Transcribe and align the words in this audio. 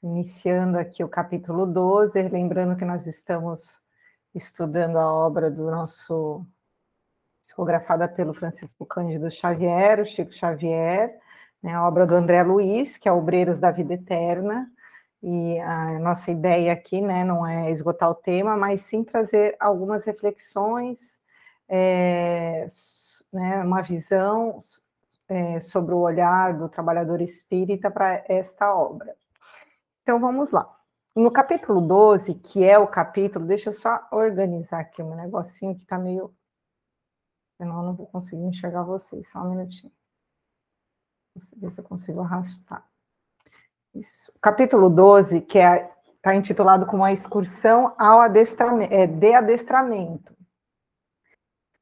Iniciando 0.00 0.78
aqui 0.78 1.02
o 1.02 1.08
capítulo 1.08 1.66
12, 1.66 2.22
lembrando 2.28 2.76
que 2.76 2.84
nós 2.84 3.04
estamos 3.04 3.82
estudando 4.32 4.96
a 4.96 5.12
obra 5.12 5.50
do 5.50 5.68
nosso 5.68 6.46
psicografada 7.42 8.06
pelo 8.06 8.32
Francisco 8.32 8.86
Cândido 8.86 9.28
Xavier, 9.28 9.98
o 9.98 10.06
Chico 10.06 10.32
Xavier, 10.32 11.18
né, 11.60 11.74
a 11.74 11.84
obra 11.84 12.06
do 12.06 12.14
André 12.14 12.44
Luiz, 12.44 12.96
que 12.96 13.08
é 13.08 13.12
Obreiros 13.12 13.58
da 13.58 13.72
Vida 13.72 13.94
Eterna, 13.94 14.70
e 15.22 15.58
a 15.60 15.98
nossa 15.98 16.30
ideia 16.30 16.72
aqui 16.72 17.00
né, 17.00 17.24
não 17.24 17.46
é 17.46 17.70
esgotar 17.70 18.10
o 18.10 18.14
tema, 18.14 18.56
mas 18.56 18.82
sim 18.82 19.02
trazer 19.02 19.56
algumas 19.58 20.04
reflexões, 20.04 20.98
é, 21.68 22.66
né, 23.32 23.62
uma 23.62 23.82
visão 23.82 24.60
é, 25.28 25.60
sobre 25.60 25.94
o 25.94 25.98
olhar 25.98 26.56
do 26.56 26.68
trabalhador 26.68 27.20
espírita 27.20 27.90
para 27.90 28.24
esta 28.28 28.74
obra. 28.74 29.16
Então 30.02 30.20
vamos 30.20 30.50
lá. 30.52 30.74
No 31.14 31.32
capítulo 31.32 31.80
12, 31.80 32.34
que 32.36 32.64
é 32.64 32.78
o 32.78 32.86
capítulo, 32.86 33.44
deixa 33.44 33.70
eu 33.70 33.72
só 33.72 34.06
organizar 34.12 34.80
aqui 34.80 35.02
um 35.02 35.16
negocinho 35.16 35.74
que 35.74 35.82
está 35.82 35.98
meio. 35.98 36.32
Senão 37.56 37.78
eu 37.78 37.82
não 37.82 37.94
vou 37.96 38.06
conseguir 38.06 38.44
enxergar 38.44 38.84
vocês, 38.84 39.28
só 39.30 39.40
um 39.40 39.50
minutinho. 39.50 39.92
Ver 41.56 41.70
se 41.70 41.80
eu 41.80 41.84
consigo 41.84 42.20
arrastar. 42.20 42.88
Isso. 43.98 44.32
Capítulo 44.40 44.88
12, 44.88 45.40
que 45.40 45.58
está 45.58 45.76
é, 45.76 45.90
tá 46.22 46.34
intitulado 46.36 46.86
como 46.86 47.02
a 47.02 47.12
excursão 47.12 47.92
ao 47.98 48.20
adestramento, 48.20 48.94
é, 48.94 49.08
de 49.08 49.34
adestramento. 49.34 50.36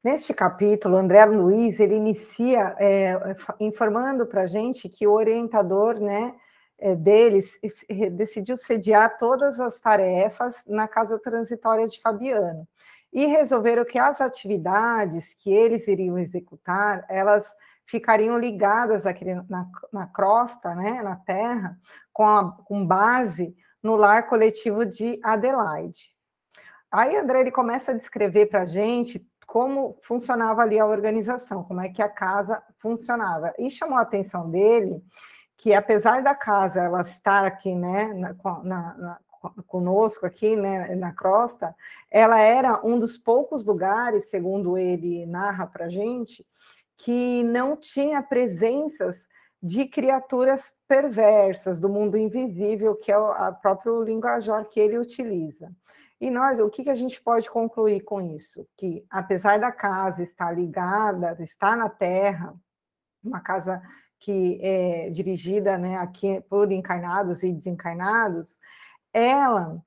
Neste 0.03 0.33
capítulo, 0.33 0.97
André 0.97 1.25
Luiz 1.25 1.79
ele 1.79 1.93
inicia 1.93 2.75
é, 2.79 3.35
informando 3.59 4.25
para 4.25 4.43
a 4.43 4.47
gente 4.47 4.89
que 4.89 5.05
o 5.05 5.13
orientador 5.13 5.99
né, 5.99 6.33
é, 6.79 6.95
deles 6.95 7.59
decidiu 8.13 8.57
sediar 8.57 9.15
todas 9.19 9.59
as 9.59 9.79
tarefas 9.79 10.63
na 10.65 10.87
casa 10.87 11.19
transitória 11.19 11.85
de 11.87 12.01
Fabiano 12.01 12.67
e 13.13 13.27
resolveram 13.27 13.85
que 13.85 13.99
as 13.99 14.21
atividades 14.21 15.35
que 15.35 15.53
eles 15.53 15.87
iriam 15.87 16.17
executar, 16.17 17.05
elas 17.09 17.53
ficariam 17.87 18.37
ligadas 18.37 19.05
na, 19.49 19.65
na 19.91 20.07
crosta, 20.07 20.75
né, 20.75 21.01
na 21.01 21.15
terra, 21.15 21.79
com, 22.11 22.23
a, 22.23 22.51
com 22.65 22.85
base 22.85 23.55
no 23.81 23.95
lar 23.95 24.27
coletivo 24.27 24.85
de 24.85 25.19
Adelaide. 25.23 26.11
Aí 26.91 27.15
André 27.15 27.41
ele 27.41 27.51
começa 27.51 27.91
a 27.91 27.95
descrever 27.95 28.47
para 28.47 28.63
a 28.63 28.65
gente 28.65 29.25
como 29.45 29.97
funcionava 30.01 30.61
ali 30.61 30.77
a 30.77 30.85
organização, 30.85 31.63
como 31.63 31.79
é 31.79 31.87
que 31.87 32.01
a 32.01 32.09
casa 32.09 32.61
funcionava. 32.79 33.53
E 33.57 33.71
chamou 33.71 33.97
a 33.97 34.01
atenção 34.01 34.49
dele 34.49 35.01
que, 35.55 35.73
apesar 35.73 36.21
da 36.21 36.35
casa 36.35 36.81
ela 36.81 37.01
estar 37.01 37.45
aqui, 37.45 37.73
né, 37.73 38.13
na, 38.13 38.35
na, 38.63 38.93
na, 38.97 39.19
conosco 39.65 40.25
aqui, 40.25 40.57
né, 40.57 40.93
na 40.95 41.13
crosta, 41.13 41.73
ela 42.11 42.39
era 42.39 42.85
um 42.85 42.99
dos 42.99 43.17
poucos 43.17 43.63
lugares, 43.63 44.29
segundo 44.29 44.77
ele 44.77 45.25
narra 45.25 45.65
para 45.65 45.85
a 45.85 45.89
gente, 45.89 46.45
que 46.97 47.43
não 47.43 47.75
tinha 47.75 48.21
presenças 48.21 49.27
de 49.61 49.85
criaturas 49.85 50.73
perversas 50.87 51.79
do 51.79 51.89
mundo 51.89 52.17
invisível, 52.17 52.95
que 52.95 53.11
é 53.11 53.17
o 53.17 53.53
próprio 53.55 54.03
linguajar 54.03 54.65
que 54.65 54.79
ele 54.79 54.97
utiliza. 54.97 55.71
E 56.19 56.31
nós, 56.31 56.59
o 56.59 56.69
que, 56.69 56.83
que 56.83 56.89
a 56.89 56.95
gente 56.95 57.21
pode 57.21 57.49
concluir 57.49 58.01
com 58.01 58.19
isso? 58.21 58.67
Que, 58.75 59.05
apesar 59.09 59.59
da 59.59 59.71
casa 59.71 60.23
estar 60.23 60.51
ligada, 60.51 61.37
estar 61.39 61.77
na 61.77 61.89
Terra, 61.89 62.55
uma 63.23 63.39
casa 63.39 63.81
que 64.19 64.59
é 64.61 65.09
dirigida 65.11 65.77
né, 65.77 65.97
aqui 65.97 66.41
por 66.49 66.71
encarnados 66.71 67.43
e 67.43 67.53
desencarnados, 67.53 68.57
ela 69.13 69.79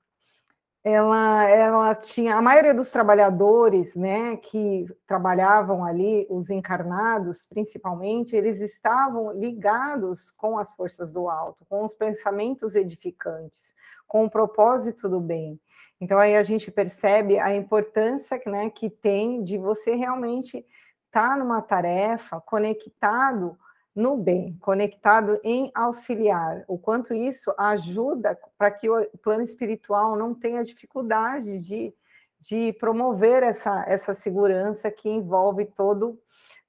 ela, 0.82 1.44
ela 1.48 1.94
tinha 1.94 2.36
a 2.36 2.42
maioria 2.42 2.72
dos 2.72 2.88
trabalhadores, 2.88 3.94
né, 3.94 4.36
que 4.36 4.86
trabalhavam 5.06 5.84
ali, 5.84 6.26
os 6.30 6.48
encarnados, 6.48 7.44
principalmente, 7.44 8.34
eles 8.34 8.60
estavam 8.60 9.32
ligados 9.32 10.30
com 10.30 10.58
as 10.58 10.72
forças 10.72 11.12
do 11.12 11.28
alto, 11.28 11.66
com 11.68 11.84
os 11.84 11.94
pensamentos 11.94 12.74
edificantes, 12.74 13.74
com 14.08 14.24
o 14.24 14.30
propósito 14.30 15.08
do 15.08 15.20
bem. 15.20 15.60
Então 16.00 16.18
aí 16.18 16.34
a 16.34 16.42
gente 16.42 16.70
percebe 16.70 17.38
a 17.38 17.54
importância, 17.54 18.40
né, 18.46 18.70
que 18.70 18.88
tem 18.88 19.44
de 19.44 19.58
você 19.58 19.94
realmente 19.94 20.64
estar 21.06 21.30
tá 21.30 21.36
numa 21.36 21.60
tarefa 21.60 22.40
conectado 22.40 23.58
no 23.94 24.16
bem, 24.16 24.56
conectado 24.60 25.40
em 25.42 25.70
auxiliar, 25.74 26.64
o 26.68 26.78
quanto 26.78 27.12
isso 27.12 27.52
ajuda 27.58 28.38
para 28.56 28.70
que 28.70 28.88
o 28.88 29.06
plano 29.18 29.42
espiritual 29.42 30.16
não 30.16 30.34
tenha 30.34 30.62
dificuldade 30.62 31.58
de, 31.58 31.92
de 32.40 32.72
promover 32.74 33.42
essa, 33.42 33.84
essa 33.88 34.14
segurança 34.14 34.90
que 34.90 35.10
envolve 35.10 35.64
todo, 35.66 36.18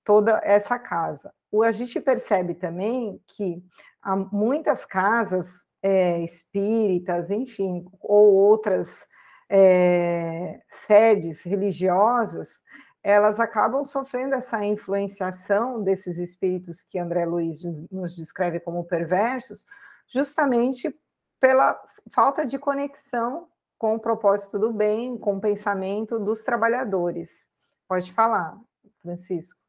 toda 0.04 0.42
essa 0.44 0.80
casa. 0.80 1.34
O, 1.52 1.64
a 1.64 1.72
gente 1.72 2.00
percebe 2.02 2.56
também 2.56 3.22
que 3.28 3.64
há 4.02 4.16
muitas 4.16 4.84
casas 4.84 5.48
é, 5.84 6.24
espíritas, 6.24 7.30
enfim, 7.30 7.86
ou 8.02 8.34
outras 8.34 9.08
é, 9.50 10.62
sedes 10.70 11.44
religiosas, 11.44 12.62
elas 13.04 13.40
acabam 13.40 13.84
sofrendo 13.84 14.36
essa 14.36 14.64
influenciação 14.64 15.82
desses 15.82 16.18
espíritos 16.18 16.84
que 16.84 17.00
André 17.00 17.26
Luiz 17.26 17.64
nos 17.92 18.16
descreve 18.16 18.60
como 18.60 18.84
perversos, 18.84 19.66
justamente 20.08 20.96
pela 21.40 21.82
falta 22.12 22.46
de 22.46 22.60
conexão 22.60 23.48
com 23.78 23.96
o 23.96 24.00
propósito 24.00 24.60
do 24.60 24.72
bem, 24.72 25.18
com 25.18 25.38
o 25.38 25.42
pensamento 25.42 26.20
dos 26.20 26.44
trabalhadores. 26.44 27.50
Pode 27.88 28.14
falar, 28.14 28.56
Francisco. 29.02 29.60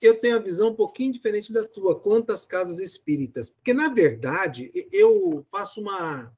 Eu 0.00 0.20
tenho 0.20 0.36
a 0.36 0.40
visão 0.40 0.68
um 0.68 0.76
pouquinho 0.76 1.12
diferente 1.12 1.52
da 1.52 1.66
tua 1.66 1.98
quanto 1.98 2.30
às 2.30 2.46
casas 2.46 2.78
espíritas, 2.78 3.50
porque 3.50 3.74
na 3.74 3.88
verdade 3.88 4.70
eu 4.92 5.44
faço 5.50 5.80
uma 5.80 6.32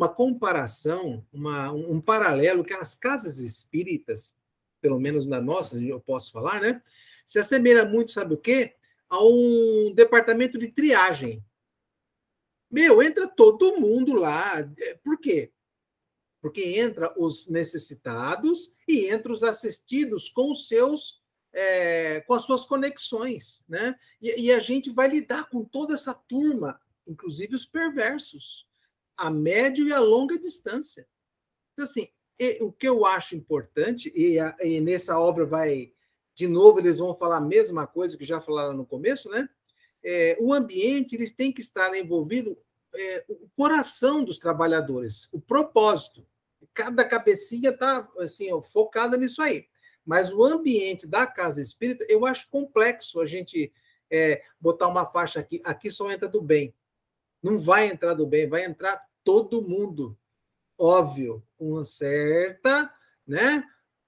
uma 0.00 0.08
comparação, 0.08 1.22
uma, 1.30 1.70
um 1.70 2.00
paralelo 2.00 2.64
que 2.64 2.72
as 2.72 2.94
casas 2.94 3.36
espíritas, 3.36 4.34
pelo 4.80 4.98
menos 4.98 5.26
na 5.26 5.42
nossa, 5.42 5.78
eu 5.78 6.00
posso 6.00 6.32
falar, 6.32 6.58
né? 6.58 6.82
Se 7.26 7.38
assemelha 7.38 7.84
muito, 7.84 8.10
sabe 8.10 8.32
o 8.32 8.38
quê? 8.38 8.76
A 9.10 9.22
um 9.22 9.92
departamento 9.94 10.58
de 10.58 10.68
triagem. 10.68 11.44
Meu, 12.70 13.02
entra 13.02 13.28
todo 13.28 13.78
mundo 13.78 14.14
lá. 14.14 14.66
Por 15.04 15.20
quê? 15.20 15.52
Porque 16.40 16.62
entra 16.80 17.12
os 17.20 17.46
necessitados 17.46 18.72
e 18.88 19.04
entra 19.04 19.30
os 19.30 19.42
assistidos 19.42 20.30
com 20.30 20.50
os 20.50 20.66
seus 20.66 21.20
é, 21.52 22.22
com 22.22 22.32
as 22.32 22.44
suas 22.44 22.64
conexões, 22.64 23.62
né? 23.68 23.94
E, 24.22 24.44
e, 24.44 24.52
a 24.52 24.60
gente 24.60 24.88
vai 24.88 25.08
lidar 25.08 25.50
com 25.50 25.62
toda 25.62 25.92
essa 25.92 26.14
turma, 26.14 26.80
inclusive 27.06 27.56
os 27.56 27.66
perversos 27.66 28.69
a 29.20 29.30
médio 29.30 29.86
e 29.86 29.92
a 29.92 30.00
longa 30.00 30.38
distância. 30.38 31.06
Então, 31.74 31.84
assim, 31.84 32.08
o 32.62 32.72
que 32.72 32.88
eu 32.88 33.04
acho 33.04 33.36
importante, 33.36 34.10
e, 34.16 34.38
a, 34.38 34.56
e, 34.60 34.80
nessa 34.80 35.18
obra 35.20 35.44
vai, 35.44 35.92
de 36.34 36.48
novo, 36.48 36.78
eles 36.78 36.98
vão 36.98 37.14
falar 37.14 37.36
a 37.36 37.40
mesma 37.40 37.86
coisa 37.86 38.16
que 38.16 38.24
já 38.24 38.40
falaram 38.40 38.72
no 38.72 38.86
começo, 38.86 39.28
né? 39.28 39.46
É, 40.02 40.38
o 40.40 40.54
ambiente, 40.54 41.14
eles 41.14 41.32
têm 41.32 41.52
que 41.52 41.60
estar 41.60 41.94
envolvido 41.94 42.58
é, 42.94 43.24
o 43.28 43.46
coração 43.54 44.24
dos 44.24 44.38
trabalhadores, 44.38 45.28
o 45.30 45.38
propósito. 45.38 46.26
Cada 46.72 47.04
cabecinha 47.04 47.68
está 47.68 48.08
assim, 48.20 48.48
focada 48.62 49.18
nisso 49.18 49.42
aí. 49.42 49.66
Mas 50.02 50.32
o 50.32 50.42
ambiente 50.42 51.06
da 51.06 51.26
casa 51.26 51.60
espírita, 51.60 52.06
eu 52.08 52.24
acho 52.24 52.48
complexo 52.48 53.20
a 53.20 53.26
gente 53.26 53.70
é, 54.10 54.42
botar 54.58 54.88
uma 54.88 55.04
faixa 55.04 55.40
aqui. 55.40 55.60
Aqui 55.62 55.90
só 55.90 56.10
entra 56.10 56.26
do 56.26 56.40
bem. 56.40 56.74
Não 57.42 57.58
vai 57.58 57.86
entrar 57.86 58.14
do 58.14 58.26
bem, 58.26 58.48
vai 58.48 58.64
entrar 58.64 59.09
todo 59.24 59.62
mundo. 59.62 60.16
Óbvio, 60.78 61.42
uma 61.58 61.84
certa 61.84 62.92
né, 63.26 63.62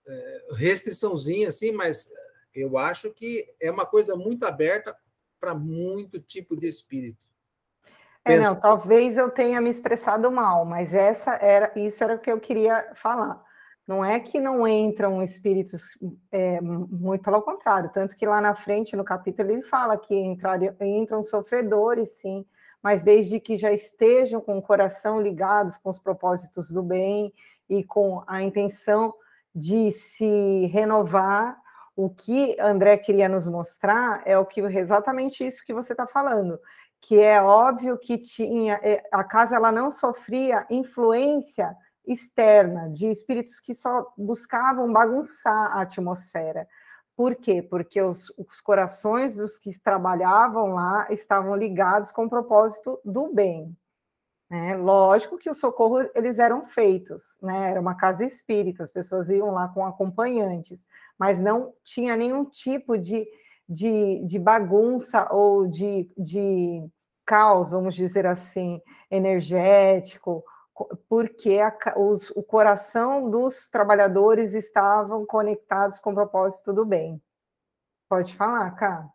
é, 0.07 0.47
restriçãozinha, 0.55 1.49
assim, 1.49 1.71
mas 1.71 2.09
eu 2.55 2.77
acho 2.79 3.13
que 3.13 3.45
é 3.61 3.71
uma 3.71 3.87
coisa 3.87 4.17
muito 4.17 4.45
aberta 4.45 4.97
para 5.39 5.55
muito 5.55 6.21
tipo 6.21 6.57
de 6.57 6.67
espírito. 6.67 7.19
É, 8.25 8.37
Penso... 8.37 8.43
não, 8.49 8.61
talvez 8.61 9.17
eu 9.17 9.31
tenha 9.31 9.61
me 9.61 9.71
expressado 9.71 10.31
mal, 10.31 10.65
mas 10.65 10.95
essa 10.95 11.33
era, 11.35 11.73
isso 11.77 12.03
era 12.05 12.15
o 12.15 12.19
que 12.19 12.31
eu 12.31 12.39
queria 12.39 12.93
falar. 12.95 13.43
Não 13.87 14.05
é 14.05 14.21
que 14.21 14.39
não 14.39 14.67
entram 14.67 15.21
espíritos, 15.21 15.99
é, 16.31 16.61
muito 16.61 17.23
pelo 17.23 17.43
contrário, 17.43 17.91
tanto 17.93 18.17
que 18.17 18.25
lá 18.25 18.41
na 18.41 18.55
frente, 18.55 18.95
no 18.95 19.05
capítulo, 19.05 19.51
ele 19.51 19.63
fala 19.63 19.99
que 19.99 20.15
entram, 20.15 20.55
entram 20.81 21.23
sofredores, 21.23 22.09
sim, 22.21 22.47
mas 22.83 23.03
desde 23.03 23.39
que 23.39 23.57
já 23.57 23.73
estejam 23.73 24.41
com 24.41 24.59
o 24.59 24.63
coração 24.63 25.21
ligados 25.21 25.79
com 25.79 25.89
os 25.89 25.99
propósitos 25.99 26.71
do 26.71 26.83
bem 26.83 27.33
e 27.69 27.85
com 27.85 28.23
a 28.27 28.43
intenção 28.43 29.15
de 29.55 29.93
se 29.93 30.67
renovar. 30.67 31.61
O 31.95 32.09
que 32.09 32.57
André 32.59 32.97
queria 32.97 33.29
nos 33.29 33.47
mostrar 33.47 34.23
é 34.25 34.37
o 34.39 34.47
que 34.47 34.61
exatamente 34.61 35.47
isso 35.47 35.65
que 35.65 35.75
você 35.75 35.93
está 35.93 36.07
falando, 36.07 36.59
que 37.01 37.21
é 37.21 37.41
óbvio 37.41 37.99
que 37.99 38.17
tinha 38.17 38.81
é, 38.83 39.07
a 39.13 39.23
casa 39.23 39.57
ela 39.57 39.71
não 39.71 39.91
sofria 39.91 40.67
influência 40.71 41.77
externa 42.07 42.89
de 42.91 43.07
espíritos 43.07 43.61
que 43.61 43.75
só 43.75 44.11
buscavam 44.17 44.93
bagunçar 44.93 45.77
a 45.77 45.83
atmosfera. 45.83 46.67
Por 47.17 47.37
quê? 47.37 47.63
Porque 47.63 48.01
os, 48.01 48.33
os, 48.39 48.61
corações 48.61 49.37
dos 49.37 49.59
que 49.59 49.79
trabalhavam 49.79 50.75
lá 50.75 51.07
estavam 51.11 51.55
ligados 51.55 52.11
com 52.11 52.25
o 52.25 52.31
propósito 52.31 52.99
do 53.05 53.33
bem. 53.33 53.77
Né? 54.51 54.77
Lógico 54.77 55.39
que 55.39 55.51
o 55.51 55.55
socorro 55.55 56.09
eles 56.15 56.39
eram 56.39 56.65
feitos, 56.65 57.37
né? 57.43 57.71
era 57.71 57.81
uma 57.81 57.95
casa 57.95 58.25
espírita, 58.25 58.83
as 58.83 58.91
pessoas 58.91 59.29
iam 59.29 59.51
lá 59.51 59.69
com 59.69 59.85
acompanhantes, 59.85 60.79
mas 61.19 61.41
não 61.41 61.75
tinha 61.85 62.17
nenhum 62.17 62.45
tipo 62.45 62.97
de, 62.99 63.27
de, 63.69 64.25
de 64.27 64.39
bagunça 64.39 65.29
ou 65.31 65.67
de, 65.67 66.11
de 66.17 66.87
caos, 67.25 67.71
vamos 67.71 67.95
dizer 67.95 68.27
assim, 68.27 68.81
energético 69.11 70.45
porque 71.09 71.59
a, 71.61 71.99
os, 71.99 72.31
o 72.31 72.43
coração 72.43 73.31
dos 73.31 73.69
trabalhadores 73.69 74.55
estavam 74.55 75.27
conectados 75.27 75.99
com 75.99 76.11
o 76.11 76.15
propósito 76.15 76.73
do 76.73 76.85
bem. 76.85 77.21
Pode 78.09 78.35
falar, 78.35 78.71
Cá. 78.73 79.09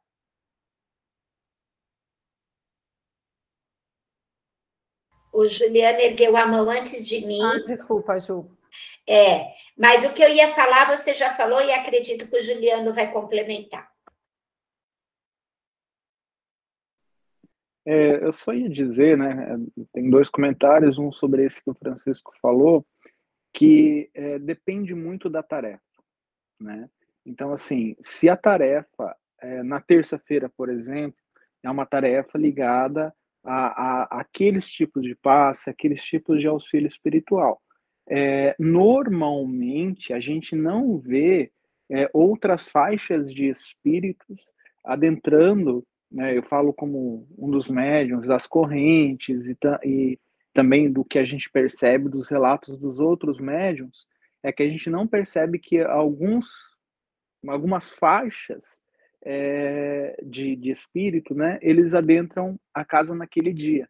O 5.33 5.47
Juliano 5.47 5.99
ergueu 5.99 6.35
a 6.35 6.47
mão 6.47 6.69
antes 6.69 7.07
de 7.07 7.25
mim. 7.25 7.41
Ah, 7.43 7.59
desculpa, 7.59 8.19
Ju. 8.19 8.49
É, 9.07 9.53
mas 9.77 10.03
o 10.03 10.13
que 10.13 10.23
eu 10.23 10.29
ia 10.29 10.53
falar, 10.53 10.97
você 10.97 11.13
já 11.13 11.35
falou 11.35 11.61
e 11.61 11.71
acredito 11.71 12.27
que 12.27 12.37
o 12.37 12.41
Juliano 12.41 12.93
vai 12.93 13.11
complementar. 13.11 13.87
É, 17.89 18.21
eu 18.21 18.33
só 18.33 18.53
ia 18.53 18.69
dizer, 18.69 19.17
né, 19.17 19.57
tem 19.93 20.09
dois 20.09 20.29
comentários, 20.29 20.99
um 20.99 21.09
sobre 21.09 21.45
esse 21.45 21.63
que 21.63 21.69
o 21.69 21.73
Francisco 21.73 22.33
falou, 22.41 22.85
que 23.53 24.09
é, 24.13 24.37
depende 24.37 24.93
muito 24.93 25.29
da 25.29 25.41
tarefa, 25.41 25.81
né? 26.59 26.89
Então, 27.25 27.53
assim, 27.53 27.95
se 28.01 28.29
a 28.29 28.35
tarefa, 28.35 29.15
é, 29.41 29.63
na 29.63 29.79
terça-feira, 29.79 30.49
por 30.49 30.69
exemplo, 30.69 31.17
é 31.63 31.69
uma 31.69 31.85
tarefa 31.85 32.37
ligada 32.37 33.13
a, 33.41 33.53
a, 33.53 34.03
a, 34.03 34.21
aqueles 34.21 34.69
tipos 34.69 35.03
de 35.03 35.15
passe, 35.15 35.69
aqueles 35.69 36.03
tipos 36.03 36.41
de 36.41 36.47
auxílio 36.47 36.89
espiritual. 36.89 37.61
É, 38.09 38.53
normalmente, 38.59 40.11
a 40.11 40.19
gente 40.19 40.57
não 40.57 40.97
vê 40.97 41.51
é, 41.89 42.09
outras 42.11 42.67
faixas 42.67 43.33
de 43.33 43.47
espíritos 43.47 44.45
adentrando 44.83 45.85
né, 46.11 46.37
eu 46.37 46.43
falo 46.43 46.73
como 46.73 47.27
um 47.37 47.49
dos 47.49 47.69
médiums 47.69 48.27
das 48.27 48.47
correntes 48.47 49.49
e, 49.49 49.57
e 49.83 50.19
também 50.53 50.91
do 50.91 51.03
que 51.03 51.19
a 51.19 51.23
gente 51.23 51.49
percebe 51.49 52.09
dos 52.09 52.27
relatos 52.27 52.77
dos 52.77 52.99
outros 52.99 53.37
médiums, 53.39 54.07
é 54.41 54.51
que 54.51 54.63
a 54.63 54.69
gente 54.69 54.89
não 54.89 55.07
percebe 55.07 55.59
que 55.59 55.79
alguns, 55.81 56.75
algumas 57.47 57.89
faixas 57.89 58.79
é, 59.21 60.17
de, 60.23 60.55
de 60.55 60.71
espírito, 60.71 61.35
né, 61.35 61.59
eles 61.61 61.93
adentram 61.93 62.59
a 62.73 62.85
casa 62.85 63.13
naquele 63.13 63.53
dia. 63.53 63.89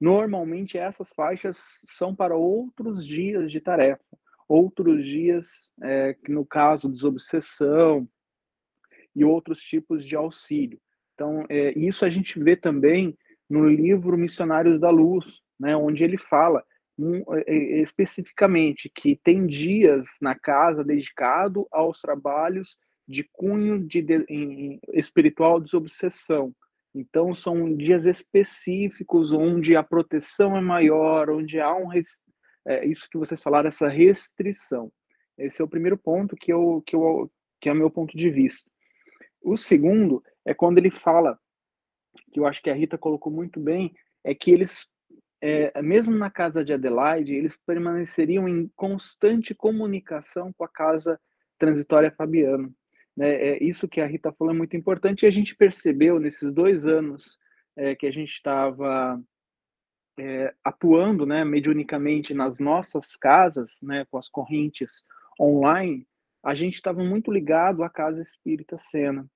Normalmente 0.00 0.78
essas 0.78 1.12
faixas 1.12 1.58
são 1.84 2.14
para 2.14 2.36
outros 2.36 3.04
dias 3.04 3.50
de 3.50 3.60
tarefa, 3.60 4.04
outros 4.48 5.04
dias, 5.04 5.72
é, 5.82 6.16
no 6.28 6.46
caso, 6.46 6.88
desobsessão 6.88 8.08
e 9.14 9.24
outros 9.24 9.60
tipos 9.60 10.04
de 10.04 10.14
auxílio. 10.14 10.80
Então, 11.18 11.44
é, 11.48 11.76
isso 11.76 12.04
a 12.04 12.10
gente 12.10 12.38
vê 12.38 12.54
também 12.54 13.18
no 13.50 13.68
livro 13.68 14.16
Missionários 14.16 14.78
da 14.78 14.88
Luz, 14.88 15.42
né, 15.58 15.76
onde 15.76 16.04
ele 16.04 16.16
fala 16.16 16.62
um, 16.96 17.16
é, 17.34 17.42
é, 17.48 17.80
especificamente 17.80 18.88
que 18.88 19.16
tem 19.16 19.44
dias 19.44 20.06
na 20.22 20.38
casa 20.38 20.84
dedicado 20.84 21.66
aos 21.72 22.00
trabalhos 22.00 22.78
de 23.06 23.28
cunho 23.32 23.84
de, 23.84 24.00
de 24.00 24.24
em, 24.28 24.78
espiritual 24.92 25.58
desobsessão. 25.58 26.54
Então, 26.94 27.34
são 27.34 27.76
dias 27.76 28.04
específicos 28.04 29.32
onde 29.32 29.74
a 29.74 29.82
proteção 29.82 30.56
é 30.56 30.60
maior, 30.60 31.30
onde 31.30 31.58
há 31.58 31.74
um. 31.74 31.90
É, 32.64 32.86
isso 32.86 33.08
que 33.10 33.18
vocês 33.18 33.42
falaram, 33.42 33.66
essa 33.66 33.88
restrição. 33.88 34.92
Esse 35.36 35.60
é 35.60 35.64
o 35.64 35.68
primeiro 35.68 35.98
ponto 35.98 36.36
que, 36.36 36.52
eu, 36.52 36.80
que, 36.86 36.94
eu, 36.94 37.28
que 37.60 37.68
é 37.68 37.72
o 37.72 37.76
meu 37.76 37.90
ponto 37.90 38.16
de 38.16 38.30
vista. 38.30 38.70
O 39.42 39.56
segundo 39.56 40.22
é 40.48 40.54
quando 40.54 40.78
ele 40.78 40.90
fala, 40.90 41.38
que 42.32 42.40
eu 42.40 42.46
acho 42.46 42.62
que 42.62 42.70
a 42.70 42.74
Rita 42.74 42.96
colocou 42.96 43.30
muito 43.30 43.60
bem, 43.60 43.94
é 44.24 44.34
que 44.34 44.50
eles, 44.50 44.88
é, 45.42 45.82
mesmo 45.82 46.16
na 46.16 46.30
casa 46.30 46.64
de 46.64 46.72
Adelaide, 46.72 47.34
eles 47.34 47.54
permaneceriam 47.66 48.48
em 48.48 48.66
constante 48.74 49.54
comunicação 49.54 50.50
com 50.54 50.64
a 50.64 50.68
casa 50.68 51.20
transitória 51.58 52.10
Fabiano. 52.10 52.74
Né? 53.14 53.28
É, 53.34 53.62
isso 53.62 53.86
que 53.86 54.00
a 54.00 54.06
Rita 54.06 54.32
falou 54.32 54.54
é 54.54 54.56
muito 54.56 54.74
importante 54.74 55.24
e 55.24 55.26
a 55.26 55.30
gente 55.30 55.54
percebeu 55.54 56.18
nesses 56.18 56.50
dois 56.50 56.86
anos 56.86 57.38
é, 57.76 57.94
que 57.94 58.06
a 58.06 58.10
gente 58.10 58.32
estava 58.32 59.22
é, 60.18 60.54
atuando 60.64 61.26
né, 61.26 61.44
mediunicamente 61.44 62.32
nas 62.32 62.58
nossas 62.58 63.14
casas, 63.14 63.82
né, 63.82 64.06
com 64.10 64.16
as 64.16 64.30
correntes 64.30 65.04
online, 65.38 66.08
a 66.42 66.54
gente 66.54 66.76
estava 66.76 67.04
muito 67.04 67.30
ligado 67.30 67.82
à 67.82 67.90
Casa 67.90 68.22
Espírita 68.22 68.78
Sena 68.78 69.28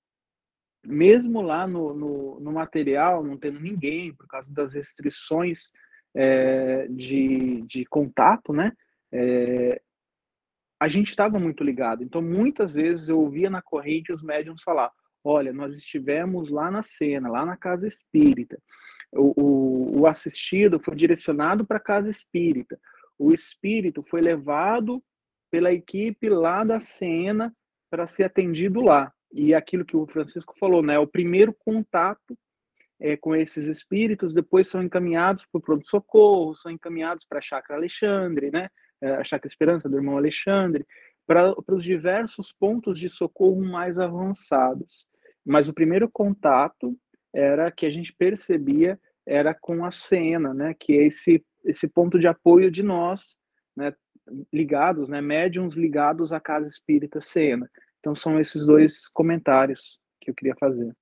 mesmo 0.84 1.40
lá 1.40 1.66
no, 1.66 1.94
no, 1.94 2.40
no, 2.40 2.52
material, 2.52 3.22
não 3.22 3.36
tendo 3.36 3.60
ninguém, 3.60 4.12
por 4.14 4.26
causa 4.26 4.52
das 4.52 4.74
restrições 4.74 5.70
é, 6.14 6.86
de, 6.88 7.62
de 7.62 7.84
contato, 7.86 8.52
né? 8.52 8.72
É, 9.12 9.80
a 10.80 10.88
gente 10.88 11.10
estava 11.10 11.38
muito 11.38 11.62
ligado. 11.62 12.02
Então, 12.02 12.20
muitas 12.20 12.74
vezes 12.74 13.08
eu 13.08 13.20
ouvia 13.20 13.48
na 13.48 13.62
corrente 13.62 14.12
os 14.12 14.22
médiums 14.22 14.62
falar: 14.62 14.90
olha, 15.22 15.52
nós 15.52 15.76
estivemos 15.76 16.50
lá 16.50 16.70
na 16.70 16.82
cena, 16.82 17.28
lá 17.28 17.46
na 17.46 17.56
casa 17.56 17.86
espírita. 17.86 18.60
O, 19.12 19.40
o, 19.40 20.00
o 20.00 20.06
assistido 20.06 20.80
foi 20.80 20.96
direcionado 20.96 21.64
para 21.64 21.76
a 21.76 21.80
casa 21.80 22.10
espírita. 22.10 22.78
O 23.18 23.32
espírito 23.32 24.02
foi 24.02 24.20
levado 24.20 25.02
pela 25.50 25.72
equipe 25.72 26.28
lá 26.28 26.64
da 26.64 26.80
cena 26.80 27.54
para 27.88 28.06
ser 28.06 28.24
atendido 28.24 28.80
lá 28.80 29.12
e 29.32 29.54
aquilo 29.54 29.84
que 29.84 29.96
o 29.96 30.06
Francisco 30.06 30.54
falou, 30.58 30.82
né? 30.82 30.98
O 30.98 31.06
primeiro 31.06 31.52
contato 31.52 32.36
é, 33.00 33.16
com 33.16 33.34
esses 33.34 33.66
espíritos, 33.66 34.32
depois 34.32 34.68
são 34.68 34.82
encaminhados 34.82 35.46
para 35.46 35.58
o 35.58 35.62
pronto-socorro, 35.62 36.54
são 36.54 36.70
encaminhados 36.70 37.24
para 37.24 37.38
a 37.38 37.42
Chácara 37.42 37.78
Alexandre, 37.78 38.50
né? 38.50 38.68
É, 39.00 39.10
a 39.16 39.24
Chácara 39.24 39.48
Esperança 39.48 39.88
do 39.88 39.96
irmão 39.96 40.16
Alexandre, 40.16 40.86
para 41.26 41.54
os 41.68 41.82
diversos 41.82 42.52
pontos 42.52 42.98
de 42.98 43.08
socorro 43.08 43.60
mais 43.64 43.98
avançados. 43.98 45.06
Mas 45.44 45.68
o 45.68 45.74
primeiro 45.74 46.08
contato 46.08 46.96
era 47.34 47.70
que 47.72 47.86
a 47.86 47.90
gente 47.90 48.12
percebia 48.12 49.00
era 49.26 49.54
com 49.54 49.84
a 49.84 49.90
cena, 49.90 50.52
né? 50.52 50.74
Que 50.78 50.98
é 50.98 51.06
esse 51.06 51.44
esse 51.64 51.86
ponto 51.86 52.18
de 52.18 52.26
apoio 52.26 52.70
de 52.70 52.82
nós, 52.82 53.38
né? 53.76 53.94
Ligados, 54.52 55.08
né? 55.08 55.20
Médiums 55.20 55.74
ligados 55.74 56.32
à 56.32 56.40
casa 56.40 56.68
espírita 56.68 57.20
cena. 57.20 57.70
Então, 58.02 58.16
são 58.16 58.40
esses 58.40 58.66
dois 58.66 59.06
comentários 59.08 59.96
que 60.20 60.28
eu 60.28 60.34
queria 60.34 60.56
fazer. 60.58 60.92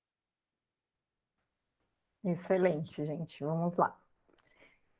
Excelente, 2.22 3.06
gente. 3.06 3.42
Vamos 3.42 3.74
lá. 3.74 3.96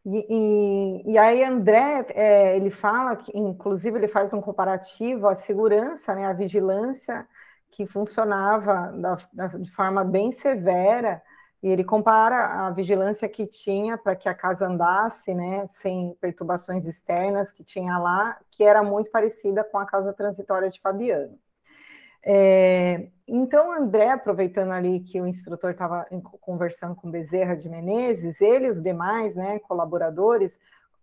E, 0.03 0.27
e, 0.31 1.13
e 1.13 1.19
aí, 1.19 1.45
André, 1.45 2.07
é, 2.15 2.57
ele 2.57 2.71
fala 2.71 3.15
que, 3.17 3.37
inclusive, 3.37 3.99
ele 3.99 4.09
faz 4.09 4.33
um 4.33 4.41
comparativo 4.41 5.29
à 5.29 5.37
segurança, 5.37 6.15
né, 6.15 6.25
à 6.25 6.33
vigilância 6.33 7.29
que 7.71 7.87
funcionava 7.87 8.93
da, 8.93 9.19
da, 9.31 9.47
de 9.49 9.71
forma 9.71 10.03
bem 10.03 10.33
severa, 10.33 11.23
e 11.63 11.69
ele 11.69 11.85
compara 11.85 12.67
a 12.67 12.71
vigilância 12.71 13.29
que 13.29 13.47
tinha 13.47 13.99
para 13.99 14.17
que 14.17 14.27
a 14.27 14.35
casa 14.35 14.67
andasse, 14.67 15.35
né, 15.35 15.69
sem 15.69 16.17
perturbações 16.19 16.87
externas 16.87 17.53
que 17.53 17.63
tinha 17.63 17.99
lá, 17.99 18.41
que 18.51 18.65
era 18.65 18.83
muito 18.83 19.11
parecida 19.11 19.63
com 19.63 19.79
a 19.79 19.85
casa 19.85 20.15
transitória 20.15 20.71
de 20.71 20.81
Fabiano. 20.81 21.39
É, 22.23 23.09
então, 23.27 23.73
André, 23.73 24.11
aproveitando 24.11 24.73
ali 24.73 25.01
que 25.01 25.21
o 25.21 25.27
instrutor 25.27 25.71
estava 25.71 26.07
conversando 26.41 26.95
com 26.95 27.11
Bezerra 27.11 27.57
de 27.57 27.69
Menezes, 27.69 28.41
ele 28.41 28.67
e 28.67 28.71
os 28.71 28.83
demais 28.83 29.35
né, 29.35 29.59
colaboradores 29.61 30.59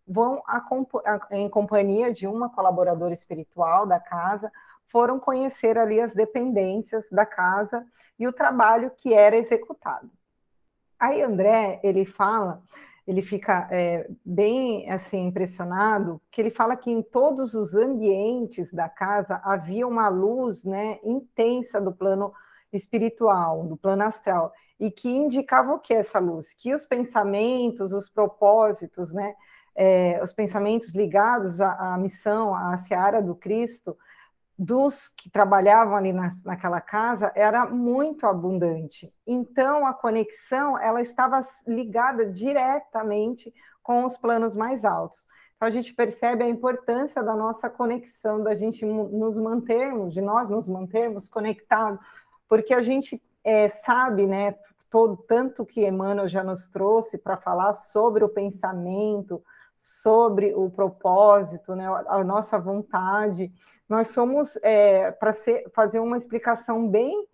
vão 0.07 0.41
a, 0.45 0.57
a, 0.57 1.37
em 1.37 1.49
companhia 1.49 2.13
de 2.13 2.27
uma 2.27 2.49
colaboradora 2.49 3.13
espiritual 3.13 3.85
da 3.85 3.99
casa, 3.99 4.51
foram 4.89 5.19
conhecer 5.19 5.77
ali 5.77 5.99
as 5.99 6.13
dependências 6.13 7.09
da 7.09 7.25
casa 7.25 7.85
e 8.17 8.27
o 8.27 8.33
trabalho 8.33 8.91
que 8.97 9.13
era 9.13 9.35
executado. 9.35 10.09
Aí 10.99 11.21
André, 11.21 11.79
ele 11.83 12.05
fala, 12.05 12.61
ele 13.07 13.21
fica 13.21 13.67
é, 13.71 14.05
bem 14.23 14.89
assim 14.91 15.27
impressionado, 15.27 16.21
que 16.29 16.41
ele 16.41 16.51
fala 16.51 16.75
que 16.75 16.91
em 16.91 17.01
todos 17.01 17.53
os 17.53 17.73
ambientes 17.73 18.71
da 18.73 18.89
casa 18.89 19.39
havia 19.45 19.87
uma 19.87 20.09
luz, 20.09 20.65
né, 20.65 20.99
intensa 21.03 21.79
do 21.79 21.93
plano 21.93 22.33
espiritual, 22.71 23.65
do 23.65 23.77
plano 23.77 24.03
astral, 24.03 24.51
e 24.77 24.91
que 24.91 25.09
indicava 25.09 25.71
o 25.73 25.79
que 25.79 25.93
essa 25.93 26.19
luz? 26.19 26.53
Que 26.53 26.75
os 26.75 26.85
pensamentos, 26.85 27.93
os 27.93 28.09
propósitos, 28.09 29.13
né, 29.13 29.33
é, 29.73 30.21
os 30.21 30.33
pensamentos 30.33 30.93
ligados 30.93 31.61
à, 31.61 31.93
à 31.93 31.97
missão, 31.97 32.53
à 32.53 32.77
seara 32.77 33.21
do 33.21 33.35
Cristo, 33.35 33.97
dos 34.57 35.09
que 35.09 35.29
trabalhavam 35.29 35.95
ali 35.95 36.11
na, 36.11 36.33
naquela 36.43 36.81
casa 36.81 37.31
era 37.35 37.65
muito 37.65 38.25
abundante. 38.25 39.13
Então 39.25 39.85
a 39.85 39.93
conexão 39.93 40.77
ela 40.79 41.01
estava 41.01 41.45
ligada 41.67 42.25
diretamente 42.25 43.53
com 43.83 44.03
os 44.03 44.17
planos 44.17 44.55
mais 44.55 44.83
altos. 44.83 45.27
Então 45.55 45.67
a 45.67 45.71
gente 45.71 45.93
percebe 45.93 46.43
a 46.43 46.49
importância 46.49 47.23
da 47.23 47.35
nossa 47.35 47.69
conexão, 47.69 48.41
da 48.41 48.55
gente 48.55 48.85
nos 48.85 49.37
mantermos, 49.37 50.13
de 50.13 50.21
nós 50.21 50.49
nos 50.49 50.67
mantermos 50.67 51.27
conectados, 51.27 51.99
porque 52.47 52.73
a 52.73 52.81
gente 52.81 53.21
é, 53.43 53.69
sabe, 53.69 54.25
né, 54.25 54.55
todo 54.89 55.17
tanto 55.17 55.65
que 55.65 55.85
Emmanuel 55.85 56.27
já 56.27 56.43
nos 56.43 56.67
trouxe 56.67 57.17
para 57.17 57.37
falar 57.37 57.73
sobre 57.73 58.23
o 58.23 58.29
pensamento, 58.29 59.43
sobre 59.77 60.53
o 60.53 60.69
propósito, 60.69 61.75
né, 61.75 61.85
a 62.07 62.23
nossa 62.23 62.59
vontade. 62.59 63.51
Nós 63.87 64.09
somos, 64.09 64.57
é, 64.63 65.11
para 65.11 65.33
fazer 65.73 65.99
uma 65.99 66.17
explicação 66.17 66.87
bem, 66.87 67.27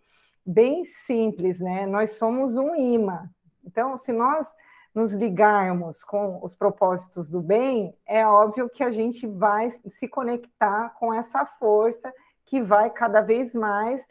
bem 0.45 0.85
simples, 1.05 1.59
né? 1.59 1.85
Nós 1.85 2.11
somos 2.11 2.55
um 2.55 2.75
imã. 2.75 3.29
Então, 3.65 3.97
se 3.97 4.11
nós 4.11 4.47
nos 4.93 5.11
ligarmos 5.11 6.03
com 6.03 6.39
os 6.43 6.53
propósitos 6.53 7.29
do 7.29 7.41
bem, 7.41 7.97
é 8.05 8.25
óbvio 8.25 8.69
que 8.69 8.83
a 8.83 8.91
gente 8.91 9.25
vai 9.25 9.71
se 9.71 10.07
conectar 10.07 10.89
com 10.99 11.13
essa 11.13 11.45
força 11.45 12.13
que 12.45 12.61
vai 12.61 12.89
cada 12.91 13.21
vez 13.21 13.55
mais 13.55 14.05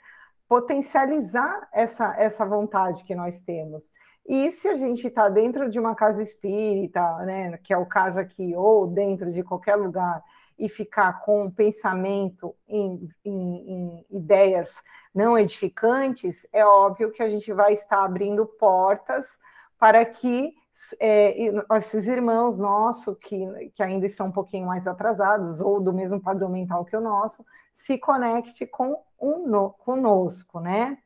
potencializar 0.48 1.68
essa, 1.72 2.14
essa 2.18 2.44
vontade 2.44 3.04
que 3.04 3.14
nós 3.14 3.42
temos. 3.42 3.92
E 4.26 4.50
se 4.50 4.68
a 4.68 4.76
gente 4.76 5.06
está 5.06 5.28
dentro 5.28 5.70
de 5.70 5.78
uma 5.78 5.94
casa 5.94 6.22
espírita, 6.22 7.00
né, 7.18 7.56
que 7.58 7.72
é 7.72 7.78
o 7.78 7.86
caso 7.86 8.18
aqui, 8.18 8.54
ou 8.54 8.86
dentro 8.86 9.32
de 9.32 9.42
qualquer 9.42 9.76
lugar, 9.76 10.22
e 10.62 10.68
ficar 10.68 11.24
com 11.24 11.42
um 11.42 11.50
pensamento 11.50 12.54
em, 12.68 13.08
em, 13.24 13.72
em 13.72 14.06
ideias 14.12 14.80
não 15.12 15.36
edificantes, 15.36 16.46
é 16.52 16.64
óbvio 16.64 17.10
que 17.10 17.20
a 17.20 17.28
gente 17.28 17.52
vai 17.52 17.74
estar 17.74 18.04
abrindo 18.04 18.46
portas 18.46 19.26
para 19.76 20.04
que 20.04 20.54
é, 21.00 21.34
esses 21.76 22.06
irmãos 22.06 22.60
nossos, 22.60 23.18
que, 23.18 23.44
que 23.74 23.82
ainda 23.82 24.06
estão 24.06 24.28
um 24.28 24.32
pouquinho 24.32 24.68
mais 24.68 24.86
atrasados, 24.86 25.60
ou 25.60 25.80
do 25.80 25.92
mesmo 25.92 26.20
padrão 26.20 26.48
mental 26.48 26.84
que 26.84 26.96
o 26.96 27.00
nosso, 27.00 27.44
se 27.74 27.98
conecte 27.98 28.64
com 28.64 28.96
um, 29.20 29.68
conosco, 29.70 30.60
né? 30.60 30.96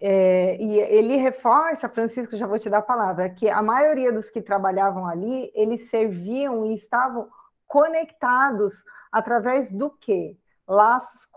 É, 0.00 0.60
e 0.60 0.78
ele 0.80 1.16
reforça, 1.16 1.88
Francisco, 1.88 2.36
já 2.36 2.48
vou 2.48 2.58
te 2.58 2.68
dar 2.68 2.78
a 2.78 2.82
palavra, 2.82 3.30
que 3.30 3.48
a 3.48 3.62
maioria 3.62 4.12
dos 4.12 4.28
que 4.28 4.42
trabalhavam 4.42 5.06
ali, 5.06 5.52
eles 5.54 5.88
serviam 5.88 6.66
e 6.66 6.74
estavam 6.74 7.28
conectados 7.68 8.82
através 9.12 9.70
do 9.70 9.90
quê? 9.90 10.36
Laços 10.66 11.28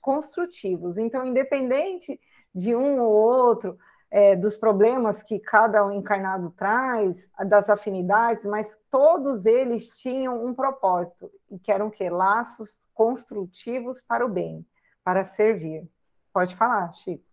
construtivos. 0.00 0.98
Então, 0.98 1.24
independente 1.24 2.20
de 2.54 2.76
um 2.76 3.00
ou 3.00 3.10
outro, 3.10 3.78
é, 4.10 4.34
dos 4.34 4.56
problemas 4.56 5.22
que 5.22 5.38
cada 5.38 5.84
um 5.84 5.92
encarnado 5.92 6.50
traz, 6.50 7.28
das 7.46 7.68
afinidades, 7.68 8.44
mas 8.44 8.78
todos 8.90 9.46
eles 9.46 9.98
tinham 9.98 10.44
um 10.44 10.54
propósito, 10.54 11.30
e 11.50 11.58
que 11.58 11.70
eram 11.70 11.90
que 11.90 12.08
laços 12.08 12.80
construtivos 12.94 14.00
para 14.00 14.24
o 14.24 14.28
bem, 14.28 14.66
para 15.04 15.24
servir. 15.24 15.88
Pode 16.32 16.56
falar, 16.56 16.92
Chico. 16.94 17.24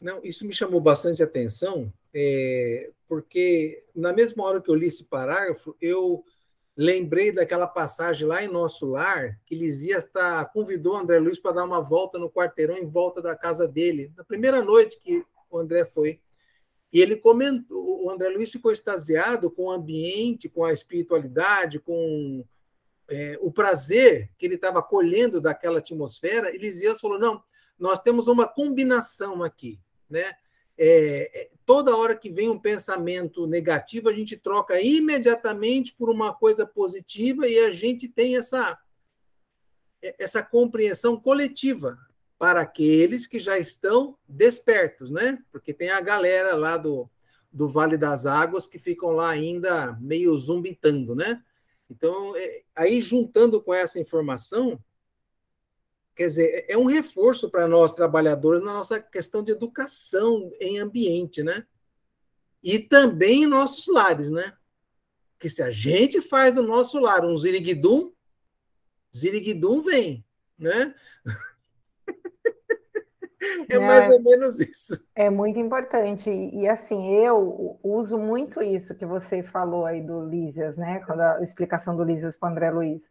Não, 0.00 0.20
isso 0.22 0.46
me 0.46 0.52
chamou 0.52 0.80
bastante 0.80 1.22
atenção, 1.22 1.90
é, 2.14 2.90
porque 3.08 3.84
na 3.94 4.12
mesma 4.12 4.44
hora 4.44 4.60
que 4.60 4.70
eu 4.70 4.74
li 4.74 4.86
esse 4.86 5.04
parágrafo, 5.04 5.76
eu 5.80 6.24
lembrei 6.76 7.32
daquela 7.32 7.66
passagem 7.66 8.26
lá 8.26 8.42
em 8.42 8.48
Nosso 8.48 8.86
Lar, 8.86 9.38
que 9.44 9.54
Lisias 9.54 10.04
tá, 10.06 10.44
convidou 10.44 10.96
André 10.96 11.18
Luiz 11.18 11.38
para 11.38 11.56
dar 11.56 11.64
uma 11.64 11.80
volta 11.80 12.18
no 12.18 12.30
quarteirão 12.30 12.76
em 12.76 12.86
volta 12.86 13.20
da 13.20 13.36
casa 13.36 13.66
dele, 13.66 14.12
na 14.16 14.24
primeira 14.24 14.62
noite 14.62 14.98
que 14.98 15.24
o 15.50 15.58
André 15.58 15.84
foi. 15.84 16.20
E 16.92 17.00
ele 17.00 17.16
comentou, 17.16 18.04
o 18.04 18.10
André 18.10 18.28
Luiz 18.28 18.50
ficou 18.50 18.70
extasiado 18.70 19.50
com 19.50 19.64
o 19.64 19.70
ambiente, 19.70 20.48
com 20.48 20.64
a 20.64 20.72
espiritualidade, 20.72 21.80
com 21.80 22.44
é, 23.08 23.36
o 23.40 23.50
prazer 23.50 24.30
que 24.38 24.46
ele 24.46 24.54
estava 24.54 24.80
colhendo 24.80 25.40
daquela 25.40 25.80
atmosfera. 25.80 26.54
E 26.54 26.58
Lisias 26.58 27.00
falou: 27.00 27.18
não, 27.18 27.42
nós 27.76 27.98
temos 27.98 28.28
uma 28.28 28.46
combinação 28.46 29.42
aqui 29.42 29.80
né? 30.08 30.32
É, 30.76 31.30
é, 31.32 31.50
toda 31.64 31.96
hora 31.96 32.16
que 32.16 32.30
vem 32.30 32.48
um 32.48 32.58
pensamento 32.58 33.46
negativo, 33.46 34.08
a 34.08 34.12
gente 34.12 34.36
troca 34.36 34.80
imediatamente 34.80 35.94
por 35.94 36.10
uma 36.10 36.34
coisa 36.34 36.66
positiva 36.66 37.46
e 37.46 37.58
a 37.58 37.70
gente 37.70 38.08
tem 38.08 38.36
essa, 38.36 38.78
é, 40.02 40.14
essa 40.18 40.42
compreensão 40.42 41.18
coletiva 41.18 41.98
para 42.38 42.60
aqueles 42.60 43.26
que 43.26 43.38
já 43.38 43.58
estão 43.58 44.18
despertos, 44.28 45.10
né? 45.10 45.38
Porque 45.52 45.72
tem 45.72 45.90
a 45.90 46.00
galera 46.00 46.54
lá 46.54 46.76
do, 46.76 47.08
do 47.52 47.68
Vale 47.68 47.96
das 47.96 48.26
Águas 48.26 48.66
que 48.66 48.78
ficam 48.78 49.10
lá 49.10 49.30
ainda 49.30 49.92
meio 50.00 50.36
zumbitando, 50.36 51.14
né? 51.14 51.42
Então, 51.88 52.36
é, 52.36 52.62
aí 52.74 53.00
juntando 53.00 53.62
com 53.62 53.72
essa 53.72 54.00
informação, 54.00 54.78
Quer 56.14 56.26
dizer, 56.28 56.64
é, 56.68 56.72
é 56.72 56.78
um 56.78 56.84
reforço 56.84 57.50
para 57.50 57.66
nós 57.66 57.92
trabalhadores 57.92 58.62
na 58.62 58.72
nossa 58.74 59.00
questão 59.00 59.42
de 59.42 59.52
educação 59.52 60.50
em 60.60 60.78
ambiente, 60.78 61.42
né? 61.42 61.66
E 62.62 62.78
também 62.78 63.42
em 63.42 63.46
nossos 63.46 63.86
lares, 63.88 64.30
né? 64.30 64.52
Que 65.38 65.50
se 65.50 65.62
a 65.62 65.70
gente 65.70 66.20
faz 66.20 66.54
no 66.54 66.62
nosso 66.62 66.98
lar 66.98 67.24
um 67.24 67.36
ziriguidum, 67.36 68.12
ziriguidum 69.14 69.80
vem, 69.80 70.24
né? 70.58 70.94
É, 73.68 73.76
é 73.76 73.78
mais 73.78 74.10
ou 74.10 74.22
menos 74.22 74.58
isso. 74.58 74.98
É 75.14 75.28
muito 75.28 75.58
importante. 75.58 76.30
E, 76.30 76.62
e, 76.62 76.68
assim, 76.68 77.14
eu 77.16 77.78
uso 77.82 78.16
muito 78.16 78.62
isso 78.62 78.94
que 78.94 79.04
você 79.04 79.42
falou 79.42 79.84
aí 79.84 80.00
do 80.00 80.26
Lísias, 80.26 80.78
né? 80.78 81.00
Quando 81.00 81.20
a 81.20 81.42
explicação 81.42 81.94
do 81.94 82.02
Lísias 82.02 82.36
para 82.36 82.48
o 82.48 82.52
André 82.52 82.70
Luiz. 82.70 83.02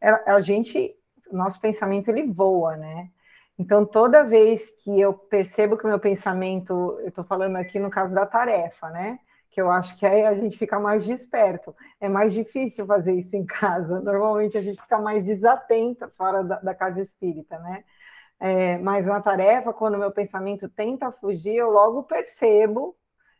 A, 0.00 0.34
a 0.34 0.40
gente 0.40 0.92
nosso 1.32 1.60
pensamento 1.60 2.08
ele 2.08 2.24
voa, 2.32 2.76
né? 2.76 3.10
Então, 3.58 3.86
toda 3.86 4.22
vez 4.22 4.70
que 4.82 5.00
eu 5.00 5.14
percebo 5.14 5.76
que 5.78 5.84
o 5.84 5.88
meu 5.88 5.98
pensamento, 5.98 6.72
eu 7.00 7.08
estou 7.08 7.24
falando 7.24 7.56
aqui 7.56 7.78
no 7.78 7.90
caso 7.90 8.14
da 8.14 8.26
tarefa, 8.26 8.90
né? 8.90 9.18
Que 9.50 9.60
eu 9.60 9.70
acho 9.70 9.98
que 9.98 10.04
aí 10.06 10.24
a 10.26 10.34
gente 10.34 10.58
fica 10.58 10.78
mais 10.78 11.04
desperto. 11.06 11.74
É 12.00 12.08
mais 12.08 12.32
difícil 12.34 12.86
fazer 12.86 13.14
isso 13.14 13.34
em 13.34 13.46
casa. 13.46 14.00
Normalmente 14.02 14.58
a 14.58 14.62
gente 14.62 14.80
fica 14.80 14.98
mais 14.98 15.24
desatenta 15.24 16.08
fora 16.16 16.44
da, 16.44 16.60
da 16.60 16.74
casa 16.74 17.00
espírita, 17.00 17.58
né? 17.60 17.84
É, 18.38 18.78
mas 18.78 19.06
na 19.06 19.20
tarefa, 19.22 19.72
quando 19.72 19.94
o 19.94 19.98
meu 19.98 20.12
pensamento 20.12 20.68
tenta 20.68 21.10
fugir, 21.10 21.56
eu 21.56 21.70
logo 21.70 22.02
percebo 22.02 22.94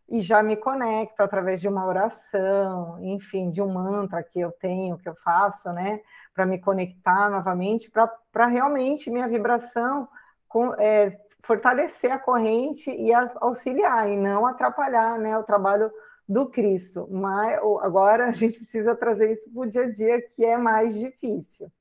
e 0.09 0.21
já 0.23 0.43
me 0.43 0.57
conecto 0.57 1.21
através 1.23 1.61
de 1.61 1.69
uma 1.69 1.87
oração, 1.87 2.99
enfim, 3.02 3.50
de 3.50 3.61
um 3.61 3.73
mantra 3.73 4.23
que 4.23 4.40
eu 4.40 4.52
tenho, 4.52 4.97
que 4.99 5.09
eu 5.09 5.14
faço, 5.16 5.73
né? 5.73 6.00
Para 6.37 6.45
me 6.45 6.59
conectar 6.59 7.31
novamente, 7.31 7.90
para 7.90 8.47
realmente 8.47 9.11
minha 9.11 9.26
vibração 9.26 10.07
com, 10.47 10.75
é, 10.75 11.19
fortalecer 11.43 12.12
a 12.12 12.19
corrente 12.19 12.90
e 12.90 13.11
auxiliar, 13.37 14.11
e 14.11 14.16
não 14.19 14.45
atrapalhar 14.45 15.19
né, 15.19 15.37
o 15.38 15.43
trabalho 15.43 15.90
do 16.28 16.47
Cristo. 16.50 17.09
Mas 17.11 17.59
agora 17.81 18.26
a 18.26 18.33
gente 18.33 18.59
precisa 18.59 18.95
trazer 18.95 19.33
isso 19.33 19.50
para 19.50 19.62
o 19.62 19.66
dia 19.66 19.85
a 19.85 19.90
dia, 19.90 20.21
que 20.21 20.45
é 20.45 20.59
mais 20.59 20.95
difícil. 20.99 21.73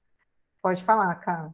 Pode 0.61 0.81
falar, 0.85 1.13
Cara. 1.15 1.53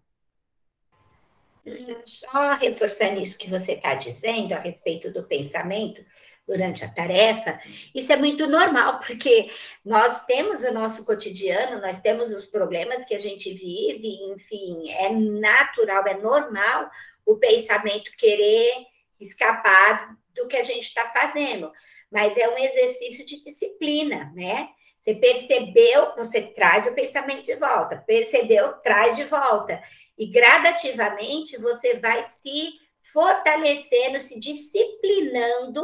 Só 2.06 2.54
reforçando 2.54 3.20
isso 3.20 3.38
que 3.38 3.50
você 3.50 3.74
está 3.74 3.96
dizendo 3.96 4.54
a 4.54 4.60
respeito 4.60 5.12
do 5.12 5.24
pensamento, 5.24 6.04
durante 6.52 6.84
a 6.84 6.90
tarefa, 6.90 7.62
isso 7.96 8.12
é 8.12 8.18
muito 8.18 8.46
normal, 8.46 9.00
porque 9.00 9.50
nós 9.86 10.26
temos 10.26 10.62
o 10.64 10.74
nosso 10.74 11.06
cotidiano, 11.06 11.80
nós 11.80 12.02
temos 12.02 12.30
os 12.30 12.46
problemas 12.46 13.06
que 13.06 13.16
a 13.16 13.20
gente 13.20 13.54
vive, 13.54 14.22
enfim, 14.34 14.90
é 14.90 15.10
natural, 15.10 16.06
é 16.08 16.18
normal 16.18 16.90
o 17.26 17.38
pensamento 17.38 18.12
querer 18.18 18.74
escapar 19.18 20.14
do 20.36 20.48
que 20.48 20.58
a 20.58 20.64
gente 20.64 20.84
está 20.84 21.10
fazendo, 21.10 21.72
mas 22.12 22.36
é 22.36 22.50
um 22.50 22.58
exercício 22.58 23.26
de 23.26 23.42
disciplina, 23.42 24.30
né? 24.36 24.68
Você 25.00 25.16
percebeu, 25.16 26.14
você 26.16 26.42
traz 26.42 26.86
o 26.86 26.94
pensamento 26.94 27.44
de 27.44 27.56
volta, 27.56 28.04
percebeu, 28.06 28.74
traz 28.84 29.16
de 29.16 29.24
volta. 29.24 29.82
E 30.16 30.28
gradativamente 30.28 31.58
você 31.58 31.96
vai 31.96 32.22
se 32.22 32.74
fortalecendo, 33.12 34.20
se 34.20 34.40
disciplinando 34.40 35.82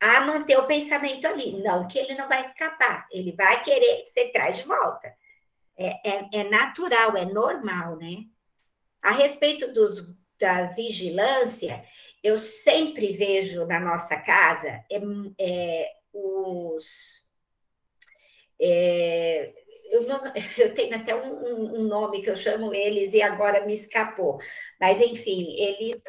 a 0.00 0.20
manter 0.22 0.58
o 0.58 0.66
pensamento 0.66 1.26
ali. 1.26 1.62
Não 1.62 1.86
que 1.86 1.98
ele 1.98 2.14
não 2.14 2.28
vai 2.28 2.46
escapar, 2.46 3.06
ele 3.12 3.32
vai 3.32 3.62
querer 3.62 4.02
que 4.02 4.08
você 4.08 4.32
traz 4.32 4.56
de 4.56 4.62
volta. 4.62 5.14
É, 5.76 6.10
é, 6.10 6.28
é 6.40 6.44
natural, 6.44 7.16
é 7.16 7.24
normal, 7.24 7.96
né? 7.96 8.24
A 9.02 9.12
respeito 9.12 9.72
dos, 9.72 10.16
da 10.38 10.66
vigilância, 10.66 11.84
eu 12.22 12.36
sempre 12.36 13.12
vejo 13.12 13.64
na 13.66 13.78
nossa 13.80 14.16
casa 14.16 14.68
é, 14.90 15.00
é 15.38 15.92
os. 16.12 17.28
É, 18.60 19.52
eu, 19.90 20.02
não, 20.02 20.20
eu, 20.58 20.74
tenho 20.74 20.96
até 20.96 21.14
um, 21.14 21.80
um, 21.80 21.82
nome 21.82 22.22
que 22.22 22.30
eu 22.30 22.36
chamo 22.36 22.74
eles 22.74 23.12
e 23.14 23.22
agora 23.22 23.64
me 23.64 23.74
escapou. 23.74 24.38
Mas, 24.78 25.00
enfim, 25.00 25.54
eles 25.56 26.00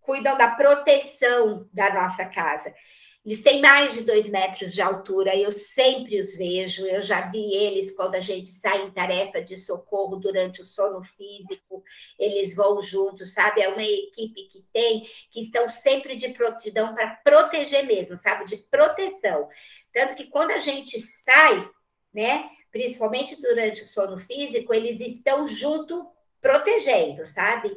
cuidam 0.00 0.36
da 0.36 0.48
proteção 0.48 1.68
da 1.72 1.92
nossa 1.94 2.24
casa. 2.26 2.74
Eles 3.24 3.40
têm 3.40 3.60
mais 3.60 3.94
de 3.94 4.02
dois 4.02 4.28
metros 4.28 4.74
de 4.74 4.82
altura, 4.82 5.36
eu 5.36 5.52
sempre 5.52 6.18
os 6.18 6.36
vejo, 6.36 6.84
eu 6.84 7.02
já 7.02 7.30
vi 7.30 7.54
eles 7.54 7.94
quando 7.94 8.16
a 8.16 8.20
gente 8.20 8.48
sai 8.48 8.82
em 8.82 8.90
tarefa 8.90 9.40
de 9.40 9.56
socorro 9.56 10.16
durante 10.16 10.60
o 10.60 10.64
sono 10.64 11.04
físico, 11.04 11.84
eles 12.18 12.56
vão 12.56 12.82
juntos, 12.82 13.32
sabe? 13.32 13.60
É 13.60 13.68
uma 13.68 13.82
equipe 13.82 14.48
que 14.48 14.66
tem, 14.72 15.08
que 15.30 15.42
estão 15.42 15.68
sempre 15.68 16.16
de 16.16 16.30
prontidão 16.30 16.92
para 16.94 17.14
proteger 17.22 17.86
mesmo, 17.86 18.16
sabe? 18.16 18.44
De 18.44 18.56
proteção. 18.56 19.48
Tanto 19.92 20.16
que 20.16 20.24
quando 20.26 20.50
a 20.50 20.58
gente 20.58 20.98
sai, 21.00 21.70
né, 22.12 22.50
principalmente 22.72 23.40
durante 23.40 23.82
o 23.82 23.86
sono 23.86 24.18
físico, 24.18 24.74
eles 24.74 24.98
estão 24.98 25.46
junto 25.46 26.08
protegendo, 26.40 27.24
sabe? 27.24 27.70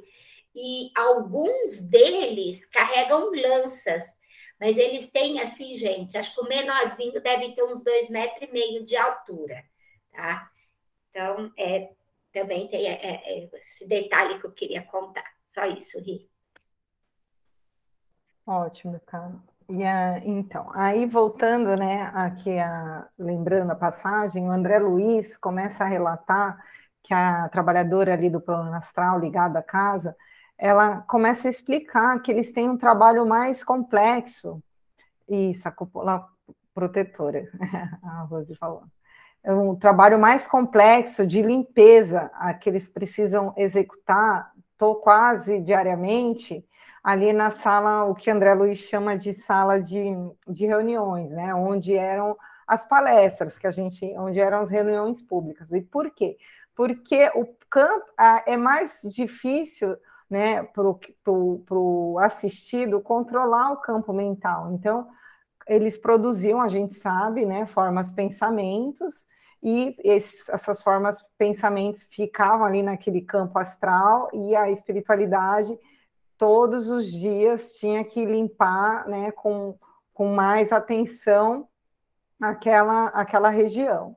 E 0.55 0.89
alguns 0.95 1.83
deles 1.83 2.65
carregam 2.65 3.29
lanças 3.29 4.05
mas 4.59 4.77
eles 4.77 5.09
têm 5.11 5.41
assim, 5.41 5.77
gente, 5.77 6.17
acho 6.17 6.33
que 6.33 6.41
o 6.41 6.47
menorzinho 6.47 7.21
deve 7.21 7.53
ter 7.53 7.63
uns 7.63 7.83
dois 7.83 8.09
metros 8.09 8.49
e 8.49 8.51
meio 8.51 8.85
de 8.85 8.95
altura, 8.95 9.63
tá? 10.11 10.49
Então, 11.09 11.51
é, 11.57 11.91
também 12.33 12.67
tem 12.67 12.87
é, 12.87 12.93
é, 12.93 13.49
esse 13.59 13.87
detalhe 13.87 14.39
que 14.39 14.45
eu 14.45 14.51
queria 14.51 14.83
contar. 14.83 15.25
Só 15.47 15.65
isso, 15.65 15.99
Ri. 16.01 16.29
Ótimo, 18.45 18.99
cara. 19.05 19.35
E 19.67 19.83
a, 19.83 20.19
então, 20.19 20.69
aí 20.73 21.05
voltando, 21.05 21.75
né, 21.75 22.11
aqui 22.13 22.59
a, 22.59 23.07
lembrando 23.17 23.71
a 23.71 23.75
passagem, 23.75 24.47
o 24.47 24.51
André 24.51 24.77
Luiz 24.77 25.35
começa 25.37 25.83
a 25.83 25.87
relatar 25.87 26.63
que 27.01 27.13
a 27.13 27.49
trabalhadora 27.49 28.13
ali 28.13 28.29
do 28.29 28.41
plano 28.41 28.73
astral 28.73 29.19
ligada 29.19 29.59
à 29.59 29.63
casa, 29.63 30.15
ela 30.57 31.01
começa 31.01 31.47
a 31.47 31.51
explicar 31.51 32.19
que 32.21 32.31
eles 32.31 32.51
têm 32.51 32.69
um 32.69 32.77
trabalho 32.77 33.25
mais 33.25 33.63
complexo. 33.63 34.61
Isso, 35.27 35.67
a 35.67 35.71
cúpula 35.71 36.27
protetora, 36.73 37.47
a 38.03 38.21
Rose 38.29 38.55
falou. 38.55 38.83
É 39.43 39.53
um 39.53 39.75
trabalho 39.75 40.17
mais 40.17 40.47
complexo 40.47 41.25
de 41.25 41.41
limpeza 41.41 42.31
a 42.33 42.53
que 42.53 42.69
eles 42.69 42.89
precisam 42.89 43.53
executar, 43.55 44.51
tô 44.77 44.95
quase 44.95 45.61
diariamente, 45.61 46.65
ali 47.03 47.31
na 47.31 47.51
sala, 47.51 48.05
o 48.05 48.15
que 48.15 48.31
André 48.31 48.53
Luiz 48.55 48.79
chama 48.79 49.15
de 49.15 49.33
sala 49.33 49.79
de, 49.79 50.03
de 50.47 50.65
reuniões, 50.65 51.29
né? 51.29 51.53
Onde 51.53 51.95
eram 51.95 52.35
as 52.65 52.87
palestras 52.87 53.59
que 53.59 53.67
a 53.67 53.71
gente, 53.71 54.05
onde 54.17 54.39
eram 54.39 54.61
as 54.61 54.69
reuniões 54.69 55.21
públicas. 55.21 55.71
E 55.71 55.81
por 55.81 56.09
quê? 56.09 56.37
Porque 56.75 57.31
o 57.35 57.45
campo 57.69 58.05
é 58.47 58.57
mais 58.57 59.01
difícil 59.03 59.95
né, 60.29 60.63
para 60.63 61.31
o 61.31 62.19
assistido 62.19 63.01
controlar 63.01 63.71
o 63.71 63.77
campo 63.77 64.11
mental. 64.11 64.73
Então, 64.73 65.07
eles 65.67 65.97
produziam, 65.97 66.61
a 66.61 66.67
gente 66.67 66.95
sabe, 66.99 67.45
né, 67.45 67.65
formas 67.65 68.11
pensamentos, 68.11 69.27
e 69.61 69.95
esses, 70.03 70.47
essas 70.49 70.83
formas 70.83 71.23
pensamentos 71.37 72.03
ficavam 72.11 72.65
ali 72.65 72.83
naquele 72.83 73.21
campo 73.21 73.57
astral, 73.57 74.29
e 74.33 74.55
a 74.55 74.69
espiritualidade 74.69 75.77
todos 76.37 76.89
os 76.89 77.11
dias 77.11 77.73
tinha 77.73 78.03
que 78.03 78.25
limpar 78.25 79.07
né, 79.07 79.31
com, 79.31 79.77
com 80.13 80.27
mais 80.33 80.71
atenção 80.71 81.67
aquela, 82.41 83.07
aquela 83.07 83.49
região. 83.49 84.15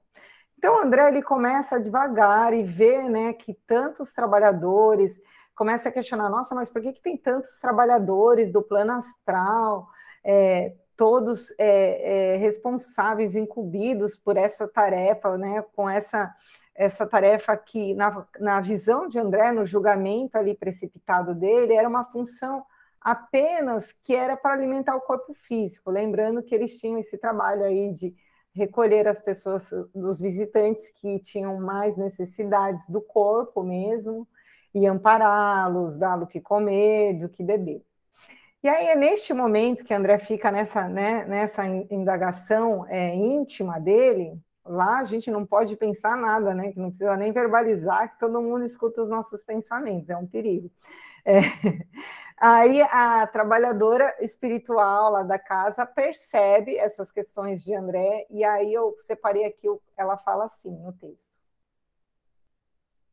Então, 0.58 0.82
André 0.82 1.08
ele 1.08 1.22
começa 1.22 1.78
devagar 1.78 2.52
e 2.52 2.64
vê 2.64 3.04
né, 3.04 3.32
que 3.32 3.54
tantos 3.66 4.12
trabalhadores 4.12 5.16
começa 5.58 5.88
a 5.88 5.92
questionar, 5.92 6.30
nossa, 6.30 6.54
mas 6.54 6.70
por 6.70 6.80
que, 6.80 6.92
que 6.92 7.02
tem 7.02 7.16
tantos 7.16 7.58
trabalhadores 7.58 8.52
do 8.52 8.62
plano 8.62 8.92
astral, 8.92 9.88
é, 10.22 10.72
todos 10.96 11.52
é, 11.58 12.34
é, 12.34 12.36
responsáveis, 12.36 13.34
incumbidos 13.34 14.14
por 14.14 14.36
essa 14.36 14.68
tarefa, 14.68 15.36
né, 15.36 15.60
com 15.74 15.90
essa, 15.90 16.32
essa 16.76 17.04
tarefa 17.08 17.56
que, 17.56 17.92
na, 17.94 18.24
na 18.38 18.60
visão 18.60 19.08
de 19.08 19.18
André, 19.18 19.50
no 19.50 19.66
julgamento 19.66 20.38
ali 20.38 20.54
precipitado 20.54 21.34
dele, 21.34 21.74
era 21.74 21.88
uma 21.88 22.04
função 22.04 22.64
apenas 23.00 23.90
que 23.90 24.14
era 24.14 24.36
para 24.36 24.54
alimentar 24.54 24.94
o 24.94 25.00
corpo 25.00 25.34
físico, 25.34 25.90
lembrando 25.90 26.40
que 26.40 26.54
eles 26.54 26.78
tinham 26.78 27.00
esse 27.00 27.18
trabalho 27.18 27.64
aí 27.64 27.92
de 27.92 28.14
recolher 28.54 29.08
as 29.08 29.20
pessoas, 29.20 29.72
os 29.92 30.20
visitantes 30.20 30.88
que 30.92 31.18
tinham 31.18 31.60
mais 31.60 31.96
necessidades 31.96 32.84
do 32.88 33.00
corpo 33.00 33.64
mesmo, 33.64 34.26
e 34.78 34.86
ampará-los, 34.86 35.98
dar 35.98 36.22
o 36.22 36.26
que 36.26 36.40
comer, 36.40 37.14
do 37.18 37.28
que 37.28 37.42
beber. 37.42 37.84
E 38.62 38.68
aí 38.68 38.88
é 38.88 38.96
neste 38.96 39.32
momento 39.32 39.84
que 39.84 39.94
André 39.94 40.18
fica 40.18 40.50
nessa, 40.50 40.88
né, 40.88 41.24
nessa 41.26 41.66
indagação 41.66 42.86
é, 42.88 43.14
íntima 43.14 43.78
dele, 43.78 44.40
lá 44.64 44.98
a 44.98 45.04
gente 45.04 45.30
não 45.30 45.46
pode 45.46 45.76
pensar 45.76 46.16
nada, 46.16 46.54
né? 46.54 46.72
Que 46.72 46.78
não 46.78 46.90
precisa 46.90 47.16
nem 47.16 47.32
verbalizar, 47.32 48.12
que 48.12 48.18
todo 48.18 48.42
mundo 48.42 48.64
escuta 48.64 49.02
os 49.02 49.08
nossos 49.08 49.42
pensamentos, 49.44 50.10
é 50.10 50.16
um 50.16 50.26
perigo. 50.26 50.70
É. 51.24 51.40
Aí 52.40 52.82
a 52.82 53.26
trabalhadora 53.26 54.14
espiritual 54.20 55.10
lá 55.10 55.22
da 55.24 55.38
casa 55.38 55.84
percebe 55.84 56.76
essas 56.76 57.10
questões 57.10 57.64
de 57.64 57.74
André, 57.74 58.26
e 58.30 58.44
aí 58.44 58.72
eu 58.72 58.96
separei 59.00 59.44
aqui, 59.44 59.66
ela 59.96 60.16
fala 60.16 60.44
assim 60.44 60.70
no 60.70 60.92
texto. 60.92 61.37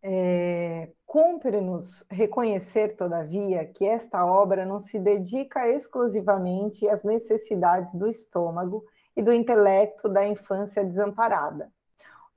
É, 0.07 0.91
Cumpre-nos 1.07 2.05
reconhecer, 2.11 2.95
todavia, 2.95 3.65
que 3.65 3.85
esta 3.85 4.23
obra 4.23 4.63
não 4.63 4.79
se 4.79 4.99
dedica 4.99 5.67
exclusivamente 5.67 6.87
às 6.87 7.03
necessidades 7.03 7.95
do 7.95 8.07
estômago 8.07 8.85
e 9.17 9.23
do 9.23 9.33
intelecto 9.33 10.07
da 10.07 10.27
infância 10.27 10.85
desamparada. 10.85 11.71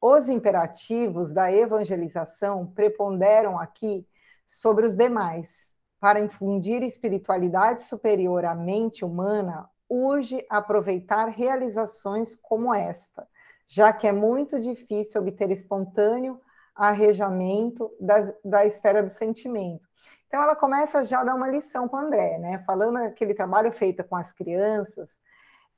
Os 0.00 0.30
imperativos 0.30 1.30
da 1.30 1.52
evangelização 1.52 2.66
preponderam 2.68 3.58
aqui 3.58 4.06
sobre 4.46 4.86
os 4.86 4.96
demais. 4.96 5.76
Para 6.00 6.20
infundir 6.20 6.82
espiritualidade 6.82 7.82
superior 7.82 8.46
à 8.46 8.54
mente 8.54 9.04
humana, 9.04 9.68
urge 9.90 10.42
aproveitar 10.48 11.26
realizações 11.26 12.34
como 12.34 12.72
esta, 12.72 13.28
já 13.66 13.92
que 13.92 14.06
é 14.06 14.12
muito 14.12 14.58
difícil 14.58 15.20
obter 15.20 15.50
espontâneo 15.50 16.40
arrejamento 16.78 17.90
da, 18.00 18.32
da 18.44 18.66
esfera 18.66 19.02
do 19.02 19.10
sentimento. 19.10 19.86
Então, 20.26 20.42
ela 20.42 20.54
começa 20.54 21.04
já 21.04 21.20
a 21.20 21.24
dar 21.24 21.34
uma 21.34 21.48
lição 21.48 21.88
para 21.88 22.00
o 22.00 22.06
André, 22.06 22.38
né? 22.38 22.62
Falando 22.66 22.98
aquele 22.98 23.34
trabalho 23.34 23.72
feito 23.72 24.04
com 24.04 24.14
as 24.14 24.32
crianças, 24.32 25.18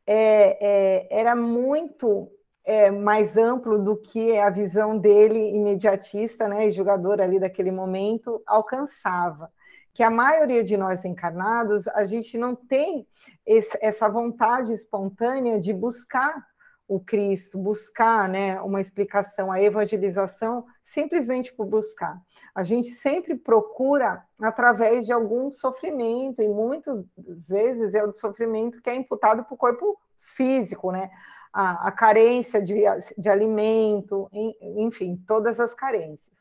é, 0.06 0.58
é, 0.60 1.20
era 1.20 1.34
muito 1.34 2.30
é, 2.64 2.90
mais 2.90 3.36
amplo 3.36 3.78
do 3.78 3.96
que 3.96 4.36
a 4.38 4.50
visão 4.50 4.98
dele 4.98 5.54
imediatista, 5.54 6.48
né, 6.48 6.66
e 6.66 6.70
julgador 6.70 7.20
ali 7.20 7.38
daquele 7.38 7.70
momento 7.70 8.42
alcançava. 8.46 9.50
Que 9.92 10.02
a 10.02 10.10
maioria 10.10 10.62
de 10.62 10.76
nós 10.76 11.04
encarnados, 11.04 11.88
a 11.88 12.04
gente 12.04 12.36
não 12.38 12.54
tem 12.54 13.06
esse, 13.46 13.76
essa 13.80 14.08
vontade 14.08 14.72
espontânea 14.72 15.58
de 15.60 15.72
buscar 15.72 16.44
o 16.90 16.98
Cristo, 16.98 17.56
buscar 17.56 18.28
né, 18.28 18.60
uma 18.62 18.80
explicação, 18.80 19.52
a 19.52 19.62
evangelização, 19.62 20.66
simplesmente 20.82 21.54
por 21.54 21.64
buscar. 21.64 22.20
A 22.52 22.64
gente 22.64 22.90
sempre 22.90 23.36
procura 23.36 24.24
através 24.40 25.06
de 25.06 25.12
algum 25.12 25.52
sofrimento, 25.52 26.42
e 26.42 26.48
muitas 26.48 27.06
vezes 27.48 27.94
é 27.94 28.02
o 28.02 28.12
sofrimento 28.12 28.82
que 28.82 28.90
é 28.90 28.94
imputado 28.96 29.44
para 29.44 29.54
o 29.54 29.56
corpo 29.56 29.96
físico, 30.18 30.90
né? 30.90 31.08
A, 31.52 31.86
a 31.86 31.92
carência 31.92 32.60
de, 32.60 32.82
de 33.16 33.28
alimento, 33.28 34.28
enfim, 34.76 35.16
todas 35.28 35.60
as 35.60 35.72
carências. 35.72 36.36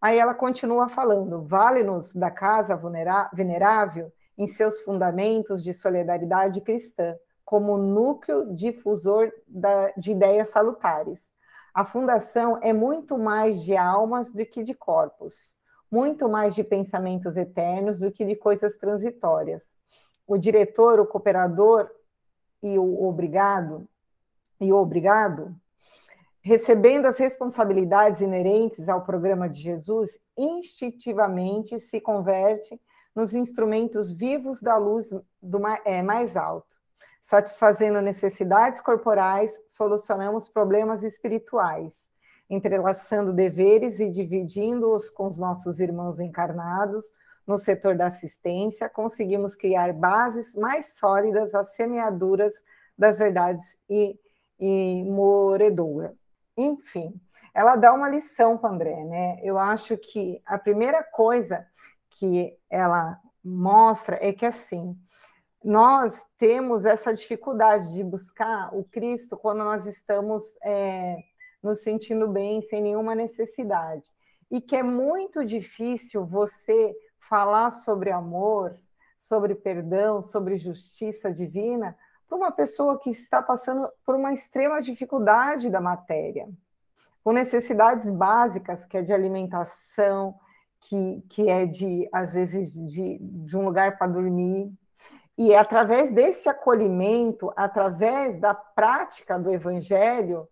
Aí 0.00 0.18
ela 0.18 0.32
continua 0.32 0.88
falando: 0.88 1.42
vale-nos 1.42 2.14
da 2.14 2.30
casa 2.30 2.80
venerável 3.30 4.10
em 4.38 4.46
seus 4.46 4.80
fundamentos 4.80 5.62
de 5.62 5.74
solidariedade 5.74 6.62
cristã 6.62 7.14
como 7.46 7.78
núcleo 7.78 8.52
difusor 8.54 9.32
da, 9.46 9.92
de 9.96 10.10
ideias 10.10 10.50
salutares. 10.50 11.30
A 11.72 11.84
fundação 11.84 12.58
é 12.60 12.72
muito 12.72 13.16
mais 13.16 13.62
de 13.62 13.76
almas 13.76 14.32
do 14.32 14.44
que 14.44 14.62
de 14.62 14.74
corpos. 14.74 15.56
muito 15.88 16.28
mais 16.28 16.54
de 16.54 16.64
pensamentos 16.64 17.36
eternos 17.36 18.00
do 18.00 18.10
que 18.10 18.24
de 18.24 18.34
coisas 18.34 18.76
transitórias. 18.76 19.62
O 20.26 20.36
diretor, 20.36 20.98
o 20.98 21.06
cooperador 21.06 21.88
e 22.60 22.76
o 22.76 23.04
obrigado, 23.04 23.88
e 24.60 24.72
o 24.72 24.76
obrigado, 24.76 25.54
recebendo 26.42 27.06
as 27.06 27.18
responsabilidades 27.18 28.20
inerentes 28.20 28.88
ao 28.88 29.04
programa 29.04 29.48
de 29.48 29.60
Jesus, 29.60 30.18
instintivamente 30.36 31.78
se 31.78 32.00
converte 32.00 32.80
nos 33.14 33.32
instrumentos 33.32 34.10
vivos 34.10 34.60
da 34.60 34.76
luz 34.76 35.10
do 35.40 35.60
é, 35.84 36.02
mais 36.02 36.36
alto. 36.36 36.76
Satisfazendo 37.26 38.00
necessidades 38.00 38.80
corporais, 38.80 39.60
solucionamos 39.68 40.46
problemas 40.46 41.02
espirituais, 41.02 42.08
entrelaçando 42.48 43.32
deveres 43.32 43.98
e 43.98 44.08
dividindo-os 44.08 45.10
com 45.10 45.26
os 45.26 45.36
nossos 45.36 45.80
irmãos 45.80 46.20
encarnados 46.20 47.12
no 47.44 47.58
setor 47.58 47.96
da 47.96 48.06
assistência, 48.06 48.88
conseguimos 48.88 49.56
criar 49.56 49.92
bases 49.92 50.54
mais 50.54 50.94
sólidas 50.98 51.52
às 51.52 51.74
semeaduras 51.74 52.54
das 52.96 53.18
verdades 53.18 53.76
e, 53.90 54.16
e 54.60 55.02
moredoura. 55.02 56.14
Enfim, 56.56 57.20
ela 57.52 57.74
dá 57.74 57.92
uma 57.92 58.08
lição 58.08 58.56
para 58.56 58.70
André, 58.70 59.02
né? 59.02 59.40
Eu 59.42 59.58
acho 59.58 59.98
que 59.98 60.40
a 60.46 60.56
primeira 60.56 61.02
coisa 61.02 61.66
que 62.08 62.56
ela 62.70 63.20
mostra 63.42 64.16
é 64.20 64.32
que 64.32 64.46
assim 64.46 64.96
nós 65.66 66.24
temos 66.38 66.84
essa 66.84 67.12
dificuldade 67.12 67.92
de 67.92 68.04
buscar 68.04 68.72
o 68.72 68.84
Cristo 68.84 69.36
quando 69.36 69.64
nós 69.64 69.84
estamos 69.84 70.56
é, 70.62 71.16
nos 71.60 71.82
sentindo 71.82 72.28
bem, 72.28 72.62
sem 72.62 72.80
nenhuma 72.80 73.16
necessidade. 73.16 74.04
E 74.48 74.60
que 74.60 74.76
é 74.76 74.82
muito 74.84 75.44
difícil 75.44 76.24
você 76.24 76.94
falar 77.18 77.72
sobre 77.72 78.12
amor, 78.12 78.78
sobre 79.18 79.56
perdão, 79.56 80.22
sobre 80.22 80.56
justiça 80.56 81.32
divina, 81.32 81.98
para 82.28 82.38
uma 82.38 82.52
pessoa 82.52 82.96
que 83.00 83.10
está 83.10 83.42
passando 83.42 83.88
por 84.04 84.14
uma 84.14 84.32
extrema 84.32 84.80
dificuldade 84.80 85.68
da 85.68 85.80
matéria, 85.80 86.48
com 87.24 87.32
necessidades 87.32 88.08
básicas, 88.08 88.86
que 88.86 88.98
é 88.98 89.02
de 89.02 89.12
alimentação, 89.12 90.38
que, 90.82 91.24
que 91.28 91.50
é 91.50 91.66
de, 91.66 92.08
às 92.12 92.34
vezes, 92.34 92.72
de, 92.72 93.18
de 93.18 93.56
um 93.56 93.64
lugar 93.64 93.98
para 93.98 94.06
dormir. 94.06 94.72
E 95.38 95.52
é 95.52 95.58
através 95.58 96.10
desse 96.10 96.48
acolhimento, 96.48 97.52
através 97.54 98.40
da 98.40 98.54
prática 98.54 99.38
do 99.38 99.50
evangelho, 99.50 100.48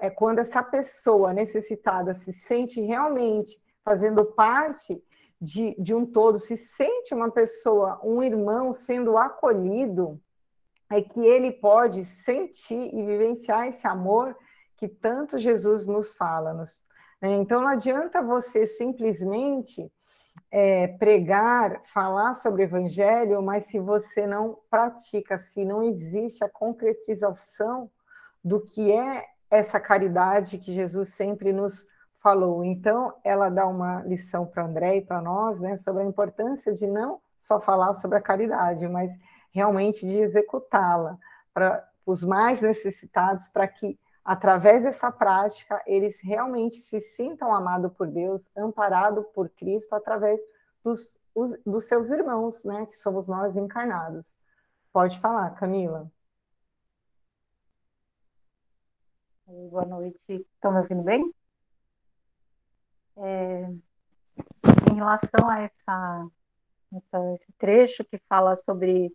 é 0.00 0.08
quando 0.08 0.38
essa 0.38 0.62
pessoa 0.62 1.34
necessitada 1.34 2.14
se 2.14 2.32
sente 2.32 2.80
realmente 2.80 3.60
fazendo 3.84 4.24
parte 4.24 5.02
de, 5.38 5.74
de 5.78 5.94
um 5.94 6.06
todo, 6.06 6.38
se 6.38 6.56
sente 6.56 7.12
uma 7.12 7.30
pessoa, 7.30 8.00
um 8.02 8.22
irmão 8.22 8.72
sendo 8.72 9.18
acolhido, 9.18 10.18
é 10.90 11.02
que 11.02 11.20
ele 11.20 11.50
pode 11.50 12.04
sentir 12.04 12.94
e 12.94 13.04
vivenciar 13.04 13.66
esse 13.66 13.86
amor 13.86 14.34
que 14.76 14.88
tanto 14.88 15.36
Jesus 15.36 15.86
nos 15.86 16.14
fala. 16.14 16.54
Nos, 16.54 16.80
né? 17.20 17.36
Então, 17.36 17.60
não 17.60 17.68
adianta 17.68 18.22
você 18.22 18.66
simplesmente 18.66 19.90
é, 20.50 20.88
pregar, 20.88 21.82
falar 21.84 22.34
sobre 22.34 22.62
o 22.62 22.64
evangelho, 22.64 23.42
mas 23.42 23.66
se 23.66 23.78
você 23.78 24.26
não 24.26 24.58
pratica, 24.70 25.38
se 25.38 25.64
não 25.64 25.82
existe 25.82 26.44
a 26.44 26.48
concretização 26.48 27.90
do 28.42 28.60
que 28.60 28.92
é 28.92 29.24
essa 29.50 29.80
caridade 29.80 30.58
que 30.58 30.72
Jesus 30.72 31.14
sempre 31.14 31.52
nos 31.52 31.86
falou. 32.22 32.64
Então, 32.64 33.14
ela 33.22 33.48
dá 33.48 33.66
uma 33.66 34.02
lição 34.02 34.46
para 34.46 34.64
André 34.64 34.96
e 34.96 35.02
para 35.02 35.20
nós 35.20 35.60
né, 35.60 35.76
sobre 35.76 36.02
a 36.02 36.06
importância 36.06 36.72
de 36.72 36.86
não 36.86 37.20
só 37.38 37.60
falar 37.60 37.94
sobre 37.94 38.16
a 38.16 38.22
caridade, 38.22 38.88
mas 38.88 39.12
realmente 39.52 40.06
de 40.06 40.18
executá-la 40.18 41.18
para 41.52 41.86
os 42.06 42.24
mais 42.24 42.60
necessitados, 42.60 43.46
para 43.48 43.68
que, 43.68 43.98
através 44.24 44.82
dessa 44.82 45.12
prática, 45.12 45.82
eles 45.86 46.20
realmente 46.20 46.80
se 46.80 47.00
sintam 47.00 47.54
amados 47.54 47.92
por 47.92 48.06
Deus, 48.06 48.50
amparados 48.56 49.26
por 49.34 49.50
Cristo, 49.50 49.94
através 49.94 50.40
dos, 50.82 51.18
os, 51.34 51.54
dos 51.64 51.84
seus 51.84 52.10
irmãos, 52.10 52.64
né, 52.64 52.86
que 52.86 52.96
somos 52.96 53.28
nós 53.28 53.56
encarnados. 53.56 54.34
Pode 54.92 55.20
falar, 55.20 55.50
Camila. 55.50 56.10
Boa 59.46 59.84
noite. 59.84 60.18
Estão 60.28 60.72
me 60.72 60.78
ouvindo 60.78 61.02
bem? 61.02 61.34
É, 63.16 63.68
em 64.90 64.94
relação 64.94 65.48
a 65.48 65.60
essa, 65.60 66.28
essa, 66.94 67.34
esse 67.34 67.52
trecho 67.58 68.04
que 68.04 68.18
fala 68.28 68.56
sobre 68.56 69.14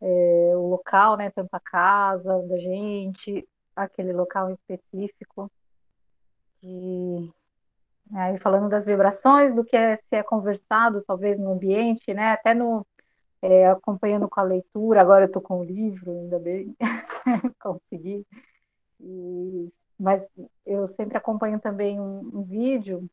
é, 0.00 0.52
o 0.56 0.68
local, 0.68 1.16
né, 1.16 1.30
tanto 1.30 1.52
a 1.52 1.60
casa 1.60 2.40
da 2.46 2.58
gente, 2.58 3.46
aquele 3.84 4.12
local 4.12 4.50
específico, 4.50 5.50
e 6.62 7.30
aí 8.14 8.38
falando 8.38 8.68
das 8.68 8.84
vibrações, 8.84 9.54
do 9.54 9.64
que 9.64 9.76
é, 9.76 9.96
se 9.96 10.16
é 10.16 10.22
conversado, 10.22 11.02
talvez 11.06 11.38
no 11.38 11.52
ambiente, 11.52 12.12
né, 12.12 12.32
até 12.32 12.54
no 12.54 12.86
é, 13.40 13.68
acompanhando 13.68 14.28
com 14.28 14.40
a 14.40 14.44
leitura, 14.44 15.00
agora 15.00 15.24
eu 15.24 15.28
estou 15.28 15.42
com 15.42 15.60
o 15.60 15.64
livro, 15.64 16.10
ainda 16.10 16.38
bem, 16.38 16.76
consegui, 17.60 18.26
e, 19.00 19.72
mas 19.98 20.28
eu 20.66 20.86
sempre 20.86 21.16
acompanho 21.16 21.60
também 21.60 22.00
um, 22.00 22.20
um 22.34 22.42
vídeo 22.42 23.08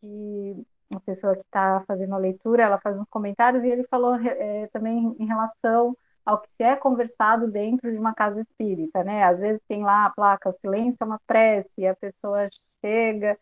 que 0.00 0.66
uma 0.90 1.00
pessoa 1.00 1.34
que 1.34 1.42
está 1.42 1.82
fazendo 1.86 2.14
a 2.14 2.18
leitura, 2.18 2.62
ela 2.62 2.78
faz 2.78 2.98
uns 2.98 3.08
comentários 3.08 3.64
e 3.64 3.68
ele 3.68 3.84
falou 3.84 4.14
é, 4.16 4.66
também 4.68 5.14
em 5.18 5.26
relação 5.26 5.96
ao 6.24 6.40
que 6.40 6.62
é 6.62 6.74
conversado 6.76 7.50
dentro 7.50 7.90
de 7.90 7.98
uma 7.98 8.14
casa 8.14 8.40
espírita, 8.40 9.04
né? 9.04 9.24
Às 9.24 9.40
vezes 9.40 9.60
tem 9.68 9.82
lá 9.82 10.06
a 10.06 10.10
placa 10.10 10.52
silêncio 10.52 10.98
é 11.00 11.04
uma 11.04 11.20
prece, 11.26 11.70
e 11.78 11.86
a 11.86 11.94
pessoa 11.94 12.48
chega 12.80 13.38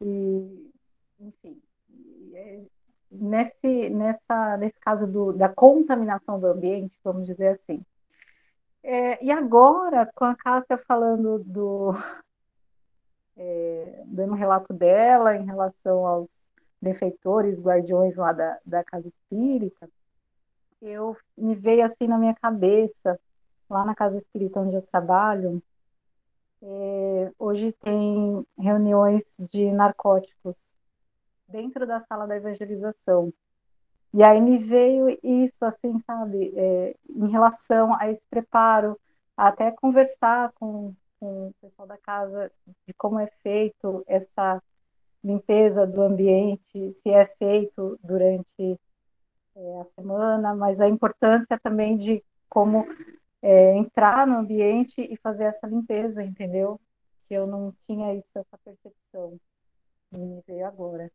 e, 0.00 0.70
enfim, 1.18 1.60
é, 2.34 2.60
nesse, 3.10 3.90
nessa, 3.90 4.56
nesse 4.58 4.78
caso 4.80 5.06
do, 5.06 5.32
da 5.32 5.48
contaminação 5.48 6.38
do 6.38 6.46
ambiente, 6.46 6.98
vamos 7.02 7.26
dizer 7.26 7.60
assim. 7.60 7.84
É, 8.82 9.22
e 9.24 9.30
agora, 9.30 10.10
com 10.14 10.24
a 10.24 10.34
Cássia 10.34 10.78
falando 10.78 11.38
do, 11.40 11.92
é, 13.36 14.02
dando 14.06 14.32
um 14.32 14.36
relato 14.36 14.72
dela 14.72 15.36
em 15.36 15.44
relação 15.44 16.06
aos 16.06 16.28
benfeitores, 16.80 17.60
guardiões 17.60 18.16
lá 18.16 18.32
da, 18.32 18.58
da 18.64 18.84
casa 18.84 19.08
espírita, 19.08 19.88
eu 20.80 21.16
me 21.36 21.54
veio 21.54 21.84
assim 21.84 22.06
na 22.06 22.18
minha 22.18 22.34
cabeça, 22.34 23.18
lá 23.68 23.84
na 23.84 23.94
casa 23.94 24.18
espírita 24.18 24.60
onde 24.60 24.76
eu 24.76 24.82
trabalho, 24.82 25.62
é, 26.62 27.32
hoje 27.38 27.72
tem 27.72 28.46
reuniões 28.58 29.24
de 29.50 29.70
narcóticos 29.72 30.56
dentro 31.48 31.86
da 31.86 32.00
sala 32.00 32.26
da 32.26 32.36
evangelização. 32.36 33.32
E 34.12 34.22
aí 34.22 34.40
me 34.40 34.58
veio 34.58 35.08
isso, 35.22 35.64
assim, 35.64 36.00
sabe, 36.04 36.52
é, 36.56 36.96
em 37.08 37.28
relação 37.30 37.94
a 37.98 38.10
esse 38.10 38.22
preparo, 38.28 38.98
até 39.36 39.70
conversar 39.70 40.52
com, 40.54 40.94
com 41.18 41.48
o 41.48 41.54
pessoal 41.60 41.86
da 41.86 41.96
casa 41.96 42.50
de 42.86 42.92
como 42.94 43.18
é 43.18 43.28
feito 43.42 44.04
essa 44.06 44.60
limpeza 45.22 45.86
do 45.86 46.02
ambiente, 46.02 46.92
se 46.92 47.10
é 47.10 47.24
feito 47.38 47.98
durante 48.02 48.78
é, 49.60 49.80
a 49.80 49.84
semana, 49.84 50.54
mas 50.54 50.80
a 50.80 50.88
importância 50.88 51.58
também 51.60 51.96
de 51.98 52.24
como 52.48 52.86
é, 53.42 53.76
entrar 53.76 54.26
no 54.26 54.38
ambiente 54.38 55.00
e 55.00 55.16
fazer 55.18 55.44
essa 55.44 55.66
limpeza, 55.66 56.22
entendeu? 56.24 56.80
Que 57.28 57.34
eu 57.34 57.46
não 57.46 57.74
tinha 57.86 58.14
isso, 58.14 58.28
essa 58.34 58.58
percepção. 58.64 59.38
Me 60.12 60.42
veio 60.46 60.66
agora. 60.66 61.10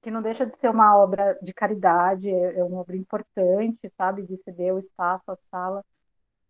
Que 0.00 0.10
não 0.10 0.22
deixa 0.22 0.46
de 0.46 0.56
ser 0.58 0.68
uma 0.70 0.96
obra 0.98 1.38
de 1.42 1.52
caridade, 1.52 2.28
é, 2.30 2.58
é 2.58 2.64
uma 2.64 2.80
obra 2.80 2.96
importante, 2.96 3.92
sabe? 3.96 4.22
De 4.22 4.36
ceder 4.38 4.74
o 4.74 4.78
espaço, 4.78 5.30
a 5.30 5.36
sala, 5.50 5.84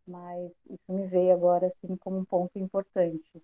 mas 0.06 0.52
isso 0.70 0.92
me 0.92 1.06
veio 1.06 1.34
agora 1.34 1.66
assim 1.68 1.96
como 1.96 2.18
um 2.18 2.24
ponto 2.24 2.58
importante. 2.58 3.42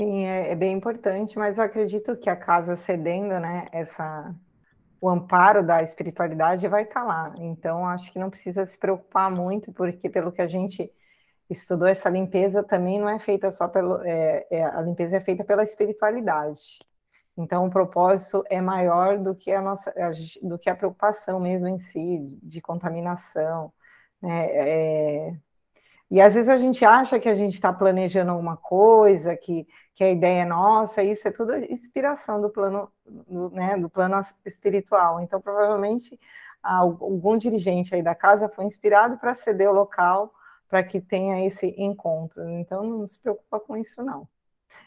Sim, 0.00 0.24
é, 0.24 0.52
é 0.52 0.56
bem 0.56 0.72
importante, 0.72 1.38
mas 1.38 1.58
eu 1.58 1.64
acredito 1.64 2.16
que 2.16 2.30
a 2.30 2.36
casa 2.36 2.74
cedendo, 2.74 3.38
né, 3.38 3.66
essa, 3.70 4.34
o 5.00 5.10
amparo 5.10 5.66
da 5.66 5.82
espiritualidade 5.82 6.66
vai 6.68 6.84
estar 6.84 7.04
lá. 7.04 7.34
Então, 7.38 7.86
acho 7.86 8.12
que 8.12 8.18
não 8.18 8.30
precisa 8.30 8.64
se 8.66 8.78
preocupar 8.78 9.30
muito, 9.30 9.72
porque 9.74 10.08
pelo 10.08 10.32
que 10.32 10.42
a 10.42 10.46
gente 10.46 10.90
estudou, 11.50 11.88
essa 11.88 12.08
limpeza 12.10 12.62
também 12.62 13.00
não 13.00 13.10
é 13.10 13.18
feita 13.18 13.50
só 13.50 13.68
pelo. 13.68 14.02
É, 14.04 14.46
é, 14.50 14.64
a 14.64 14.80
limpeza 14.82 15.18
é 15.18 15.20
feita 15.20 15.44
pela 15.44 15.64
espiritualidade. 15.64 16.78
Então, 17.36 17.66
o 17.66 17.70
propósito 17.70 18.44
é 18.50 18.60
maior 18.60 19.18
do 19.18 19.34
que 19.34 19.52
a 19.52 19.62
nossa, 19.62 19.92
do 20.42 20.58
que 20.58 20.70
a 20.70 20.76
preocupação 20.76 21.40
mesmo 21.40 21.68
em 21.68 21.78
si, 21.78 22.38
de 22.42 22.60
contaminação. 22.62 23.72
Né? 24.22 25.40
E 26.10 26.20
às 26.20 26.34
vezes 26.34 26.48
a 26.48 26.56
gente 26.56 26.84
acha 26.84 27.20
que 27.20 27.28
a 27.28 27.34
gente 27.34 27.54
está 27.54 27.72
planejando 27.72 28.32
alguma 28.32 28.56
coisa, 28.56 29.36
que, 29.36 29.66
que 29.94 30.02
a 30.02 30.10
ideia 30.10 30.42
é 30.42 30.44
nossa, 30.44 31.02
isso 31.02 31.28
é 31.28 31.30
tudo 31.30 31.56
inspiração 31.56 32.40
do 32.40 32.50
plano, 32.50 32.90
do, 33.06 33.50
né, 33.50 33.76
do 33.76 33.88
plano 33.88 34.20
espiritual. 34.44 35.20
Então, 35.20 35.40
provavelmente, 35.40 36.18
algum 36.62 37.38
dirigente 37.38 37.94
aí 37.94 38.02
da 38.02 38.14
casa 38.14 38.48
foi 38.48 38.64
inspirado 38.64 39.18
para 39.18 39.34
ceder 39.34 39.70
o 39.70 39.74
local 39.74 40.34
para 40.68 40.82
que 40.82 41.00
tenha 41.00 41.44
esse 41.46 41.74
encontro. 41.78 42.48
Então, 42.48 42.84
não 42.84 43.06
se 43.06 43.18
preocupa 43.18 43.60
com 43.60 43.76
isso, 43.76 44.02
não. 44.02 44.28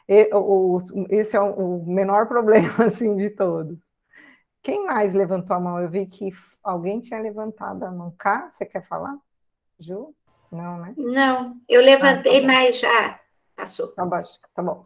E, 0.07 0.29
o, 0.33 0.77
esse 1.09 1.35
é 1.37 1.41
o 1.41 1.85
menor 1.85 2.27
problema, 2.27 2.85
assim, 2.85 3.15
de 3.15 3.29
todos. 3.29 3.77
Quem 4.61 4.85
mais 4.85 5.13
levantou 5.13 5.55
a 5.55 5.59
mão? 5.59 5.79
Eu 5.79 5.89
vi 5.89 6.05
que 6.05 6.31
alguém 6.63 6.99
tinha 7.01 7.19
levantado 7.19 7.83
a 7.83 7.91
mão. 7.91 8.13
Cá, 8.17 8.49
você 8.51 8.65
quer 8.65 8.85
falar? 8.87 9.17
Ju? 9.79 10.15
Não, 10.53 10.77
né? 10.77 10.93
Não, 10.95 11.55
eu 11.67 11.81
levantei, 11.81 12.37
ah, 12.37 12.41
tá 12.41 12.47
mas 12.47 12.79
já 12.79 13.19
passou. 13.55 13.87
Tá 13.89 14.05
bom, 14.05 14.21
tá 14.55 14.61
bom. 14.63 14.85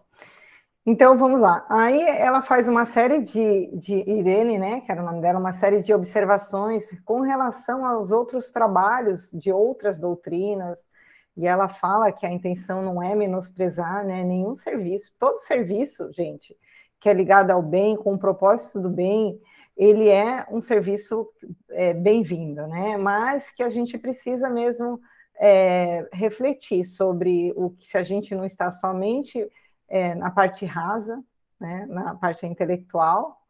Então, 0.85 1.17
vamos 1.17 1.41
lá. 1.41 1.65
Aí 1.69 2.01
ela 2.01 2.41
faz 2.41 2.69
uma 2.69 2.85
série 2.85 3.19
de, 3.19 3.69
de 3.75 4.09
Irene, 4.09 4.57
né, 4.57 4.79
que 4.79 4.89
era 4.89 5.01
o 5.01 5.05
nome 5.05 5.21
dela, 5.21 5.37
uma 5.37 5.51
série 5.51 5.81
de 5.81 5.93
observações 5.93 6.89
com 7.03 7.19
relação 7.19 7.85
aos 7.85 8.09
outros 8.09 8.49
trabalhos 8.51 9.29
de 9.33 9.51
outras 9.51 9.99
doutrinas, 9.99 10.87
e 11.35 11.45
ela 11.45 11.67
fala 11.67 12.11
que 12.11 12.25
a 12.25 12.31
intenção 12.31 12.81
não 12.81 13.03
é 13.03 13.13
menosprezar 13.13 14.05
né, 14.05 14.23
nenhum 14.23 14.55
serviço. 14.55 15.13
Todo 15.19 15.39
serviço, 15.39 16.09
gente, 16.13 16.55
que 16.99 17.09
é 17.09 17.13
ligado 17.13 17.51
ao 17.51 17.61
bem, 17.61 17.97
com 17.97 18.13
o 18.13 18.17
propósito 18.17 18.79
do 18.79 18.89
bem, 18.89 19.39
ele 19.75 20.07
é 20.07 20.45
um 20.49 20.61
serviço 20.61 21.29
é, 21.69 21.93
bem-vindo, 21.93 22.65
né? 22.65 22.97
Mas 22.97 23.51
que 23.51 23.61
a 23.61 23.69
gente 23.69 23.95
precisa 23.97 24.49
mesmo 24.49 24.99
é, 25.39 26.07
refletir 26.11 26.85
sobre 26.85 27.53
o 27.55 27.69
que 27.69 27.87
se 27.87 27.97
a 27.97 28.03
gente 28.03 28.33
não 28.35 28.45
está 28.45 28.71
somente 28.71 29.47
é, 29.87 30.15
na 30.15 30.31
parte 30.31 30.65
rasa, 30.65 31.23
né, 31.59 31.85
na 31.87 32.15
parte 32.15 32.45
intelectual, 32.45 33.41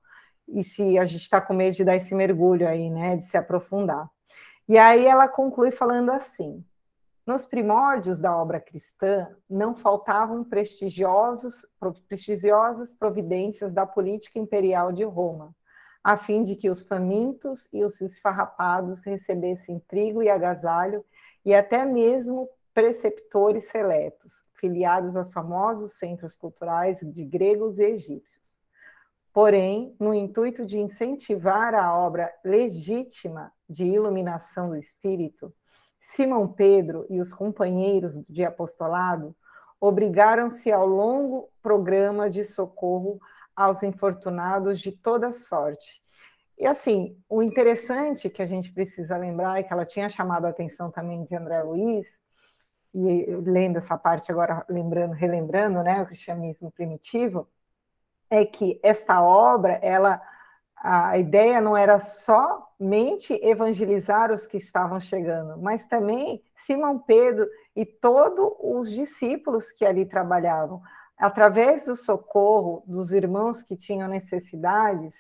e 0.47 0.63
se 0.63 0.97
a 0.97 1.05
gente 1.05 1.21
está 1.21 1.41
com 1.41 1.53
medo 1.53 1.75
de 1.75 1.83
dar 1.83 1.95
esse 1.95 2.15
mergulho 2.15 2.67
aí, 2.67 2.89
né, 2.89 3.17
de 3.17 3.25
se 3.25 3.37
aprofundar. 3.37 4.09
E 4.67 4.77
aí 4.77 5.05
ela 5.05 5.27
conclui 5.27 5.71
falando 5.71 6.11
assim: 6.11 6.63
nos 7.25 7.45
primórdios 7.45 8.21
da 8.21 8.35
obra 8.35 8.59
cristã 8.59 9.27
não 9.49 9.75
faltavam 9.75 10.43
prestigiosos, 10.43 11.65
prestigiosas 12.07 12.93
providências 12.93 13.73
da 13.73 13.85
política 13.85 14.39
imperial 14.39 14.91
de 14.91 15.03
Roma, 15.03 15.53
a 16.03 16.15
fim 16.15 16.43
de 16.43 16.55
que 16.55 16.69
os 16.69 16.85
famintos 16.85 17.67
e 17.73 17.83
os 17.83 17.99
esfarrapados 17.99 19.03
recebessem 19.03 19.79
trigo 19.87 20.23
e 20.23 20.29
agasalho 20.29 21.03
e 21.45 21.53
até 21.53 21.85
mesmo 21.85 22.49
preceptores 22.73 23.69
seletos, 23.69 24.45
filiados 24.53 25.15
aos 25.15 25.31
famosos 25.31 25.97
centros 25.97 26.35
culturais 26.35 26.99
de 27.01 27.25
gregos 27.25 27.79
e 27.79 27.83
egípcios. 27.83 28.55
Porém, 29.33 29.95
no 29.99 30.13
intuito 30.13 30.65
de 30.65 30.77
incentivar 30.77 31.75
a 31.75 31.95
obra 31.95 32.33
legítima 32.43 33.51
de 33.69 33.85
iluminação 33.85 34.69
do 34.69 34.75
espírito, 34.75 35.53
Simão 36.01 36.47
Pedro 36.47 37.05
e 37.09 37.19
os 37.19 37.33
companheiros 37.33 38.23
de 38.23 38.43
apostolado 38.43 39.35
obrigaram-se 39.79 40.71
ao 40.71 40.87
longo 40.87 41.49
programa 41.61 42.29
de 42.29 42.43
socorro 42.43 43.19
aos 43.55 43.83
infortunados 43.83 44.79
de 44.79 44.91
toda 44.91 45.31
sorte, 45.31 46.01
e 46.57 46.65
assim, 46.65 47.15
o 47.29 47.43
interessante 47.43 48.29
que 48.29 48.41
a 48.41 48.45
gente 48.45 48.71
precisa 48.71 49.15
lembrar 49.15 49.59
é 49.59 49.63
que 49.63 49.71
ela 49.71 49.85
tinha 49.85 50.09
chamado 50.09 50.45
a 50.45 50.49
atenção 50.49 50.89
também 50.89 51.23
de 51.23 51.35
André 51.35 51.61
Luiz, 51.61 52.07
e 52.93 53.25
lendo 53.45 53.77
essa 53.77 53.97
parte 53.97 54.31
agora, 54.31 54.65
lembrando, 54.67 55.13
relembrando, 55.13 55.83
né, 55.83 56.01
o 56.01 56.05
cristianismo 56.07 56.71
primitivo, 56.71 57.47
é 58.29 58.43
que 58.43 58.79
essa 58.81 59.21
obra, 59.21 59.73
ela, 59.83 60.21
a 60.75 61.17
ideia 61.17 61.61
não 61.61 61.77
era 61.77 61.99
somente 61.99 63.33
evangelizar 63.43 64.31
os 64.31 64.47
que 64.47 64.57
estavam 64.57 64.99
chegando, 64.99 65.61
mas 65.61 65.85
também 65.85 66.43
Simão 66.65 66.97
Pedro 66.97 67.47
e 67.75 67.85
todos 67.85 68.51
os 68.59 68.91
discípulos 68.91 69.71
que 69.71 69.85
ali 69.85 70.05
trabalhavam, 70.05 70.81
através 71.17 71.85
do 71.85 71.95
socorro 71.95 72.83
dos 72.87 73.11
irmãos 73.11 73.61
que 73.61 73.77
tinham 73.77 74.07
necessidades, 74.07 75.15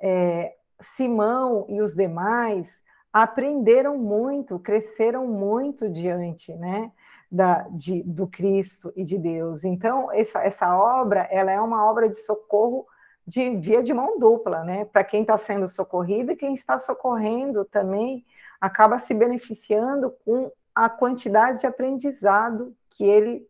é, 0.00 0.56
Simão 0.82 1.66
e 1.68 1.80
os 1.80 1.94
demais 1.94 2.82
aprenderam 3.12 3.98
muito, 3.98 4.58
cresceram 4.58 5.26
muito 5.26 5.88
diante, 5.88 6.54
né, 6.54 6.90
da, 7.30 7.66
de, 7.70 8.02
do 8.02 8.26
Cristo 8.26 8.92
e 8.96 9.04
de 9.04 9.18
Deus. 9.18 9.64
Então, 9.64 10.10
essa, 10.12 10.40
essa 10.40 10.76
obra, 10.76 11.28
ela 11.30 11.50
é 11.50 11.60
uma 11.60 11.84
obra 11.84 12.08
de 12.08 12.16
socorro 12.16 12.86
de 13.26 13.56
via 13.56 13.82
de 13.82 13.92
mão 13.92 14.18
dupla, 14.18 14.64
né, 14.64 14.84
para 14.86 15.04
quem 15.04 15.20
está 15.20 15.36
sendo 15.36 15.68
socorrido 15.68 16.32
e 16.32 16.36
quem 16.36 16.54
está 16.54 16.78
socorrendo 16.78 17.64
também 17.64 18.24
acaba 18.60 18.98
se 18.98 19.14
beneficiando 19.14 20.10
com 20.24 20.50
a 20.74 20.88
quantidade 20.88 21.60
de 21.60 21.66
aprendizado 21.66 22.74
que 22.90 23.04
ele 23.04 23.46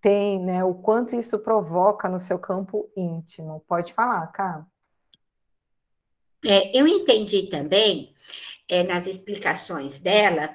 tem, 0.00 0.38
né, 0.38 0.62
o 0.62 0.74
quanto 0.74 1.16
isso 1.16 1.38
provoca 1.38 2.08
no 2.08 2.20
seu 2.20 2.38
campo 2.38 2.90
íntimo. 2.94 3.64
Pode 3.66 3.94
falar, 3.94 4.26
Cá. 4.28 4.66
É, 6.46 6.78
eu 6.78 6.86
entendi 6.86 7.48
também, 7.48 8.14
é, 8.68 8.82
nas 8.82 9.06
explicações 9.06 9.98
dela, 9.98 10.54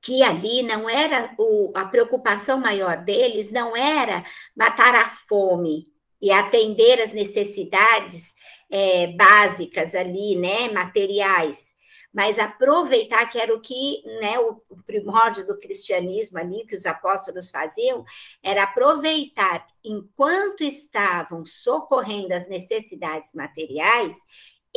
que 0.00 0.22
ali 0.22 0.62
não 0.62 0.88
era 0.88 1.34
o, 1.38 1.72
a 1.74 1.84
preocupação 1.84 2.58
maior 2.58 3.04
deles, 3.04 3.50
não 3.50 3.76
era 3.76 4.24
matar 4.56 4.94
a 4.94 5.10
fome 5.28 5.86
e 6.20 6.30
atender 6.30 7.00
as 7.00 7.12
necessidades 7.12 8.34
é, 8.70 9.08
básicas 9.08 9.94
ali, 9.94 10.36
né, 10.36 10.70
materiais, 10.70 11.68
mas 12.12 12.38
aproveitar 12.38 13.26
que 13.26 13.38
era 13.38 13.54
o 13.54 13.60
que, 13.60 14.02
né, 14.20 14.38
o, 14.38 14.62
primórdio 14.86 15.46
do 15.46 15.58
cristianismo 15.58 16.38
ali, 16.38 16.64
que 16.66 16.74
os 16.74 16.86
apóstolos 16.86 17.50
faziam, 17.50 18.04
era 18.42 18.62
aproveitar 18.62 19.66
enquanto 19.84 20.62
estavam 20.62 21.44
socorrendo 21.44 22.32
as 22.32 22.48
necessidades 22.48 23.30
materiais 23.34 24.16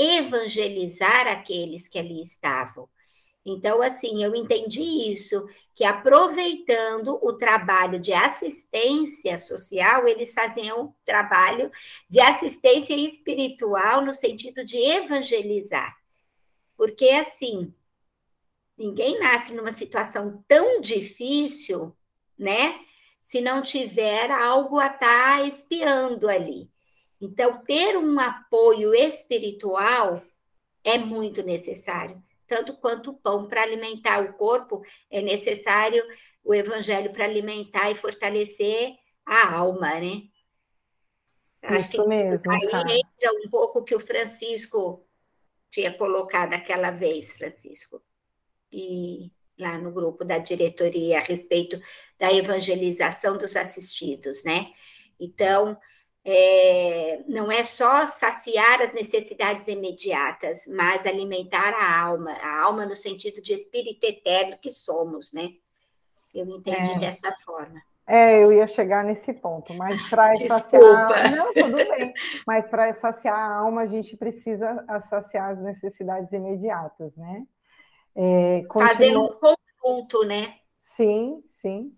evangelizar 0.01 1.27
aqueles 1.27 1.87
que 1.87 1.99
ali 1.99 2.21
estavam. 2.21 2.89
Então, 3.45 3.81
assim, 3.81 4.23
eu 4.23 4.35
entendi 4.35 5.11
isso, 5.11 5.47
que 5.75 5.83
aproveitando 5.83 7.19
o 7.23 7.33
trabalho 7.33 7.99
de 7.99 8.13
assistência 8.13 9.37
social, 9.37 10.07
eles 10.07 10.33
faziam 10.33 10.95
trabalho 11.05 11.71
de 12.07 12.19
assistência 12.19 12.95
espiritual 12.95 14.05
no 14.05 14.13
sentido 14.13 14.63
de 14.63 14.77
evangelizar. 14.77 15.95
Porque, 16.77 17.09
assim, 17.09 17.73
ninguém 18.77 19.19
nasce 19.19 19.53
numa 19.53 19.73
situação 19.73 20.43
tão 20.47 20.79
difícil, 20.81 21.95
né? 22.37 22.79
Se 23.19 23.41
não 23.41 23.61
tiver 23.61 24.31
algo 24.31 24.79
a 24.79 24.87
estar 24.87 25.39
tá 25.39 25.43
espiando 25.43 26.29
ali. 26.29 26.70
Então, 27.21 27.63
ter 27.63 27.95
um 27.97 28.19
apoio 28.19 28.95
espiritual 28.95 30.23
é 30.83 30.97
muito 30.97 31.43
necessário, 31.43 32.21
tanto 32.47 32.75
quanto 32.77 33.11
o 33.11 33.13
pão 33.13 33.47
para 33.47 33.61
alimentar 33.61 34.23
o 34.23 34.33
corpo, 34.33 34.83
é 35.09 35.21
necessário 35.21 36.03
o 36.43 36.53
evangelho 36.53 37.13
para 37.13 37.25
alimentar 37.25 37.91
e 37.91 37.95
fortalecer 37.95 38.95
a 39.23 39.55
alma, 39.55 39.99
né? 39.99 40.23
Acho 41.61 41.91
Isso 41.91 42.07
mesmo. 42.07 42.51
Aí 42.51 42.67
cara. 42.69 42.91
entra 42.91 43.31
um 43.45 43.49
pouco 43.49 43.79
o 43.79 43.83
que 43.83 43.93
o 43.93 43.99
Francisco 43.99 45.07
tinha 45.69 45.93
colocado 45.93 46.53
aquela 46.53 46.89
vez, 46.89 47.31
Francisco, 47.33 48.01
e 48.71 49.31
lá 49.57 49.77
no 49.77 49.91
grupo 49.91 50.25
da 50.25 50.39
diretoria 50.39 51.19
a 51.19 51.21
respeito 51.21 51.79
da 52.17 52.33
evangelização 52.33 53.37
dos 53.37 53.55
assistidos, 53.55 54.43
né? 54.43 54.73
Então, 55.19 55.77
é, 56.23 57.23
não 57.27 57.51
é 57.51 57.63
só 57.63 58.07
saciar 58.07 58.81
as 58.81 58.93
necessidades 58.93 59.67
imediatas, 59.67 60.67
mas 60.67 61.05
alimentar 61.05 61.73
a 61.73 61.99
alma, 62.01 62.31
a 62.33 62.61
alma 62.61 62.85
no 62.85 62.95
sentido 62.95 63.41
de 63.41 63.53
espírito 63.53 64.03
eterno 64.03 64.57
que 64.61 64.71
somos, 64.71 65.33
né? 65.33 65.49
Eu 66.33 66.45
entendi 66.45 66.91
é. 66.93 66.99
dessa 66.99 67.35
forma. 67.43 67.81
É, 68.07 68.43
eu 68.43 68.51
ia 68.51 68.67
chegar 68.67 69.03
nesse 69.03 69.33
ponto, 69.33 69.73
mas 69.73 70.01
para 70.09 70.35
saciar. 70.47 71.31
Não, 71.31 71.53
tudo 71.53 71.75
bem. 71.75 72.13
Mas 72.45 72.67
para 72.67 72.93
saciar 72.93 73.35
a 73.35 73.55
alma, 73.55 73.81
a 73.81 73.85
gente 73.85 74.15
precisa 74.17 74.85
saciar 75.09 75.51
as 75.51 75.61
necessidades 75.61 76.31
imediatas, 76.31 77.15
né? 77.15 77.45
É, 78.15 78.63
continu... 78.67 78.89
Fazer 78.89 79.17
um 79.17 79.29
conjunto, 79.29 80.25
né? 80.25 80.55
Sim, 80.77 81.43
sim. 81.49 81.95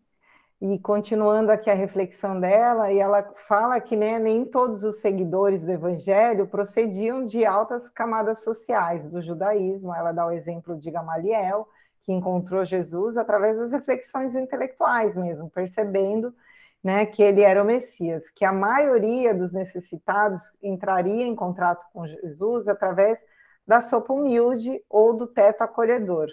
E 0.66 0.80
continuando 0.80 1.52
aqui 1.52 1.70
a 1.70 1.74
reflexão 1.74 2.40
dela, 2.40 2.90
e 2.90 2.98
ela 2.98 3.22
fala 3.50 3.82
que 3.82 3.98
né, 3.98 4.18
nem 4.18 4.46
todos 4.46 4.86
os 4.86 5.02
seguidores 5.02 5.66
do 5.66 5.72
Evangelho 5.74 6.48
procediam 6.48 7.28
de 7.28 7.46
altas 7.46 7.90
camadas 7.90 8.46
sociais 8.46 9.12
do 9.12 9.22
judaísmo. 9.22 9.94
Ela 9.94 10.14
dá 10.14 10.26
o 10.26 10.32
exemplo 10.32 10.80
de 10.80 10.90
Gamaliel, 10.90 11.68
que 12.00 12.14
encontrou 12.14 12.64
Jesus 12.64 13.18
através 13.18 13.58
das 13.58 13.74
reflexões 13.74 14.36
intelectuais 14.36 15.18
mesmo, 15.18 15.50
percebendo 15.50 16.34
né, 16.82 17.06
que 17.06 17.22
ele 17.22 17.42
era 17.42 17.62
o 17.62 17.66
Messias, 17.66 18.30
que 18.30 18.46
a 18.46 18.54
maioria 18.54 19.36
dos 19.36 19.52
necessitados 19.52 20.42
entraria 20.62 21.26
em 21.26 21.36
contato 21.36 21.86
com 21.92 22.08
Jesus 22.08 22.70
através 22.70 23.20
da 23.68 23.82
sopa 23.82 24.14
humilde 24.14 24.82
ou 24.90 25.14
do 25.14 25.28
teto 25.28 25.62
acolhedor. 25.62 26.30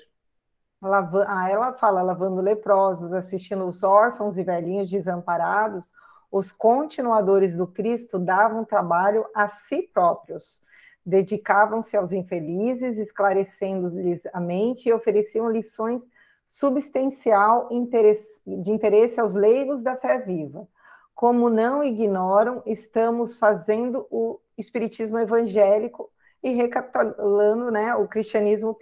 Lava, 0.80 1.26
ah, 1.28 1.50
ela 1.50 1.72
fala 1.74 2.00
lavando 2.00 2.40
leprosos, 2.40 3.12
assistindo 3.12 3.66
os 3.66 3.82
órfãos 3.82 4.38
e 4.38 4.42
velhinhos 4.42 4.90
desamparados, 4.90 5.84
os 6.32 6.52
continuadores 6.52 7.56
do 7.56 7.66
Cristo 7.66 8.18
davam 8.18 8.64
trabalho 8.64 9.26
a 9.34 9.48
si 9.48 9.82
próprios, 9.92 10.62
dedicavam-se 11.04 11.96
aos 11.96 12.12
infelizes, 12.12 12.96
esclarecendo-lhes 12.96 14.22
a 14.32 14.40
mente 14.40 14.88
e 14.88 14.92
ofereciam 14.92 15.50
lições 15.50 16.02
substancial 16.46 17.68
de 17.68 18.70
interesse 18.70 19.20
aos 19.20 19.34
leigos 19.34 19.82
da 19.82 19.96
fé 19.96 20.18
viva. 20.18 20.66
Como 21.14 21.50
não 21.50 21.84
ignoram, 21.84 22.62
estamos 22.64 23.36
fazendo 23.36 24.06
o 24.10 24.40
espiritismo 24.56 25.18
evangélico 25.18 26.10
e 26.42 26.50
recapitulando 26.50 27.70
né, 27.70 27.94
o 27.94 28.08
cristianismo 28.08 28.74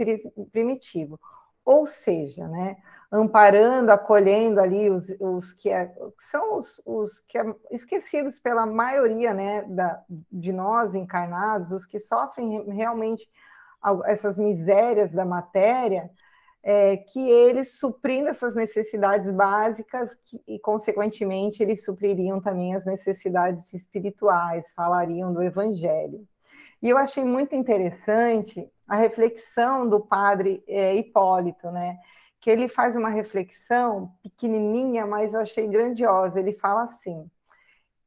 primitivo. 0.53 1.19
Ou 1.69 1.85
seja, 1.85 2.49
né, 2.49 2.79
amparando, 3.13 3.93
acolhendo 3.93 4.59
ali 4.59 4.89
os, 4.89 5.15
os 5.21 5.53
que 5.53 5.69
é, 5.69 5.95
são 6.19 6.57
os, 6.57 6.81
os 6.87 7.21
que 7.21 7.37
é, 7.37 7.45
esquecidos 7.71 8.41
pela 8.41 8.65
maioria 8.65 9.35
né, 9.35 9.61
da, 9.69 10.03
de 10.33 10.51
nós 10.51 10.95
encarnados, 10.95 11.71
os 11.71 11.85
que 11.85 12.01
sofrem 12.01 12.65
realmente 12.71 13.31
essas 14.07 14.39
misérias 14.39 15.13
da 15.13 15.27
matéria, 15.27 16.11
é, 16.63 16.97
que 16.97 17.29
eles 17.29 17.79
suprindo 17.79 18.31
essas 18.31 18.55
necessidades 18.55 19.31
básicas 19.31 20.15
que, 20.25 20.43
e, 20.49 20.59
consequentemente, 20.59 21.63
eles 21.63 21.85
supririam 21.85 22.41
também 22.41 22.75
as 22.75 22.87
necessidades 22.87 23.75
espirituais, 23.75 24.73
falariam 24.75 25.35
do 25.35 25.43
Evangelho. 25.43 26.27
E 26.83 26.89
eu 26.89 26.97
achei 26.97 27.25
muito 27.25 27.55
interessante 27.55 28.71
a 28.87 28.97
reflexão 28.97 29.89
do 29.89 30.01
padre 30.01 30.63
é, 30.67 30.95
Hipólito, 30.95 31.71
né? 31.71 31.99
Que 32.41 32.51
ele 32.51 32.69
faz 32.69 32.97
uma 32.97 33.09
reflexão 33.09 34.13
pequenininha, 34.23 35.07
mas 35.07 35.35
eu 35.35 35.41
achei 35.41 35.67
grandiosa. 35.67 36.39
Ele 36.39 36.53
fala 36.53 36.83
assim: 36.83 37.29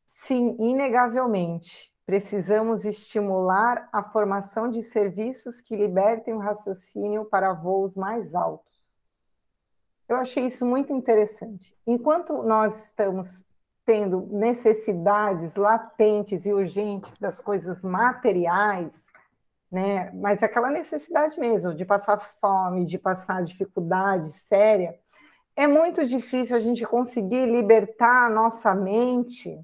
sim, 0.07 0.55
inegavelmente, 0.59 1.91
Precisamos 2.11 2.83
estimular 2.83 3.87
a 3.89 4.03
formação 4.03 4.69
de 4.69 4.83
serviços 4.83 5.61
que 5.61 5.77
libertem 5.77 6.33
o 6.33 6.39
raciocínio 6.39 7.23
para 7.23 7.53
voos 7.53 7.95
mais 7.95 8.35
altos. 8.35 8.69
Eu 10.09 10.17
achei 10.17 10.45
isso 10.47 10.65
muito 10.65 10.91
interessante. 10.91 11.73
Enquanto 11.87 12.43
nós 12.43 12.87
estamos 12.87 13.45
tendo 13.85 14.27
necessidades 14.31 15.55
latentes 15.55 16.45
e 16.45 16.53
urgentes 16.53 17.17
das 17.17 17.39
coisas 17.39 17.81
materiais, 17.81 19.07
né? 19.71 20.11
Mas 20.13 20.43
aquela 20.43 20.69
necessidade 20.69 21.39
mesmo 21.39 21.73
de 21.73 21.85
passar 21.85 22.19
fome, 22.39 22.85
de 22.85 22.97
passar 22.97 23.43
dificuldade 23.43 24.31
séria, 24.31 24.99
é 25.55 25.67
muito 25.67 26.05
difícil 26.05 26.55
a 26.55 26.59
gente 26.59 26.85
conseguir 26.85 27.45
libertar 27.45 28.25
a 28.25 28.29
nossa 28.29 28.73
mente 28.73 29.59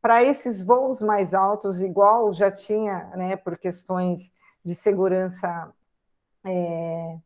para 0.00 0.22
esses 0.22 0.60
voos 0.60 1.02
mais 1.02 1.34
altos, 1.34 1.80
igual 1.80 2.32
já 2.32 2.50
tinha, 2.50 3.10
né, 3.16 3.36
por 3.36 3.58
questões 3.58 4.32
de 4.64 4.74
segurança 4.74 5.72
é, 6.44 7.16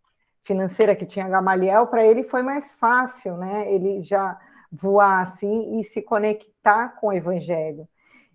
financeira 0.44 0.96
que 0.96 1.04
tinha 1.04 1.28
Gamaliel, 1.28 1.86
para 1.88 2.04
ele 2.04 2.24
foi 2.24 2.42
mais 2.42 2.72
fácil, 2.72 3.36
né, 3.36 3.70
ele 3.72 4.02
já 4.02 4.38
voar 4.70 5.22
assim 5.22 5.80
e 5.80 5.84
se 5.84 6.02
conectar 6.02 6.90
com 7.00 7.08
o 7.08 7.12
Evangelho. 7.12 7.88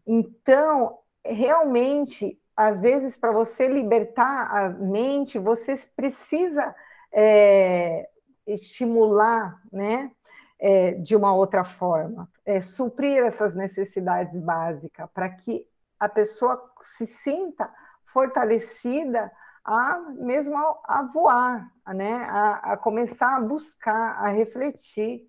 Então, 0.05 0.99
realmente, 1.23 2.39
às 2.55 2.79
vezes, 2.79 3.17
para 3.17 3.31
você 3.31 3.67
libertar 3.67 4.47
a 4.51 4.69
mente, 4.69 5.39
você 5.39 5.77
precisa 5.95 6.75
é, 7.11 8.07
estimular, 8.45 9.61
né, 9.71 10.11
é, 10.59 10.91
de 10.93 11.15
uma 11.15 11.33
outra 11.33 11.63
forma, 11.63 12.29
é, 12.45 12.61
suprir 12.61 13.23
essas 13.23 13.55
necessidades 13.55 14.39
básicas, 14.39 15.09
para 15.13 15.29
que 15.29 15.67
a 15.99 16.07
pessoa 16.07 16.71
se 16.81 17.05
sinta 17.05 17.71
fortalecida 18.05 19.31
a 19.65 19.99
mesmo 20.19 20.55
a, 20.55 20.99
a 20.99 21.01
voar, 21.03 21.71
né? 21.87 22.13
A, 22.29 22.73
a, 22.73 22.77
começar 22.77 23.35
a 23.35 23.41
buscar, 23.41 24.23
a 24.23 24.27
refletir, 24.29 25.27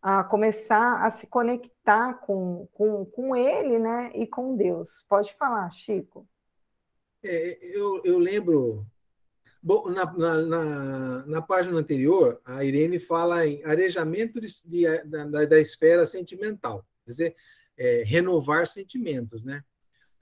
a 0.00 0.22
começar 0.24 1.02
a 1.02 1.10
se 1.10 1.26
conectar 1.26 2.14
com, 2.14 2.68
com, 2.72 3.04
com 3.04 3.34
ele 3.36 3.78
né? 3.78 4.12
e 4.14 4.26
com 4.26 4.56
Deus. 4.56 5.04
Pode 5.08 5.34
falar, 5.34 5.70
Chico. 5.72 6.26
É, 7.22 7.58
eu, 7.76 8.00
eu 8.04 8.18
lembro 8.18 8.86
Bom, 9.60 9.90
na, 9.90 10.04
na, 10.12 10.42
na, 10.42 11.26
na, 11.26 11.42
página 11.42 11.76
anterior, 11.76 12.40
a 12.44 12.64
Irene 12.64 13.00
fala 13.00 13.44
em 13.44 13.62
arejamento 13.64 14.40
de, 14.40 14.46
de, 14.64 15.04
da, 15.04 15.44
da, 15.44 15.60
esfera 15.60 16.06
sentimental, 16.06 16.86
quer 17.04 17.10
dizer, 17.10 17.36
é, 17.76 18.04
renovar 18.06 18.68
sentimentos, 18.68 19.44
né? 19.44 19.64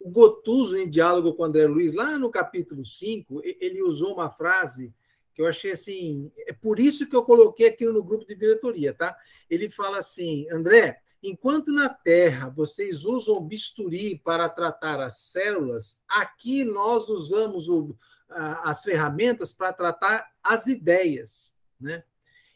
O 0.00 0.10
Gotuso, 0.10 0.76
em 0.76 0.88
diálogo 0.88 1.34
com 1.34 1.44
André 1.44 1.66
Luiz, 1.66 1.92
lá 1.92 2.18
no 2.18 2.30
capítulo 2.30 2.84
5, 2.84 3.42
ele 3.44 3.82
usou 3.82 4.14
uma 4.14 4.30
frase 4.30 4.94
que 5.36 5.42
eu 5.42 5.46
achei 5.46 5.72
assim, 5.72 6.32
é 6.46 6.52
por 6.54 6.80
isso 6.80 7.06
que 7.06 7.14
eu 7.14 7.22
coloquei 7.22 7.68
aqui 7.68 7.84
no 7.84 8.02
grupo 8.02 8.26
de 8.26 8.34
diretoria, 8.34 8.94
tá? 8.94 9.14
Ele 9.50 9.68
fala 9.68 9.98
assim, 9.98 10.48
André, 10.50 10.98
enquanto 11.22 11.70
na 11.70 11.90
Terra 11.90 12.48
vocês 12.48 13.04
usam 13.04 13.44
bisturi 13.44 14.18
para 14.24 14.48
tratar 14.48 14.98
as 14.98 15.18
células, 15.18 16.00
aqui 16.08 16.64
nós 16.64 17.10
usamos 17.10 17.68
o, 17.68 17.94
as 18.30 18.82
ferramentas 18.82 19.52
para 19.52 19.74
tratar 19.74 20.26
as 20.42 20.68
ideias, 20.68 21.54
né? 21.78 22.02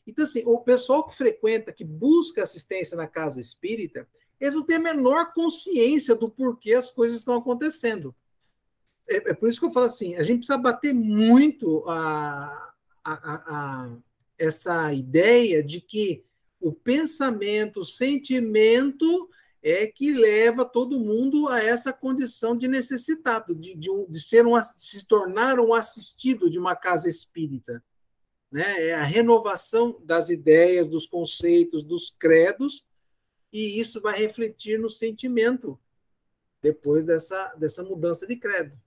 Então, 0.06 0.24
assim, 0.24 0.42
o 0.46 0.58
pessoal 0.60 1.06
que 1.06 1.14
frequenta, 1.14 1.74
que 1.74 1.84
busca 1.84 2.42
assistência 2.42 2.96
na 2.96 3.06
casa 3.06 3.38
espírita, 3.38 4.08
ele 4.40 4.56
não 4.56 4.64
tem 4.64 4.76
a 4.76 4.80
menor 4.80 5.34
consciência 5.34 6.14
do 6.14 6.30
porquê 6.30 6.72
as 6.72 6.90
coisas 6.90 7.18
estão 7.18 7.34
acontecendo. 7.34 8.14
É, 9.06 9.16
é 9.16 9.34
por 9.34 9.50
isso 9.50 9.60
que 9.60 9.66
eu 9.66 9.70
falo 9.70 9.84
assim, 9.84 10.14
a 10.16 10.22
gente 10.22 10.38
precisa 10.38 10.56
bater 10.56 10.94
muito 10.94 11.84
a, 11.86 12.69
a, 13.04 13.12
a, 13.14 13.96
essa 14.38 14.92
ideia 14.92 15.62
de 15.62 15.80
que 15.80 16.24
o 16.60 16.72
pensamento, 16.72 17.80
o 17.80 17.84
sentimento 17.84 19.28
é 19.62 19.86
que 19.86 20.12
leva 20.12 20.64
todo 20.64 21.00
mundo 21.00 21.48
a 21.48 21.62
essa 21.62 21.92
condição 21.92 22.56
de 22.56 22.66
necessitado, 22.66 23.54
de, 23.54 23.74
de, 23.74 23.88
de 24.08 24.20
ser 24.20 24.46
um, 24.46 24.58
de 24.58 24.82
se 24.82 25.04
tornar 25.04 25.60
um 25.60 25.74
assistido 25.74 26.48
de 26.48 26.58
uma 26.58 26.74
casa 26.74 27.08
espírita. 27.08 27.82
Né? 28.50 28.88
É 28.88 28.94
a 28.94 29.04
renovação 29.04 30.00
das 30.02 30.28
ideias, 30.28 30.88
dos 30.88 31.06
conceitos, 31.06 31.82
dos 31.82 32.10
credos, 32.10 32.84
e 33.52 33.80
isso 33.80 34.00
vai 34.00 34.18
refletir 34.18 34.78
no 34.78 34.88
sentimento 34.88 35.78
depois 36.62 37.04
dessa, 37.04 37.54
dessa 37.54 37.82
mudança 37.82 38.26
de 38.26 38.36
credo. 38.36 38.78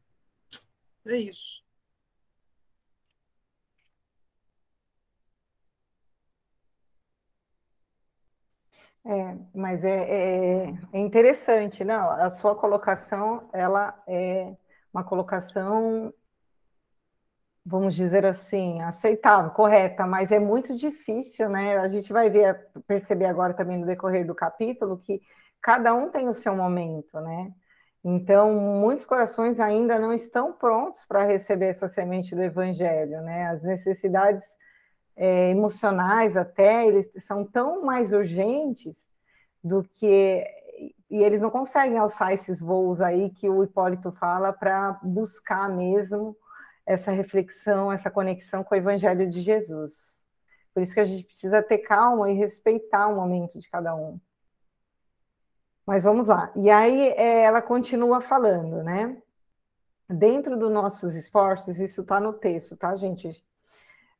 É 1.06 1.17
isso. 1.17 1.62
É, 9.05 9.35
mas 9.53 9.83
é, 9.83 10.67
é, 10.67 10.73
é, 10.93 10.99
interessante, 10.99 11.83
não? 11.83 12.09
A 12.09 12.29
sua 12.29 12.55
colocação, 12.55 13.49
ela 13.51 14.01
é 14.07 14.55
uma 14.93 15.03
colocação, 15.03 16.13
vamos 17.65 17.95
dizer 17.95 18.25
assim, 18.25 18.81
aceitável, 18.81 19.51
correta, 19.51 20.05
mas 20.05 20.31
é 20.31 20.39
muito 20.39 20.75
difícil, 20.75 21.49
né? 21.49 21.77
A 21.77 21.89
gente 21.89 22.13
vai 22.13 22.29
ver, 22.29 22.69
perceber 22.87 23.25
agora 23.25 23.53
também 23.53 23.77
no 23.77 23.85
decorrer 23.85 24.25
do 24.25 24.33
capítulo 24.35 24.97
que 24.97 25.21
cada 25.61 25.93
um 25.93 26.09
tem 26.09 26.29
o 26.29 26.33
seu 26.33 26.55
momento, 26.55 27.19
né? 27.19 27.51
Então, 28.03 28.53
muitos 28.53 29.05
corações 29.05 29.59
ainda 29.59 29.99
não 29.99 30.13
estão 30.13 30.54
prontos 30.54 31.06
para 31.06 31.23
receber 31.25 31.67
essa 31.67 31.87
semente 31.87 32.35
do 32.35 32.41
evangelho, 32.43 33.21
né? 33.21 33.47
As 33.47 33.63
necessidades 33.63 34.43
é, 35.15 35.49
emocionais 35.49 36.35
até, 36.35 36.87
eles 36.87 37.09
são 37.25 37.45
tão 37.45 37.83
mais 37.83 38.13
urgentes 38.13 39.09
do 39.63 39.83
que 39.83 40.45
e 41.09 41.23
eles 41.23 41.39
não 41.39 41.51
conseguem 41.51 41.97
alçar 41.97 42.31
esses 42.31 42.59
voos 42.59 42.99
aí 42.99 43.29
que 43.29 43.47
o 43.47 43.63
Hipólito 43.63 44.11
fala 44.13 44.51
para 44.51 44.99
buscar 45.03 45.69
mesmo 45.69 46.35
essa 46.85 47.11
reflexão, 47.11 47.91
essa 47.91 48.09
conexão 48.09 48.63
com 48.63 48.73
o 48.73 48.77
Evangelho 48.77 49.29
de 49.29 49.41
Jesus. 49.41 50.23
Por 50.73 50.81
isso 50.81 50.93
que 50.93 50.99
a 50.99 51.05
gente 51.05 51.23
precisa 51.25 51.61
ter 51.61 51.77
calma 51.77 52.31
e 52.31 52.33
respeitar 52.33 53.07
o 53.07 53.15
momento 53.15 53.59
de 53.59 53.69
cada 53.69 53.95
um. 53.95 54.19
Mas 55.85 56.03
vamos 56.03 56.27
lá. 56.27 56.51
E 56.55 56.71
aí 56.71 57.09
é, 57.09 57.43
ela 57.43 57.61
continua 57.61 58.19
falando, 58.19 58.81
né? 58.81 59.15
Dentro 60.09 60.57
dos 60.57 60.71
nossos 60.71 61.15
esforços, 61.15 61.79
isso 61.79 62.01
está 62.01 62.19
no 62.19 62.33
texto, 62.33 62.75
tá, 62.75 62.95
gente? 62.95 63.43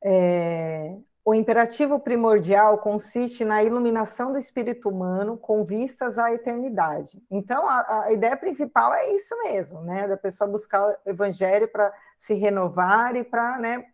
É, 0.04 0.98
o 1.24 1.34
imperativo 1.34 1.98
primordial 1.98 2.76
consiste 2.78 3.46
na 3.46 3.64
iluminação 3.64 4.30
do 4.30 4.38
espírito 4.38 4.90
humano 4.90 5.38
com 5.38 5.64
vistas 5.64 6.18
à 6.18 6.30
eternidade. 6.30 7.22
Então, 7.30 7.66
a, 7.66 8.04
a 8.04 8.12
ideia 8.12 8.36
principal 8.36 8.92
é 8.92 9.10
isso 9.14 9.34
mesmo, 9.42 9.80
né? 9.80 10.06
Da 10.06 10.18
pessoa 10.18 10.50
buscar 10.50 10.86
o 10.86 11.10
evangelho 11.10 11.66
para 11.68 11.90
se 12.18 12.34
renovar 12.34 13.16
e 13.16 13.24
para 13.24 13.58
né, 13.58 13.86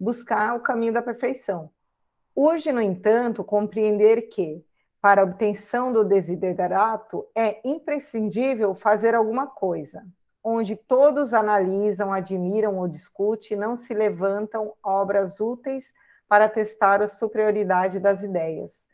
buscar 0.00 0.56
o 0.56 0.60
caminho 0.60 0.94
da 0.94 1.02
perfeição. 1.02 1.70
Urge, 2.34 2.72
no 2.72 2.80
entanto, 2.80 3.44
compreender 3.44 4.22
que, 4.28 4.64
para 5.00 5.20
a 5.20 5.24
obtenção 5.24 5.92
do 5.92 6.04
desiderato, 6.04 7.26
é 7.34 7.60
imprescindível 7.68 8.74
fazer 8.74 9.14
alguma 9.14 9.46
coisa, 9.46 10.06
onde 10.50 10.76
todos 10.76 11.34
analisam, 11.34 12.10
admiram 12.10 12.78
ou 12.78 12.88
discutem, 12.88 13.56
não 13.56 13.76
se 13.76 13.92
levantam 13.92 14.72
obras 14.82 15.40
úteis 15.40 15.92
para 16.26 16.48
testar 16.48 17.02
a 17.02 17.08
superioridade 17.08 18.00
das 18.00 18.22
ideias. 18.22 18.86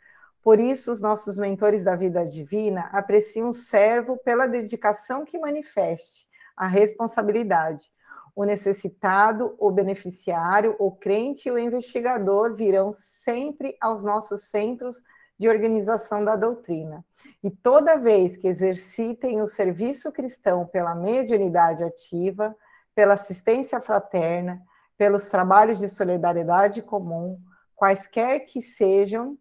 Por 0.43 0.59
isso, 0.59 0.91
os 0.91 1.01
nossos 1.01 1.39
mentores 1.39 1.85
da 1.85 1.95
vida 1.95 2.27
divina 2.27 2.91
apreciam 2.93 3.51
o 3.51 3.55
servo 3.55 4.19
pela 4.19 4.47
dedicação 4.47 5.25
que 5.25 5.39
manifeste, 5.39 6.27
a 6.57 6.67
responsabilidade. 6.67 7.91
O 8.35 8.45
necessitado, 8.45 9.55
o 9.59 9.71
beneficiário, 9.71 10.75
o 10.79 10.91
crente 10.91 11.49
e 11.49 11.53
o 11.53 11.59
investigador 11.59 12.57
virão 12.57 12.91
sempre 12.93 13.77
aos 13.81 14.03
nossos 14.03 14.49
centros 14.49 15.03
de 15.39 15.49
organização 15.49 16.25
da 16.25 16.37
doutrina. 16.37 17.05
E 17.43 17.51
toda 17.51 17.99
vez 17.99 18.37
que 18.37 18.47
exercitem 18.49 19.43
o 19.43 19.47
serviço 19.47 20.13
cristão 20.13 20.67
pela 20.67 20.95
mediunidade 20.95 21.83
ativa, 21.83 22.57
pela 22.95 23.15
assistência 23.15 23.81
fraterna, 23.81 24.63
pelos 24.97 25.29
trabalhos 25.29 25.79
de 25.79 25.89
solidariedade 25.89 26.81
comum, 26.81 27.39
quaisquer 27.75 28.47
que 28.47 28.63
sejam, 28.63 29.37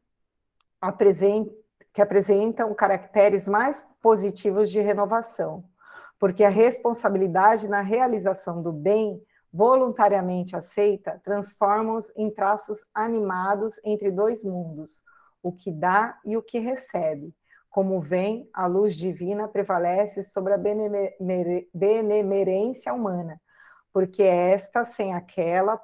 que 1.94 2.02
apresentam 2.02 2.74
caracteres 2.74 3.48
mais 3.48 3.86
positivos 4.02 4.70
de 4.70 4.80
renovação, 4.80 5.64
porque 6.20 6.44
a 6.44 6.50
responsabilidade 6.50 7.68
na 7.68 7.82
realização 7.82 8.62
do 8.62 8.72
bem 8.72 9.22
voluntariamente 9.54 10.56
aceita 10.56 11.22
transforma-os 11.24 12.12
em 12.16 12.32
traços 12.32 12.84
animados 12.94 13.80
entre 13.86 14.10
dois 14.10 14.44
mundos, 14.44 15.00
o 15.44 15.52
que 15.52 15.72
dá 15.72 16.18
e 16.26 16.36
o 16.36 16.42
que 16.42 16.58
recebe. 16.58 17.36
Como 17.70 18.02
vem, 18.02 18.50
a 18.54 18.66
luz 18.66 18.96
divina 18.96 19.48
prevalece 19.48 20.24
sobre 20.24 20.54
a 20.54 20.58
benemerência 21.74 22.94
humana, 22.94 23.40
porque 23.92 24.24
esta 24.24 24.86
sem 24.86 25.14
aquela 25.14 25.80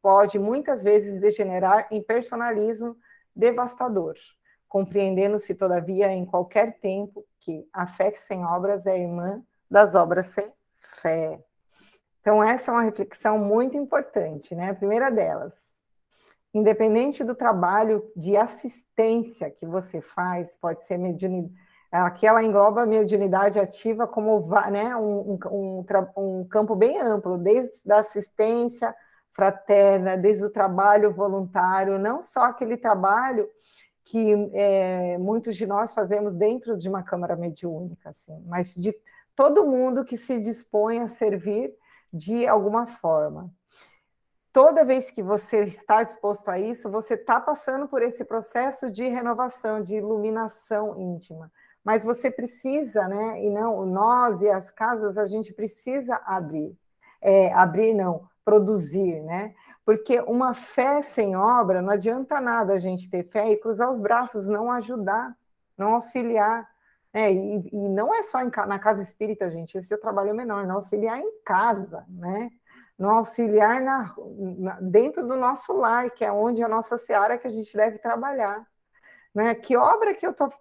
pode 0.00 0.38
muitas 0.38 0.84
vezes 0.84 1.20
degenerar 1.20 1.88
em 1.90 2.02
personalismo 2.02 2.96
devastador, 3.34 4.14
compreendendo-se, 4.68 5.54
todavia, 5.54 6.12
em 6.12 6.26
qualquer 6.26 6.78
tempo, 6.80 7.24
que 7.40 7.66
a 7.72 7.86
fé 7.86 8.12
sem 8.16 8.44
obras 8.44 8.84
é 8.86 8.98
irmã 9.00 9.42
das 9.70 9.94
obras 9.94 10.26
sem 10.26 10.52
fé. 11.00 11.40
Então, 12.20 12.42
essa 12.42 12.70
é 12.70 12.74
uma 12.74 12.82
reflexão 12.82 13.38
muito 13.38 13.76
importante, 13.76 14.54
né? 14.54 14.70
A 14.70 14.74
primeira 14.74 15.10
delas, 15.10 15.80
independente 16.54 17.24
do 17.24 17.34
trabalho 17.34 18.04
de 18.16 18.36
assistência 18.36 19.50
que 19.50 19.66
você 19.66 20.00
faz, 20.00 20.54
pode 20.60 20.86
ser 20.86 20.98
mediunidade 20.98 21.52
Aqui 21.92 22.26
ela 22.26 22.42
engloba 22.42 22.82
a 22.82 22.86
mediunidade 22.86 23.60
ativa 23.60 24.06
como 24.06 24.48
né, 24.70 24.96
um, 24.96 25.38
um, 25.44 25.84
um, 26.16 26.44
campo 26.46 26.74
bem 26.74 26.98
amplo, 26.98 27.36
desde 27.36 27.92
a 27.92 27.98
assistência 27.98 28.94
fraterna, 29.30 30.16
desde 30.16 30.42
o 30.42 30.50
trabalho 30.50 31.12
voluntário, 31.12 31.98
não 31.98 32.22
só 32.22 32.44
aquele 32.44 32.78
trabalho 32.78 33.46
que 34.06 34.32
é, 34.54 35.18
muitos 35.18 35.54
de 35.54 35.66
nós 35.66 35.92
fazemos 35.92 36.34
dentro 36.34 36.78
de 36.78 36.88
uma 36.88 37.02
câmara 37.02 37.36
mediúnica, 37.36 38.08
assim, 38.08 38.42
mas 38.46 38.74
de 38.74 38.94
todo 39.36 39.66
mundo 39.66 40.02
que 40.02 40.16
se 40.16 40.40
dispõe 40.40 41.00
a 41.00 41.08
servir 41.08 41.74
de 42.10 42.46
alguma 42.46 42.86
forma. 42.86 43.50
Toda 44.52 44.84
vez 44.84 45.10
que 45.10 45.22
você 45.22 45.64
está 45.64 46.02
disposto 46.02 46.48
a 46.48 46.58
isso, 46.58 46.90
você 46.90 47.14
está 47.14 47.40
passando 47.40 47.88
por 47.88 48.02
esse 48.02 48.24
processo 48.24 48.90
de 48.90 49.04
renovação, 49.08 49.82
de 49.82 49.94
iluminação 49.94 51.00
íntima 51.00 51.50
mas 51.84 52.04
você 52.04 52.30
precisa, 52.30 53.08
né? 53.08 53.44
E 53.44 53.50
não 53.50 53.84
nós 53.84 54.40
e 54.40 54.48
as 54.48 54.70
casas 54.70 55.18
a 55.18 55.26
gente 55.26 55.52
precisa 55.52 56.20
abrir, 56.24 56.76
é, 57.20 57.52
abrir 57.52 57.92
não, 57.92 58.28
produzir, 58.44 59.20
né? 59.22 59.54
Porque 59.84 60.20
uma 60.20 60.54
fé 60.54 61.02
sem 61.02 61.34
obra 61.36 61.82
não 61.82 61.90
adianta 61.90 62.40
nada 62.40 62.74
a 62.74 62.78
gente 62.78 63.10
ter 63.10 63.24
fé 63.24 63.50
e 63.50 63.56
cruzar 63.56 63.90
os 63.90 63.98
braços, 63.98 64.46
não 64.46 64.70
ajudar, 64.70 65.36
não 65.76 65.94
auxiliar. 65.94 66.70
É, 67.12 67.30
e, 67.30 67.68
e 67.70 67.88
não 67.88 68.14
é 68.14 68.22
só 68.22 68.40
em, 68.40 68.50
na 68.66 68.78
casa 68.78 69.02
espírita, 69.02 69.50
gente, 69.50 69.76
esse 69.76 69.92
é 69.92 69.96
o 69.96 70.00
trabalho 70.00 70.34
menor, 70.34 70.66
não 70.66 70.76
auxiliar 70.76 71.18
em 71.18 71.42
casa, 71.44 72.06
né? 72.08 72.50
Não 72.98 73.10
auxiliar 73.10 73.80
na, 73.80 74.14
na, 74.58 74.80
dentro 74.80 75.26
do 75.26 75.36
nosso 75.36 75.72
lar, 75.72 76.10
que 76.10 76.24
é 76.24 76.30
onde 76.30 76.62
a 76.62 76.68
nossa 76.68 76.98
seara 76.98 77.38
que 77.38 77.46
a 77.46 77.50
gente 77.50 77.76
deve 77.76 77.98
trabalhar. 77.98 78.66
Né? 79.34 79.54
Que 79.54 79.76
obra 79.76 80.14
que 80.14 80.26
eu 80.26 80.30
estou 80.30 80.52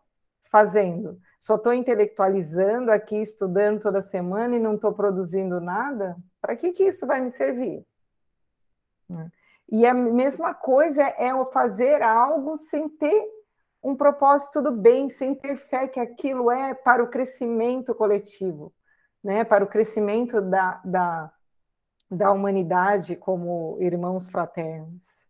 fazendo? 0.50 1.20
Só 1.40 1.56
estou 1.56 1.74
intelectualizando 1.74 2.92
aqui, 2.92 3.18
estudando 3.18 3.82
toda 3.82 4.02
semana 4.02 4.56
e 4.56 4.60
não 4.60 4.76
estou 4.76 4.94
produzindo 4.94 5.60
nada? 5.60 6.16
Para 6.40 6.56
que, 6.56 6.72
que 6.72 6.84
isso 6.84 7.06
vai 7.06 7.20
me 7.22 7.32
servir? 7.32 7.86
Né? 9.10 9.32
E 9.70 9.86
a 9.86 9.94
mesma 9.94 10.54
coisa 10.54 11.02
é 11.02 11.34
o 11.34 11.46
fazer 11.46 12.02
algo 12.02 12.58
sem 12.58 12.90
ter 12.90 13.26
um 13.82 13.96
propósito 13.96 14.62
do 14.62 14.72
bem, 14.72 15.10
sem 15.10 15.34
ter 15.34 15.58
fé 15.58 15.88
que 15.88 16.00
aquilo 16.00 16.52
é 16.52 16.74
para 16.74 17.04
o 17.04 17.08
crescimento 17.08 17.96
coletivo, 17.96 18.74
né? 19.24 19.44
para 19.44 19.64
o 19.64 19.68
crescimento 19.68 20.42
da, 20.42 20.82
da, 20.84 21.32
da 22.12 22.32
humanidade 22.32 23.16
como 23.16 23.78
irmãos 23.80 24.30
fraternos. 24.30 25.28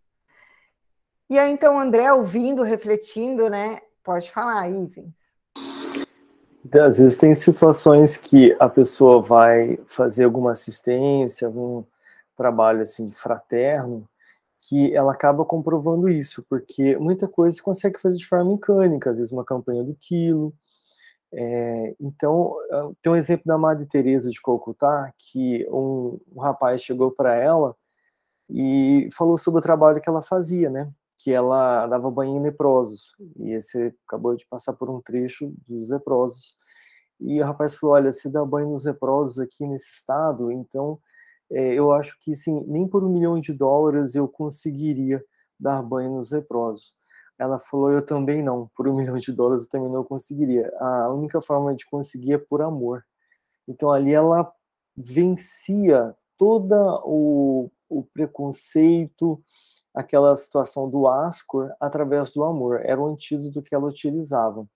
E 1.29 1.37
aí, 1.37 1.51
então, 1.51 1.79
André, 1.79 2.11
ouvindo, 2.11 2.63
refletindo, 2.63 3.49
né? 3.49 3.79
Pode 4.03 4.31
falar, 4.31 4.67
Ivens. 4.69 5.15
Então, 6.65 6.85
às 6.85 6.97
vezes 6.97 7.17
tem 7.17 7.33
situações 7.33 8.17
que 8.17 8.55
a 8.59 8.67
pessoa 8.67 9.21
vai 9.21 9.79
fazer 9.87 10.25
alguma 10.25 10.51
assistência, 10.51 11.47
algum 11.47 11.83
trabalho 12.35 12.81
assim 12.81 13.11
fraterno, 13.11 14.07
que 14.61 14.95
ela 14.95 15.13
acaba 15.13 15.45
comprovando 15.45 16.09
isso, 16.09 16.43
porque 16.49 16.97
muita 16.97 17.27
coisa 17.27 17.55
se 17.55 17.61
consegue 17.61 17.99
fazer 17.99 18.17
de 18.17 18.27
forma 18.27 18.51
mecânica, 18.51 19.11
às 19.11 19.17
vezes 19.17 19.31
uma 19.31 19.45
campanha 19.45 19.83
do 19.83 19.95
quilo. 19.95 20.53
É, 21.33 21.95
então, 21.99 22.55
tem 23.01 23.11
um 23.11 23.15
exemplo 23.15 23.45
da 23.45 23.57
Madre 23.57 23.85
Teresa 23.85 24.29
de 24.29 24.41
Calcutá, 24.41 25.13
que 25.17 25.65
um, 25.69 26.19
um 26.35 26.41
rapaz 26.41 26.81
chegou 26.83 27.11
para 27.11 27.35
ela 27.35 27.75
e 28.49 29.09
falou 29.13 29.37
sobre 29.37 29.59
o 29.59 29.63
trabalho 29.63 30.01
que 30.01 30.09
ela 30.09 30.21
fazia, 30.21 30.69
né? 30.69 30.91
que 31.23 31.31
ela 31.31 31.85
dava 31.87 32.09
banho 32.09 32.37
em 32.37 32.41
leprosos. 32.41 33.13
E 33.37 33.61
você 33.61 33.93
acabou 34.07 34.35
de 34.35 34.45
passar 34.47 34.73
por 34.73 34.89
um 34.89 35.01
trecho 35.01 35.53
dos 35.67 35.89
leprosos. 35.89 36.55
E 37.19 37.39
o 37.41 37.45
rapaz 37.45 37.75
falou: 37.75 37.95
Olha, 37.95 38.11
se 38.11 38.29
dá 38.29 38.43
banho 38.43 38.71
nos 38.71 38.85
leprosos 38.85 39.39
aqui 39.39 39.65
nesse 39.67 39.91
estado, 39.91 40.51
então 40.51 40.99
é, 41.51 41.73
eu 41.75 41.91
acho 41.91 42.17
que 42.21 42.33
sim, 42.33 42.63
nem 42.67 42.87
por 42.87 43.03
um 43.03 43.09
milhão 43.09 43.39
de 43.39 43.53
dólares 43.53 44.15
eu 44.15 44.27
conseguiria 44.27 45.23
dar 45.59 45.81
banho 45.83 46.15
nos 46.15 46.31
leprosos. 46.31 46.95
Ela 47.41 47.57
falou: 47.57 47.91
Eu 47.91 48.05
também 48.05 48.43
não, 48.43 48.69
por 48.75 48.87
um 48.87 48.93
milhão 48.97 49.17
de 49.17 49.31
dólares 49.31 49.63
eu 49.63 49.69
também 49.69 49.89
não 49.89 50.03
conseguiria. 50.03 50.71
A 50.79 51.09
única 51.09 51.41
forma 51.41 51.75
de 51.75 51.85
conseguir 51.87 52.33
é 52.33 52.37
por 52.37 52.61
amor. 52.61 53.03
Então 53.67 53.91
ali 53.91 54.13
ela 54.13 54.51
vencia 54.95 56.15
toda 56.37 56.75
o, 57.03 57.71
o 57.89 58.03
preconceito, 58.13 59.41
aquela 59.93 60.35
situação 60.35 60.87
do 60.89 61.07
ascor 61.07 61.73
através 61.79 62.31
do 62.31 62.43
amor. 62.43 62.81
Era 62.83 63.01
o 63.01 63.07
antídoto 63.07 63.63
que 63.63 63.73
ela 63.73 63.87
utilizava. 63.87 64.67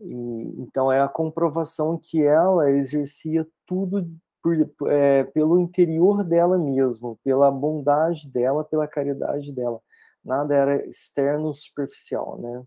E, 0.00 0.12
então 0.58 0.90
é 0.90 1.00
a 1.00 1.08
comprovação 1.08 1.98
que 1.98 2.22
ela 2.22 2.70
exercia 2.70 3.46
tudo 3.64 4.10
por, 4.42 4.90
é, 4.90 5.24
pelo 5.24 5.60
interior 5.60 6.24
dela 6.24 6.58
mesmo, 6.58 7.18
pela 7.22 7.50
bondade 7.50 8.28
dela, 8.28 8.64
pela 8.64 8.88
caridade 8.88 9.52
dela. 9.52 9.80
Nada 10.26 10.56
era 10.56 10.84
externo, 10.88 11.54
superficial, 11.54 12.36
né? 12.40 12.64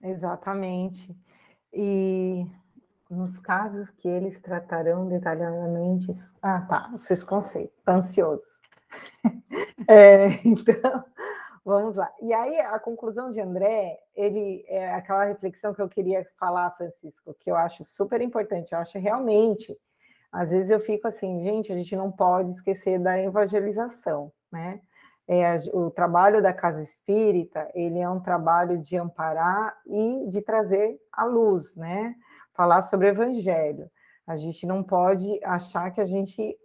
Exatamente. 0.00 1.12
E 1.72 2.46
nos 3.10 3.40
casos 3.40 3.90
que 3.90 4.06
eles 4.06 4.40
tratarão 4.40 5.08
detalhadamente. 5.08 6.12
Ah, 6.40 6.60
tá, 6.60 6.88
vocês 6.92 7.24
conceitos, 7.24 7.76
ansioso. 7.88 8.60
é, 9.88 10.46
então, 10.46 11.04
vamos 11.64 11.96
lá. 11.96 12.08
E 12.22 12.32
aí, 12.32 12.56
a 12.60 12.78
conclusão 12.78 13.32
de 13.32 13.40
André, 13.40 13.98
ele 14.14 14.64
é 14.68 14.94
aquela 14.94 15.24
reflexão 15.24 15.74
que 15.74 15.82
eu 15.82 15.88
queria 15.88 16.24
falar, 16.38 16.70
Francisco, 16.76 17.34
que 17.40 17.50
eu 17.50 17.56
acho 17.56 17.82
super 17.82 18.20
importante. 18.20 18.72
Eu 18.72 18.78
acho 18.78 18.96
realmente, 19.00 19.76
às 20.30 20.50
vezes 20.50 20.70
eu 20.70 20.78
fico 20.78 21.08
assim, 21.08 21.42
gente, 21.42 21.72
a 21.72 21.76
gente 21.76 21.96
não 21.96 22.12
pode 22.12 22.52
esquecer 22.52 23.00
da 23.00 23.18
evangelização, 23.18 24.32
né? 24.52 24.80
É, 25.26 25.56
o 25.72 25.90
trabalho 25.90 26.42
da 26.42 26.52
casa 26.52 26.82
espírita, 26.82 27.70
ele 27.74 27.98
é 27.98 28.08
um 28.08 28.20
trabalho 28.20 28.78
de 28.78 28.96
amparar 28.96 29.74
e 29.86 30.28
de 30.28 30.42
trazer 30.42 30.98
a 31.12 31.24
luz, 31.24 31.74
né? 31.76 32.14
Falar 32.52 32.82
sobre 32.82 33.06
o 33.06 33.10
evangelho. 33.10 33.90
A 34.26 34.36
gente 34.36 34.66
não 34.66 34.82
pode 34.82 35.40
achar 35.42 35.90
que 35.90 36.00
a 36.00 36.04
gente 36.04 36.56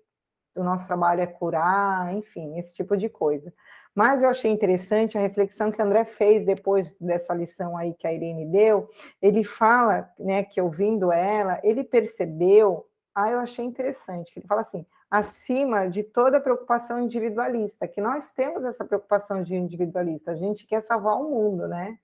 o 0.55 0.63
nosso 0.63 0.87
trabalho 0.87 1.21
é 1.21 1.27
curar, 1.27 2.13
enfim, 2.13 2.57
esse 2.57 2.73
tipo 2.73 2.97
de 2.97 3.07
coisa. 3.07 3.53
Mas 3.95 4.21
eu 4.21 4.29
achei 4.29 4.51
interessante 4.51 5.17
a 5.17 5.21
reflexão 5.21 5.71
que 5.71 5.81
André 5.81 6.05
fez 6.05 6.45
depois 6.45 6.95
dessa 6.99 7.33
lição 7.33 7.75
aí 7.75 7.93
que 7.93 8.07
a 8.07 8.13
Irene 8.13 8.45
deu. 8.45 8.87
Ele 9.21 9.43
fala, 9.43 10.09
né, 10.19 10.43
que 10.43 10.61
ouvindo 10.61 11.11
ela, 11.11 11.59
ele 11.63 11.83
percebeu, 11.83 12.85
ah, 13.15 13.31
eu 13.31 13.39
achei 13.39 13.65
interessante, 13.65 14.31
ele 14.35 14.47
fala 14.47 14.61
assim, 14.61 14.85
acima 15.09 15.87
de 15.87 16.03
toda 16.03 16.39
preocupação 16.39 16.99
individualista, 16.99 17.87
que 17.87 17.99
nós 17.99 18.31
temos 18.31 18.63
essa 18.63 18.85
preocupação 18.85 19.41
de 19.41 19.55
individualista, 19.55 20.31
a 20.31 20.35
gente 20.35 20.67
quer 20.67 20.81
salvar 20.83 21.19
o 21.19 21.29
mundo, 21.29 21.67
né? 21.67 21.97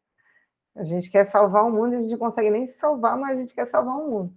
A 0.76 0.84
gente 0.84 1.10
quer 1.10 1.26
salvar 1.26 1.66
o 1.66 1.72
mundo 1.72 1.94
e 1.94 1.98
a 1.98 2.02
gente 2.02 2.12
não 2.12 2.18
consegue 2.18 2.50
nem 2.50 2.68
salvar, 2.68 3.18
mas 3.18 3.38
a 3.38 3.40
gente 3.40 3.54
quer 3.54 3.66
salvar 3.66 3.96
o 3.98 4.10
mundo. 4.10 4.34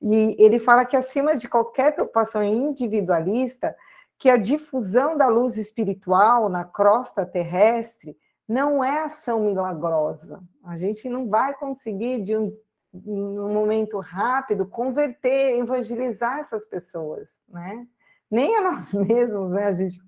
E 0.00 0.36
ele 0.38 0.58
fala 0.58 0.84
que 0.84 0.96
acima 0.96 1.36
de 1.36 1.48
qualquer 1.48 1.92
preocupação 1.92 2.42
individualista, 2.42 3.74
que 4.18 4.30
a 4.30 4.36
difusão 4.36 5.16
da 5.16 5.26
luz 5.26 5.56
espiritual 5.56 6.48
na 6.48 6.62
crosta 6.62 7.26
terrestre 7.26 8.16
não 8.46 8.84
é 8.84 9.04
ação 9.04 9.40
milagrosa. 9.40 10.42
A 10.64 10.76
gente 10.76 11.08
não 11.08 11.28
vai 11.28 11.54
conseguir, 11.54 12.22
de 12.22 12.36
um, 12.36 12.56
um 12.92 13.52
momento 13.52 13.98
rápido, 13.98 14.66
converter, 14.66 15.58
evangelizar 15.58 16.38
essas 16.38 16.66
pessoas, 16.66 17.30
né? 17.48 17.86
Nem 18.30 18.56
a 18.56 18.60
nós 18.60 18.92
mesmos, 18.94 19.50
né? 19.50 19.64
A 19.64 19.74
gente... 19.74 20.00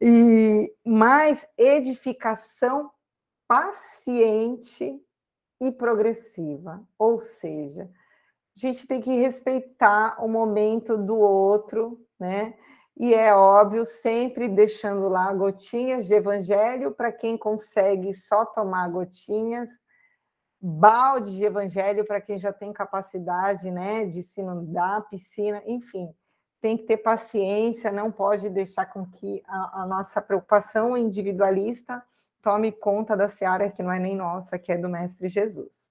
E 0.00 0.74
mais 0.84 1.46
edificação 1.56 2.90
paciente 3.46 5.00
e 5.60 5.70
progressiva, 5.70 6.82
ou 6.98 7.20
seja, 7.20 7.88
a 8.56 8.58
gente 8.58 8.86
tem 8.86 9.00
que 9.00 9.14
respeitar 9.14 10.16
o 10.22 10.26
momento 10.26 10.96
do 10.96 11.16
outro, 11.16 12.04
né? 12.18 12.54
E 12.98 13.14
é 13.14 13.34
óbvio, 13.34 13.84
sempre 13.86 14.48
deixando 14.48 15.08
lá 15.08 15.32
gotinhas 15.32 16.06
de 16.06 16.14
evangelho 16.14 16.92
para 16.92 17.10
quem 17.10 17.38
consegue 17.38 18.14
só 18.14 18.44
tomar 18.44 18.88
gotinhas, 18.90 19.68
balde 20.60 21.34
de 21.34 21.44
evangelho 21.44 22.04
para 22.04 22.20
quem 22.20 22.38
já 22.38 22.52
tem 22.52 22.72
capacidade, 22.72 23.70
né, 23.70 24.04
de 24.04 24.22
se 24.22 24.40
inundar, 24.40 25.08
piscina, 25.08 25.62
enfim. 25.66 26.14
Tem 26.62 26.78
que 26.78 26.84
ter 26.84 26.96
paciência, 26.96 27.92
não 27.92 28.10
pode 28.10 28.48
deixar 28.48 28.86
com 28.86 29.04
que 29.04 29.42
a, 29.46 29.82
a 29.82 29.86
nossa 29.86 30.22
preocupação 30.22 30.96
individualista 30.96 32.02
tome 32.40 32.72
conta 32.72 33.16
da 33.16 33.28
seara 33.28 33.70
que 33.70 33.82
não 33.82 33.92
é 33.92 33.98
nem 33.98 34.16
nossa, 34.16 34.58
que 34.58 34.72
é 34.72 34.78
do 34.78 34.88
Mestre 34.88 35.28
Jesus. 35.28 35.82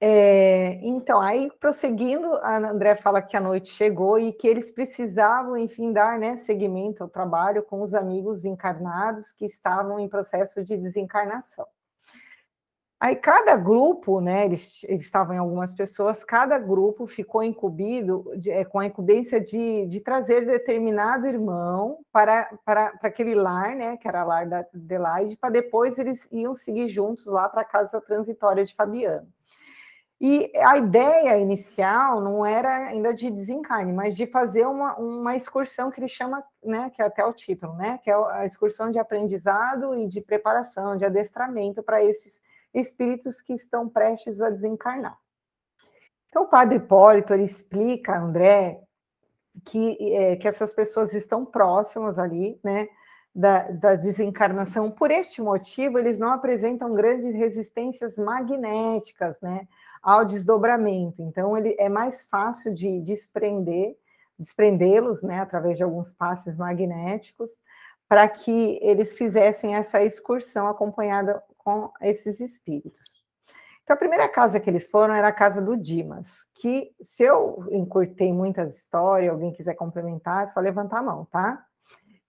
É, 0.00 0.78
então, 0.82 1.20
aí 1.20 1.50
prosseguindo, 1.60 2.32
a 2.36 2.56
André 2.56 2.94
fala 2.94 3.20
que 3.20 3.36
a 3.36 3.40
noite 3.40 3.68
chegou 3.68 4.18
e 4.18 4.32
que 4.32 4.46
eles 4.46 4.70
precisavam, 4.70 5.58
enfim, 5.58 5.92
dar 5.92 6.18
né, 6.18 6.36
seguimento 6.36 7.02
ao 7.02 7.08
trabalho 7.08 7.64
com 7.64 7.82
os 7.82 7.94
amigos 7.94 8.44
encarnados 8.44 9.32
que 9.32 9.44
estavam 9.44 9.98
em 9.98 10.08
processo 10.08 10.64
de 10.64 10.76
desencarnação. 10.76 11.66
Aí 13.00 13.14
cada 13.14 13.56
grupo, 13.56 14.20
né, 14.20 14.44
eles, 14.44 14.82
eles 14.82 15.04
estavam 15.04 15.32
em 15.32 15.38
algumas 15.38 15.72
pessoas, 15.72 16.24
cada 16.24 16.58
grupo 16.58 17.06
ficou 17.06 17.44
incumbido 17.44 18.24
é, 18.48 18.64
com 18.64 18.80
a 18.80 18.86
incumbência 18.86 19.40
de, 19.40 19.86
de 19.86 20.00
trazer 20.00 20.44
determinado 20.44 21.28
irmão 21.28 22.00
para, 22.10 22.50
para, 22.64 22.90
para 22.96 23.08
aquele 23.08 23.36
lar, 23.36 23.76
né, 23.76 23.96
que 23.96 24.08
era 24.08 24.24
lar 24.24 24.48
da 24.48 24.66
Adelaide, 24.74 25.36
para 25.36 25.50
depois 25.50 25.96
eles 25.96 26.26
iam 26.32 26.54
seguir 26.54 26.88
juntos 26.88 27.26
lá 27.26 27.48
para 27.48 27.62
a 27.62 27.64
casa 27.64 28.00
transitória 28.00 28.64
de 28.64 28.74
Fabiano. 28.74 29.28
E 30.20 30.50
a 30.56 30.76
ideia 30.76 31.38
inicial 31.38 32.20
não 32.20 32.44
era 32.44 32.88
ainda 32.88 33.14
de 33.14 33.30
desencarne, 33.30 33.92
mas 33.92 34.16
de 34.16 34.26
fazer 34.26 34.66
uma, 34.66 34.96
uma 34.96 35.36
excursão 35.36 35.92
que 35.92 36.00
ele 36.00 36.08
chama, 36.08 36.42
né, 36.64 36.90
que 36.90 37.00
é 37.00 37.04
até 37.04 37.24
o 37.24 37.32
título, 37.32 37.74
né, 37.74 38.00
que 38.02 38.10
é 38.10 38.14
a 38.32 38.44
excursão 38.44 38.90
de 38.90 38.98
aprendizado 38.98 39.94
e 39.94 40.08
de 40.08 40.20
preparação, 40.20 40.96
de 40.96 41.04
adestramento 41.04 41.80
para 41.80 42.02
esses 42.02 42.42
espíritos 42.74 43.40
que 43.40 43.52
estão 43.52 43.88
prestes 43.88 44.40
a 44.40 44.50
desencarnar. 44.50 45.18
Então, 46.28 46.42
o 46.42 46.48
padre 46.48 46.76
Hipólito 46.76 47.32
ele 47.32 47.44
explica, 47.44 48.18
André, 48.18 48.80
que, 49.64 50.14
é, 50.14 50.36
que 50.36 50.46
essas 50.46 50.72
pessoas 50.72 51.14
estão 51.14 51.44
próximas 51.44 52.18
ali, 52.18 52.60
né, 52.62 52.88
da, 53.34 53.70
da, 53.70 53.94
desencarnação. 53.94 54.90
Por 54.90 55.10
este 55.10 55.40
motivo, 55.40 55.98
eles 55.98 56.18
não 56.18 56.32
apresentam 56.32 56.92
grandes 56.92 57.34
resistências 57.34 58.16
magnéticas, 58.16 59.40
né? 59.40 59.66
ao 60.02 60.24
desdobramento. 60.24 61.22
Então, 61.22 61.56
ele 61.56 61.74
é 61.78 61.88
mais 61.88 62.22
fácil 62.22 62.74
de 62.74 63.00
desprender, 63.00 63.96
desprendê-los, 64.38 65.22
né, 65.22 65.40
através 65.40 65.76
de 65.76 65.84
alguns 65.84 66.12
passes 66.12 66.56
magnéticos, 66.56 67.50
para 68.08 68.26
que 68.26 68.78
eles 68.80 69.16
fizessem 69.16 69.74
essa 69.74 70.02
excursão 70.02 70.66
acompanhada 70.66 71.42
com 71.68 71.92
esses 72.00 72.40
espíritos. 72.40 73.22
Então, 73.82 73.94
a 73.94 73.98
primeira 73.98 74.26
casa 74.26 74.58
que 74.58 74.70
eles 74.70 74.86
foram 74.86 75.12
era 75.12 75.28
a 75.28 75.32
casa 75.32 75.60
do 75.60 75.76
Dimas, 75.76 76.46
que, 76.54 76.92
se 77.02 77.24
eu 77.24 77.62
encurtei 77.70 78.32
muitas 78.32 78.74
histórias, 78.74 79.30
alguém 79.30 79.52
quiser 79.52 79.74
complementar, 79.74 80.44
é 80.44 80.48
só 80.48 80.60
levantar 80.60 81.00
a 81.00 81.02
mão, 81.02 81.26
tá? 81.26 81.62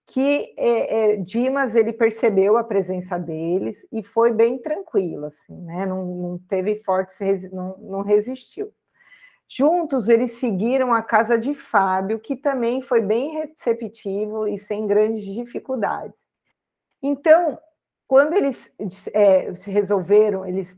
que 0.06 0.52
é, 0.58 1.12
é, 1.12 1.16
Dimas 1.18 1.76
ele 1.76 1.92
percebeu 1.92 2.58
a 2.58 2.64
presença 2.64 3.16
deles 3.16 3.78
e 3.92 4.02
foi 4.02 4.32
bem 4.32 4.58
tranquilo, 4.58 5.26
assim, 5.26 5.56
né? 5.62 5.86
Não, 5.86 6.04
não 6.04 6.38
teve 6.48 6.82
forte, 6.82 7.14
não, 7.52 7.78
não 7.78 8.02
resistiu. 8.02 8.72
Juntos 9.48 10.08
eles 10.08 10.32
seguiram 10.32 10.92
a 10.92 11.00
casa 11.00 11.38
de 11.38 11.54
Fábio, 11.54 12.18
que 12.18 12.34
também 12.34 12.82
foi 12.82 13.00
bem 13.00 13.34
receptivo 13.34 14.48
e 14.48 14.58
sem 14.58 14.84
grandes 14.84 15.24
dificuldades. 15.24 16.18
Então, 17.00 17.56
quando 18.10 18.32
eles 18.32 18.74
é, 19.14 19.52
resolveram, 19.66 20.44
eles 20.44 20.76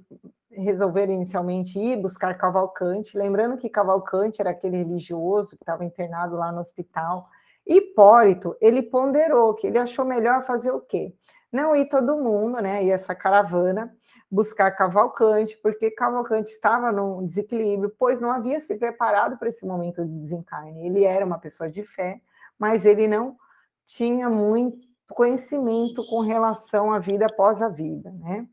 resolveram 0.51 1.15
inicialmente 1.15 1.79
ir 1.79 1.97
buscar 1.97 2.37
Cavalcante, 2.37 3.17
lembrando 3.17 3.57
que 3.57 3.71
Cavalcante 3.71 4.39
era 4.43 4.51
aquele 4.51 4.77
religioso 4.77 5.57
que 5.57 5.63
estava 5.63 5.83
internado 5.83 6.37
lá 6.37 6.53
no 6.53 6.61
hospital 6.61 7.27
Hipólito, 7.67 8.55
ele 8.61 8.83
ponderou 8.83 9.55
que 9.55 9.67
ele 9.67 9.79
achou 9.79 10.05
melhor 10.05 10.45
fazer 10.45 10.73
o 10.73 10.81
quê? 10.81 11.15
Não 11.51 11.75
ir 11.75 11.87
todo 11.87 12.19
mundo, 12.19 12.61
né? 12.61 12.85
E 12.85 12.91
essa 12.91 13.15
caravana 13.15 13.97
buscar 14.31 14.71
Cavalcante, 14.73 15.59
porque 15.63 15.91
Cavalcante 15.91 16.51
estava 16.51 16.93
num 16.93 17.25
desequilíbrio, 17.25 17.95
pois 17.99 18.21
não 18.21 18.31
havia 18.31 18.61
se 18.61 18.75
preparado 18.75 19.39
para 19.39 19.49
esse 19.49 19.65
momento 19.65 20.05
de 20.05 20.19
desencarne. 20.19 20.87
Ele 20.87 21.03
era 21.03 21.25
uma 21.25 21.39
pessoa 21.39 21.71
de 21.71 21.83
fé, 21.83 22.21
mas 22.59 22.85
ele 22.85 23.09
não 23.09 23.39
tinha 23.87 24.29
muito 24.29 24.92
conhecimento 25.13 26.05
com 26.09 26.21
relação 26.21 26.93
à 26.93 26.99
vida 26.99 27.27
após 27.27 27.61
a 27.61 27.69
vida, 27.69 28.11
né? 28.13 28.47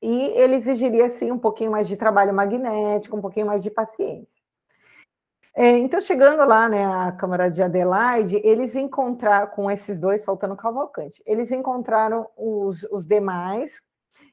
E 0.00 0.26
ele 0.28 0.56
exigiria, 0.56 1.06
assim, 1.06 1.32
um 1.32 1.38
pouquinho 1.38 1.72
mais 1.72 1.88
de 1.88 1.96
trabalho 1.96 2.32
magnético, 2.32 3.16
um 3.16 3.20
pouquinho 3.20 3.46
mais 3.46 3.62
de 3.62 3.70
paciência. 3.70 4.38
É, 5.54 5.76
então, 5.76 6.00
chegando 6.00 6.44
lá, 6.46 6.68
né, 6.68 6.86
a 6.86 7.10
Câmara 7.10 7.50
de 7.50 7.60
Adelaide, 7.60 8.40
eles 8.44 8.76
encontraram, 8.76 9.48
com 9.48 9.68
esses 9.68 9.98
dois 9.98 10.24
faltando 10.24 10.54
Cavalcante, 10.54 11.20
eles 11.26 11.50
encontraram 11.50 12.28
os, 12.36 12.84
os 12.92 13.04
demais 13.04 13.82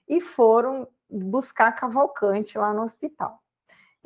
e 0.07 0.21
foram 0.21 0.87
buscar 1.09 1.71
Cavalcante 1.71 2.59
lá 2.59 2.71
no 2.73 2.83
hospital. 2.83 3.39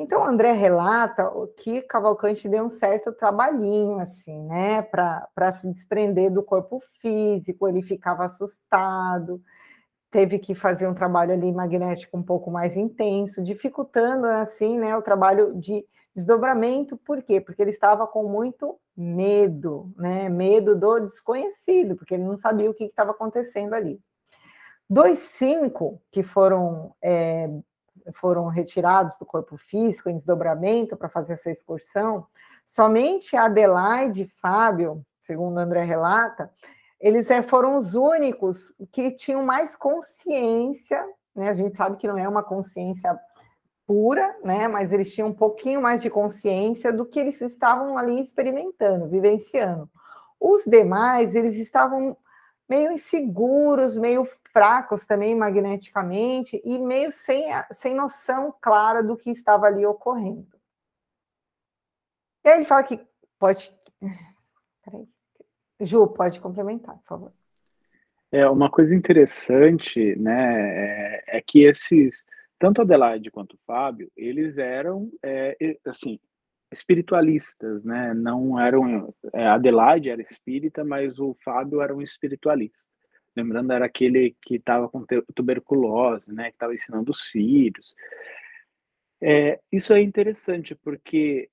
Então, 0.01 0.25
André 0.25 0.53
relata 0.53 1.29
que 1.57 1.81
Cavalcante 1.81 2.47
deu 2.47 2.63
um 2.63 2.69
certo 2.69 3.11
trabalhinho, 3.11 3.99
assim, 3.99 4.41
né, 4.45 4.81
para 4.81 5.51
se 5.51 5.69
desprender 5.73 6.31
do 6.31 6.41
corpo 6.41 6.81
físico, 7.01 7.67
ele 7.67 7.81
ficava 7.81 8.23
assustado, 8.23 9.41
teve 10.09 10.39
que 10.39 10.55
fazer 10.55 10.87
um 10.87 10.93
trabalho 10.93 11.33
ali 11.33 11.51
magnético 11.51 12.17
um 12.17 12.23
pouco 12.23 12.49
mais 12.49 12.77
intenso, 12.77 13.43
dificultando, 13.43 14.25
assim, 14.25 14.79
né, 14.79 14.95
o 14.95 15.01
trabalho 15.01 15.53
de 15.59 15.85
Desdobramento, 16.15 16.97
por 16.97 17.21
quê? 17.21 17.39
Porque 17.39 17.61
ele 17.61 17.71
estava 17.71 18.07
com 18.07 18.23
muito 18.23 18.79
medo, 18.97 19.93
né? 19.95 20.27
Medo 20.27 20.75
do 20.75 20.99
desconhecido, 20.99 21.95
porque 21.95 22.15
ele 22.15 22.23
não 22.23 22.35
sabia 22.35 22.69
o 22.69 22.73
que 22.73 22.85
estava 22.85 23.11
acontecendo 23.11 23.73
ali. 23.73 23.99
Dois 24.89 25.19
cinco 25.19 26.01
que 26.11 26.23
foram 26.23 26.93
é, 27.01 27.47
foram 28.13 28.47
retirados 28.47 29.17
do 29.17 29.25
corpo 29.25 29.57
físico 29.57 30.09
em 30.09 30.17
desdobramento 30.17 30.95
para 30.95 31.09
fazer 31.09 31.33
essa 31.33 31.51
excursão, 31.51 32.25
somente 32.65 33.35
Adelaide 33.35 34.23
e 34.23 34.41
Fábio, 34.41 35.03
segundo 35.21 35.57
André 35.57 35.83
relata, 35.83 36.51
eles 36.99 37.29
é, 37.29 37.41
foram 37.41 37.77
os 37.77 37.95
únicos 37.95 38.75
que 38.91 39.11
tinham 39.11 39.43
mais 39.45 39.75
consciência, 39.75 41.01
né? 41.35 41.49
A 41.49 41.53
gente 41.53 41.77
sabe 41.77 41.95
que 41.95 42.07
não 42.07 42.17
é 42.17 42.27
uma 42.27 42.43
consciência 42.43 43.17
pura, 43.87 44.35
né? 44.43 44.67
Mas 44.67 44.91
eles 44.91 45.13
tinham 45.13 45.29
um 45.29 45.33
pouquinho 45.33 45.81
mais 45.81 46.01
de 46.01 46.09
consciência 46.09 46.91
do 46.91 47.05
que 47.05 47.19
eles 47.19 47.39
estavam 47.41 47.97
ali 47.97 48.21
experimentando, 48.21 49.07
vivenciando. 49.07 49.89
Os 50.39 50.63
demais, 50.65 51.33
eles 51.33 51.55
estavam 51.55 52.17
meio 52.69 52.91
inseguros, 52.91 53.97
meio 53.97 54.25
fracos 54.53 55.05
também 55.05 55.35
magneticamente 55.35 56.61
e 56.63 56.77
meio 56.77 57.11
sem, 57.11 57.45
sem 57.73 57.95
noção 57.95 58.53
clara 58.61 59.01
do 59.01 59.17
que 59.17 59.31
estava 59.31 59.65
ali 59.65 59.85
ocorrendo. 59.85 60.47
E 62.45 62.49
aí 62.49 62.57
ele 62.57 62.65
fala 62.65 62.83
que 62.83 62.99
pode. 63.39 63.75
Peraí. 64.85 65.07
Ju, 65.81 66.07
pode 66.07 66.39
complementar, 66.39 66.97
por 66.97 67.07
favor. 67.07 67.33
É 68.31 68.47
uma 68.47 68.69
coisa 68.69 68.95
interessante, 68.95 70.15
né, 70.15 71.15
é, 71.25 71.37
é 71.37 71.41
que 71.41 71.63
esses, 71.63 72.23
tanto 72.59 72.81
Adelaide 72.81 73.31
quanto 73.31 73.57
Fábio, 73.65 74.11
eles 74.15 74.59
eram, 74.59 75.09
é, 75.23 75.57
assim, 75.87 76.19
espiritualistas, 76.71 77.83
né? 77.83 78.13
Não 78.13 78.59
eram. 78.59 79.13
É, 79.33 79.47
Adelaide 79.47 80.09
era 80.09 80.21
espírita, 80.21 80.83
mas 80.83 81.19
o 81.19 81.35
Fábio 81.43 81.81
era 81.81 81.95
um 81.95 82.01
espiritualista. 82.01 82.89
Lembrando, 83.35 83.71
era 83.71 83.85
aquele 83.85 84.35
que 84.41 84.55
estava 84.55 84.89
com 84.89 85.05
tuberculose, 85.33 86.33
né? 86.33 86.49
Que 86.49 86.55
estava 86.55 86.73
ensinando 86.73 87.11
os 87.11 87.23
filhos. 87.23 87.95
É, 89.21 89.59
isso 89.71 89.93
é 89.93 90.01
interessante 90.01 90.75
porque 90.75 91.49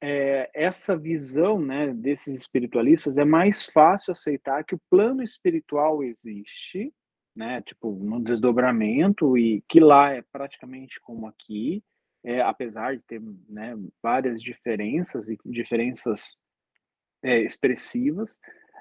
é, 0.00 0.50
essa 0.54 0.96
visão 0.96 1.58
né, 1.58 1.92
desses 1.94 2.34
espiritualistas 2.34 3.16
é 3.16 3.24
mais 3.24 3.64
fácil 3.66 4.12
aceitar 4.12 4.64
que 4.64 4.74
o 4.74 4.80
plano 4.90 5.22
espiritual 5.22 6.02
existe, 6.02 6.92
né, 7.34 7.62
tipo, 7.62 7.92
no 7.92 8.20
desdobramento, 8.20 9.36
e 9.36 9.62
que 9.68 9.80
lá 9.80 10.12
é 10.12 10.22
praticamente 10.30 11.00
como 11.00 11.26
aqui, 11.26 11.82
é, 12.26 12.40
apesar 12.40 12.96
de 12.96 13.02
ter 13.04 13.22
né, 13.48 13.78
várias 14.02 14.42
diferenças 14.42 15.30
e 15.30 15.38
diferenças 15.46 16.36
é, 17.22 17.38
expressivas, 17.38 18.40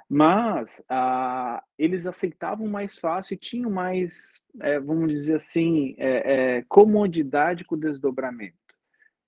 mas 0.09 0.83
ah, 0.89 1.63
eles 1.77 2.07
aceitavam 2.07 2.67
mais 2.67 2.97
fácil 2.97 3.35
e 3.35 3.37
tinham 3.37 3.69
mais, 3.69 4.41
é, 4.61 4.79
vamos 4.79 5.11
dizer 5.11 5.35
assim, 5.35 5.95
é, 5.99 6.57
é, 6.57 6.65
comodidade 6.67 7.63
com 7.65 7.75
o 7.75 7.79
desdobramento. 7.79 8.55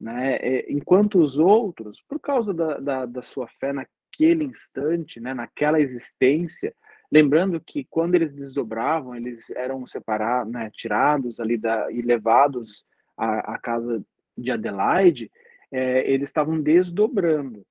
Né? 0.01 0.38
É, 0.38 0.72
enquanto 0.72 1.20
os 1.20 1.38
outros, 1.38 2.03
por 2.07 2.20
causa 2.20 2.51
da, 2.55 2.80
da, 2.80 3.05
da 3.05 3.22
sua 3.22 3.47
fé 3.47 3.72
naquele 3.72 4.45
instante, 4.45 5.20
né, 5.20 5.32
naquela 5.36 5.80
existência, 5.80 6.74
lembrando 7.11 7.61
que 7.61 7.86
quando 7.88 8.15
eles 8.15 8.32
desdobravam, 8.32 9.15
eles 9.15 9.51
eram 9.51 9.86
separados, 9.86 10.51
né, 10.51 10.72
tirados 10.74 11.39
ali 11.39 11.55
da, 11.55 11.91
e 11.91 12.01
levados 12.01 12.87
a, 13.18 13.55
a 13.55 13.57
casa 13.57 14.03
de 14.38 14.51
Adelaide, 14.51 15.32
é, 15.72 16.09
eles 16.09 16.30
estavam 16.30 16.61
desdobrando. 16.61 17.65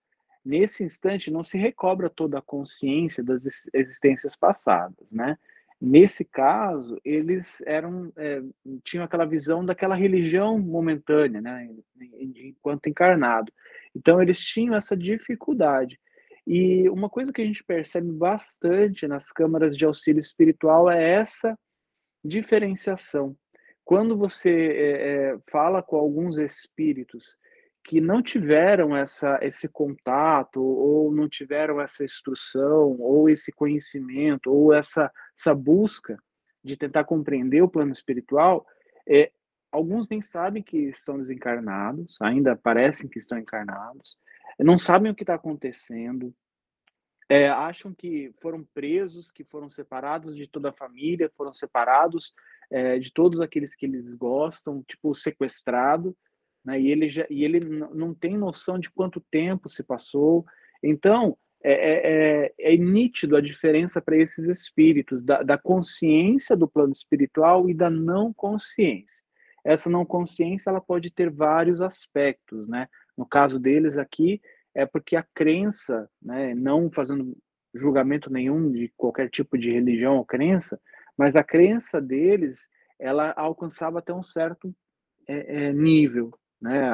Nesse 0.44 0.84
instante, 0.84 1.30
não 1.30 1.42
se 1.42 1.56
recobra 1.56 2.10
toda 2.10 2.38
a 2.38 2.42
consciência 2.42 3.22
das 3.22 3.68
existências 3.72 4.36
passadas, 4.36 5.12
né? 5.12 5.38
Nesse 5.80 6.24
caso, 6.24 6.98
eles 7.04 7.62
eram 7.66 8.10
é, 8.16 8.42
tinham 8.82 9.04
aquela 9.04 9.26
visão 9.26 9.64
daquela 9.64 9.94
religião 9.94 10.58
momentânea, 10.58 11.40
né? 11.40 11.68
Enquanto 12.20 12.88
encarnado. 12.88 13.52
Então, 13.94 14.22
eles 14.22 14.38
tinham 14.38 14.74
essa 14.74 14.96
dificuldade. 14.96 15.98
E 16.46 16.88
uma 16.90 17.10
coisa 17.10 17.32
que 17.32 17.42
a 17.42 17.44
gente 17.44 17.64
percebe 17.64 18.10
bastante 18.12 19.06
nas 19.08 19.32
câmaras 19.32 19.76
de 19.76 19.84
auxílio 19.84 20.20
espiritual 20.20 20.88
é 20.88 21.10
essa 21.14 21.58
diferenciação 22.24 23.36
quando 23.86 24.18
você 24.18 24.50
é, 24.50 25.38
fala 25.48 25.80
com 25.80 25.94
alguns 25.94 26.38
espíritos 26.38 27.38
que 27.84 28.00
não 28.00 28.20
tiveram 28.20 28.96
essa, 28.96 29.38
esse 29.40 29.68
contato, 29.68 30.60
ou 30.60 31.12
não 31.12 31.28
tiveram 31.28 31.80
essa 31.80 32.04
instrução, 32.04 32.96
ou 32.98 33.30
esse 33.30 33.52
conhecimento, 33.52 34.52
ou 34.52 34.74
essa, 34.74 35.08
essa 35.38 35.54
busca 35.54 36.18
de 36.64 36.76
tentar 36.76 37.04
compreender 37.04 37.62
o 37.62 37.68
plano 37.68 37.92
espiritual, 37.92 38.66
é, 39.08 39.30
alguns 39.70 40.08
nem 40.08 40.20
sabem 40.20 40.64
que 40.64 40.78
estão 40.88 41.16
desencarnados, 41.16 42.20
ainda 42.20 42.56
parecem 42.56 43.08
que 43.08 43.18
estão 43.18 43.38
encarnados, 43.38 44.18
não 44.58 44.76
sabem 44.76 45.12
o 45.12 45.14
que 45.14 45.22
está 45.22 45.34
acontecendo, 45.34 46.34
é, 47.28 47.48
acham 47.48 47.94
que 47.94 48.34
foram 48.42 48.64
presos, 48.74 49.30
que 49.30 49.44
foram 49.44 49.70
separados 49.70 50.34
de 50.34 50.48
toda 50.48 50.70
a 50.70 50.72
família, 50.72 51.30
foram 51.36 51.54
separados 51.54 52.34
é, 52.70 52.98
de 52.98 53.12
todos 53.12 53.40
aqueles 53.40 53.74
que 53.74 53.86
eles 53.86 54.14
gostam, 54.14 54.82
tipo 54.86 55.14
sequestrado, 55.14 56.16
né? 56.64 56.80
E 56.80 56.90
ele 56.90 57.08
já, 57.08 57.26
e 57.30 57.44
ele 57.44 57.60
não 57.60 58.12
tem 58.12 58.36
noção 58.36 58.78
de 58.78 58.90
quanto 58.90 59.24
tempo 59.30 59.68
se 59.68 59.82
passou. 59.82 60.44
Então 60.82 61.36
é, 61.62 61.72
é, 61.72 62.52
é, 62.58 62.74
é 62.74 62.76
nítido 62.76 63.36
a 63.36 63.40
diferença 63.40 64.00
para 64.00 64.16
esses 64.16 64.48
espíritos 64.48 65.22
da, 65.22 65.42
da 65.42 65.56
consciência 65.56 66.56
do 66.56 66.68
plano 66.68 66.92
espiritual 66.92 67.68
e 67.68 67.74
da 67.74 67.88
não 67.88 68.32
consciência. 68.32 69.24
Essa 69.64 69.90
não 69.90 70.04
consciência 70.04 70.70
ela 70.70 70.80
pode 70.80 71.10
ter 71.10 71.30
vários 71.30 71.80
aspectos, 71.80 72.68
né? 72.68 72.88
No 73.16 73.26
caso 73.26 73.58
deles 73.58 73.96
aqui 73.98 74.40
é 74.74 74.84
porque 74.84 75.16
a 75.16 75.26
crença, 75.34 76.08
né, 76.22 76.54
não 76.54 76.90
fazendo 76.90 77.36
julgamento 77.74 78.30
nenhum 78.30 78.70
de 78.70 78.92
qualquer 78.96 79.30
tipo 79.30 79.56
de 79.56 79.70
religião 79.70 80.16
ou 80.18 80.24
crença, 80.24 80.78
mas 81.16 81.36
a 81.36 81.44
crença 81.44 82.00
deles, 82.00 82.68
ela 82.98 83.32
alcançava 83.36 83.98
até 83.98 84.12
um 84.12 84.22
certo 84.22 84.74
é, 85.28 85.66
é, 85.66 85.72
nível, 85.72 86.32
né? 86.60 86.88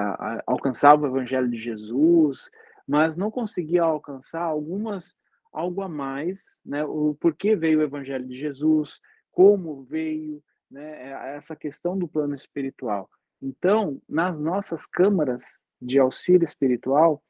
alcançava 0.47 1.03
o 1.03 1.07
evangelho 1.07 1.49
de 1.49 1.59
Jesus, 1.59 2.51
mas 2.87 3.17
não 3.17 3.31
conseguia 3.31 3.83
alcançar 3.83 4.43
algumas 4.43 5.15
algo 5.53 5.83
a 5.83 5.89
mais, 5.89 6.59
né? 6.65 6.83
O 6.85 7.15
porquê 7.15 7.55
veio 7.55 7.81
o 7.81 7.83
evangelho 7.83 8.27
de 8.27 8.39
Jesus, 8.39 8.99
como 9.31 9.83
veio, 9.85 10.43
né? 10.71 11.11
É, 11.11 11.37
essa 11.37 11.55
questão 11.55 11.97
do 11.97 12.09
plano 12.09 12.35
espiritual. 12.35 13.09
Então, 13.41 14.01
nas 14.09 14.39
nossas 14.41 14.87
câmaras 14.87 15.61
de 15.81 15.99
auxílio 15.99 16.45
espiritual, 16.45 17.23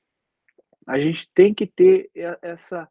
a 0.86 1.00
gente 1.00 1.28
tem 1.34 1.52
que 1.52 1.66
ter 1.66 2.10
essa 2.40 2.88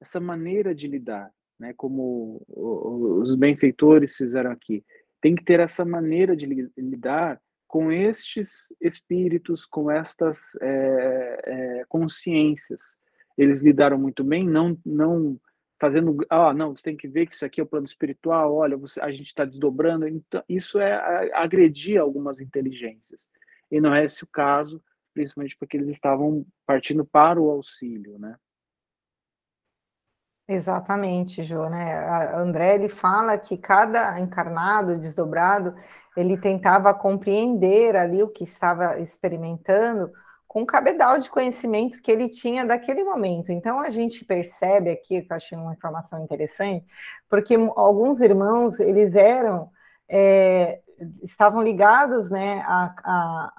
essa 0.00 0.20
maneira 0.20 0.72
de 0.72 0.86
lidar, 0.86 1.28
né, 1.58 1.72
como 1.76 2.42
os 2.48 3.34
benfeitores 3.34 4.16
fizeram 4.16 4.50
aqui. 4.50 4.84
Tem 5.20 5.34
que 5.34 5.44
ter 5.44 5.60
essa 5.60 5.84
maneira 5.84 6.36
de 6.36 6.46
lidar 6.76 7.40
com 7.66 7.92
estes 7.92 8.72
espíritos, 8.80 9.66
com 9.66 9.90
estas 9.90 10.56
é, 10.62 11.40
é, 11.44 11.84
consciências. 11.88 12.96
Eles 13.36 13.62
lidaram 13.62 13.98
muito 13.98 14.24
bem, 14.24 14.48
não, 14.48 14.78
não 14.84 15.38
fazendo, 15.80 16.16
ah, 16.30 16.52
não, 16.52 16.74
você 16.74 16.84
tem 16.84 16.96
que 16.96 17.06
ver 17.06 17.26
que 17.26 17.34
isso 17.34 17.44
aqui 17.44 17.60
é 17.60 17.64
o 17.64 17.66
plano 17.66 17.86
espiritual, 17.86 18.54
olha, 18.54 18.76
você, 18.76 19.00
a 19.00 19.10
gente 19.12 19.26
está 19.26 19.44
desdobrando. 19.44 20.08
Então, 20.08 20.42
isso 20.48 20.78
é 20.78 21.30
agredir 21.34 22.00
algumas 22.00 22.40
inteligências. 22.40 23.28
E 23.70 23.80
não 23.80 23.94
é 23.94 24.04
esse 24.04 24.24
o 24.24 24.26
caso, 24.26 24.82
principalmente 25.12 25.56
porque 25.58 25.76
eles 25.76 25.88
estavam 25.88 26.46
partindo 26.66 27.04
para 27.04 27.40
o 27.40 27.50
auxílio, 27.50 28.18
né? 28.18 28.36
Exatamente, 30.50 31.42
Jô, 31.44 31.68
né? 31.68 31.92
A 31.94 32.38
André 32.38 32.74
ele 32.76 32.88
fala 32.88 33.36
que 33.36 33.58
cada 33.58 34.18
encarnado, 34.18 34.96
desdobrado, 34.98 35.74
ele 36.16 36.38
tentava 36.38 36.94
compreender 36.94 37.94
ali 37.94 38.22
o 38.22 38.28
que 38.30 38.44
estava 38.44 38.98
experimentando 38.98 40.10
com 40.46 40.62
o 40.62 40.66
cabedal 40.66 41.18
de 41.18 41.28
conhecimento 41.28 42.00
que 42.00 42.10
ele 42.10 42.30
tinha 42.30 42.64
daquele 42.64 43.04
momento. 43.04 43.52
Então 43.52 43.78
a 43.80 43.90
gente 43.90 44.24
percebe 44.24 44.90
aqui, 44.90 45.20
que 45.20 45.30
eu 45.32 45.36
achei 45.36 45.58
uma 45.58 45.74
informação 45.74 46.24
interessante, 46.24 46.86
porque 47.28 47.54
alguns 47.76 48.20
irmãos 48.22 48.80
eles 48.80 49.14
eram 49.14 49.70
é, 50.08 50.80
estavam 51.22 51.62
ligados, 51.62 52.30
né, 52.30 52.60
a, 52.66 52.94
a, 53.04 53.52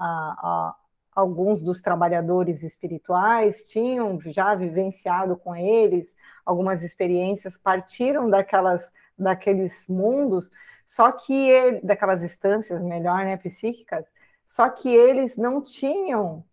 a 0.72 0.76
alguns 1.20 1.62
dos 1.62 1.82
trabalhadores 1.82 2.64
espirituais, 2.64 3.64
tinham 3.64 4.20
já 4.20 4.56
vivenciado 4.56 5.38
com 5.38 5.56
eles 5.56 6.16
algumas 6.46 6.84
experiências 6.84 7.58
partiram 7.58 8.30
daquelas 8.30 8.92
daqueles 9.18 9.86
mundos, 9.88 10.50
só 10.86 11.12
que 11.12 11.34
ele, 11.34 11.82
daquelas 11.82 12.24
instâncias 12.24 12.82
melhor, 12.82 13.26
né, 13.26 13.36
psíquicas, 13.36 14.06
só 14.48 14.70
que 14.70 14.88
eles 14.88 15.36
não 15.36 15.62
tinham 15.62 16.44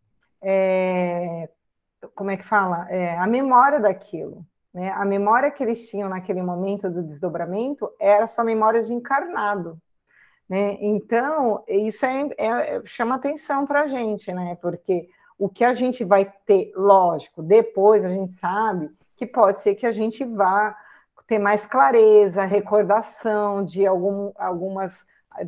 é, 0.43 1.49
como 2.15 2.31
é 2.31 2.37
que 2.37 2.45
fala? 2.45 2.87
É, 2.91 3.17
a 3.19 3.27
memória 3.27 3.81
daquilo. 3.81 4.47
Né? 4.73 4.91
A 4.91 5.05
memória 5.05 5.51
que 5.51 5.63
eles 5.63 5.89
tinham 5.89 6.09
naquele 6.09 6.43
momento 6.43 6.91
do 6.91 7.03
desdobramento 7.03 7.91
era 7.99 8.29
só 8.29 8.45
memória 8.45 8.83
de 8.83 8.93
encarnado. 8.93 9.81
Né? 10.49 10.79
Então, 10.81 11.65
isso 11.67 12.07
é, 12.07 12.29
é 12.39 12.83
chama 12.85 13.17
atenção 13.17 13.67
para 13.67 13.83
a 13.83 13.87
gente, 13.87 14.33
né? 14.33 14.57
porque 14.61 15.09
o 15.39 15.49
que 15.49 15.65
a 15.65 15.75
gente 15.75 16.05
vai 16.05 16.33
ter, 16.47 16.73
lógico, 16.75 17.43
depois 17.43 18.05
a 18.05 18.11
gente 18.11 18.35
sabe 18.37 18.91
que 19.17 19.27
pode 19.27 19.61
ser 19.61 19.75
que 19.75 19.87
a 19.87 19.93
gente 19.93 20.25
vá 20.25 20.77
ter 21.27 21.39
mais 21.39 21.67
clareza, 21.67 22.45
recordação 22.45 23.65
de 23.65 23.85
algum, 23.87 24.33
algumas 24.37 25.05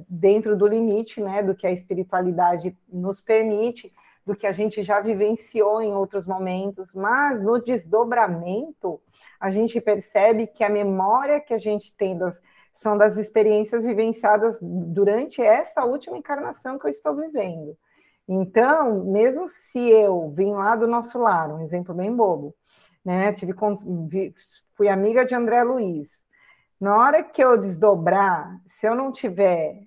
dentro 0.09 0.57
do 0.57 0.67
limite, 0.67 1.21
né, 1.21 1.43
do 1.43 1.55
que 1.55 1.67
a 1.67 1.73
espiritualidade 1.73 2.77
nos 2.89 3.21
permite, 3.21 3.93
do 4.27 4.37
que 4.37 4.47
a 4.47 4.53
gente 4.53 4.83
já 4.83 5.01
vivenciou 5.01 5.81
em 5.81 5.95
outros 5.95 6.27
momentos, 6.27 6.93
mas 6.93 7.43
no 7.43 7.59
desdobramento 7.59 9.01
a 9.41 9.51
gente 9.51 9.81
percebe 9.81 10.47
que 10.47 10.65
a 10.65 10.69
memória 10.69 11.41
que 11.41 11.55
a 11.55 11.59
gente 11.59 11.95
tem 11.95 12.19
das, 12.19 12.43
são 12.79 12.97
das 12.97 13.17
experiências 13.17 13.85
vivenciadas 13.85 14.57
durante 14.63 15.43
essa 15.43 15.85
última 15.85 16.17
encarnação 16.17 16.79
que 16.79 16.87
eu 16.87 16.91
estou 16.91 17.15
vivendo. 17.17 17.77
Então, 18.29 19.05
mesmo 19.05 19.49
se 19.49 19.81
eu 19.81 20.31
vim 20.31 20.53
lá 20.53 20.77
do 20.77 20.87
nosso 20.87 21.19
lar, 21.19 21.53
um 21.53 21.61
exemplo 21.61 21.93
bem 21.93 22.15
bobo, 22.15 22.55
né? 23.05 23.33
Tive, 23.33 23.53
fui 24.77 24.89
amiga 24.89 25.25
de 25.25 25.35
André 25.35 25.65
Luiz. 25.65 26.09
Na 26.81 26.97
hora 26.97 27.25
que 27.25 27.43
eu 27.43 27.59
desdobrar, 27.59 28.61
se 28.69 28.87
eu 28.87 28.95
não 28.95 29.11
tiver 29.11 29.83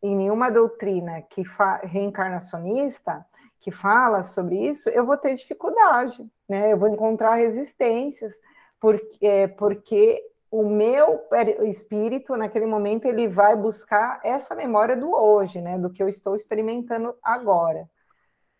em 0.00 0.14
nenhuma 0.14 0.48
doutrina 0.48 1.22
que 1.22 1.42
reencarnacionista 1.82 3.26
que 3.60 3.72
fala 3.72 4.22
sobre 4.22 4.56
isso, 4.68 4.88
eu 4.90 5.04
vou 5.04 5.16
ter 5.16 5.34
dificuldade, 5.34 6.24
né? 6.48 6.72
Eu 6.72 6.78
vou 6.78 6.88
encontrar 6.88 7.34
resistências, 7.34 8.32
porque, 8.78 9.26
é, 9.26 9.48
porque 9.48 10.22
o 10.52 10.68
meu 10.68 11.18
espírito, 11.66 12.36
naquele 12.36 12.66
momento, 12.66 13.06
ele 13.06 13.26
vai 13.26 13.56
buscar 13.56 14.20
essa 14.22 14.54
memória 14.54 14.94
do 14.94 15.10
hoje, 15.10 15.62
né? 15.62 15.78
Do 15.78 15.88
que 15.88 16.02
eu 16.02 16.10
estou 16.10 16.36
experimentando 16.36 17.14
agora. 17.22 17.88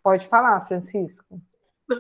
Pode 0.03 0.27
falar, 0.27 0.67
Francisco. 0.67 1.39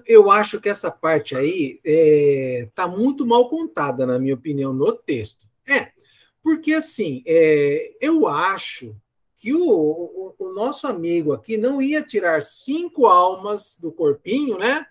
Eu 0.06 0.30
acho 0.30 0.58
que 0.62 0.70
essa 0.70 0.90
parte 0.90 1.36
aí 1.36 1.78
está 1.84 1.90
é, 1.90 2.68
tá 2.74 2.88
muito 2.88 3.26
mal 3.26 3.50
contada, 3.50 4.06
na 4.06 4.18
minha 4.18 4.34
opinião, 4.34 4.72
no 4.72 4.90
texto. 4.94 5.46
É, 5.68 5.92
porque 6.42 6.72
assim, 6.72 7.22
é, 7.26 7.94
eu 8.00 8.26
acho 8.26 8.96
que 9.36 9.52
o, 9.52 9.60
o, 9.60 10.34
o, 10.38 10.54
nosso 10.54 10.86
amigo 10.86 11.34
aqui 11.34 11.58
não 11.58 11.82
ia 11.82 12.00
tirar 12.02 12.42
cinco 12.42 13.06
almas 13.06 13.76
do 13.76 13.92
corpinho, 13.92 14.56
né? 14.56 14.86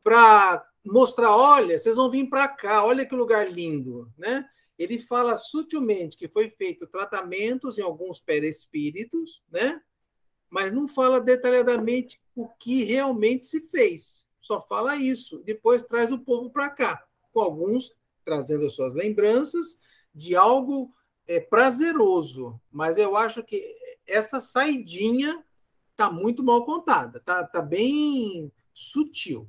Para 0.00 0.64
mostrar, 0.84 1.34
olha, 1.34 1.78
vocês 1.78 1.96
vão 1.96 2.10
vir 2.10 2.28
para 2.28 2.48
cá, 2.48 2.84
olha 2.84 3.06
que 3.06 3.14
lugar 3.14 3.50
lindo, 3.50 4.12
né? 4.18 4.46
Ele 4.78 4.98
fala 4.98 5.36
sutilmente 5.36 6.16
que 6.16 6.28
foi 6.28 6.50
feito 6.50 6.86
tratamentos 6.86 7.78
em 7.78 7.82
alguns 7.82 8.20
perespíritos, 8.20 9.42
né? 9.50 9.80
Mas 10.50 10.72
não 10.72 10.86
fala 10.86 11.20
detalhadamente 11.20 12.20
o 12.34 12.48
que 12.48 12.84
realmente 12.84 13.46
se 13.46 13.60
fez. 13.68 14.28
Só 14.40 14.60
fala 14.60 14.96
isso. 14.96 15.42
Depois 15.44 15.82
traz 15.82 16.12
o 16.12 16.18
povo 16.18 16.50
para 16.50 16.68
cá, 16.68 17.04
com 17.32 17.40
alguns 17.40 17.94
trazendo 18.24 18.66
as 18.66 18.74
suas 18.74 18.94
lembranças 18.94 19.78
de 20.14 20.34
algo 20.34 20.92
é, 21.26 21.40
prazeroso. 21.40 22.60
Mas 22.70 22.98
eu 22.98 23.16
acho 23.16 23.42
que 23.42 23.74
essa 24.06 24.40
saidinha 24.40 25.42
tá 25.96 26.10
muito 26.10 26.42
mal 26.42 26.64
contada, 26.64 27.20
tá, 27.20 27.44
tá 27.44 27.62
bem 27.62 28.52
sutil. 28.72 29.48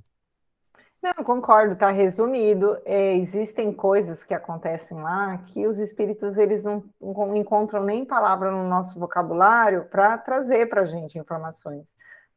Não, 1.06 1.24
concordo, 1.24 1.74
está 1.74 1.92
resumido. 1.92 2.80
É, 2.84 3.16
existem 3.16 3.72
coisas 3.72 4.24
que 4.24 4.34
acontecem 4.34 5.00
lá 5.00 5.38
que 5.38 5.68
os 5.68 5.78
espíritos 5.78 6.36
eles 6.36 6.64
não, 6.64 6.84
não 7.00 7.36
encontram 7.36 7.84
nem 7.84 8.04
palavra 8.04 8.50
no 8.50 8.68
nosso 8.68 9.00
vocabulário 9.00 9.86
para 9.86 10.18
trazer 10.18 10.66
para 10.66 10.82
a 10.82 10.86
gente 10.88 11.20
informações. 11.20 11.86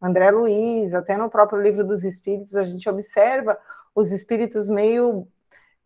André 0.03 0.31
Luiz, 0.31 0.93
até 0.93 1.16
no 1.16 1.31
próprio 1.31 1.62
livro 1.62 1.83
dos 1.83 2.05
espíritos, 2.05 2.55
a 2.55 2.64
gente 2.64 2.87
observa 2.91 3.57
os 3.95 4.12
espíritos 4.12 4.69
meio 4.69 5.27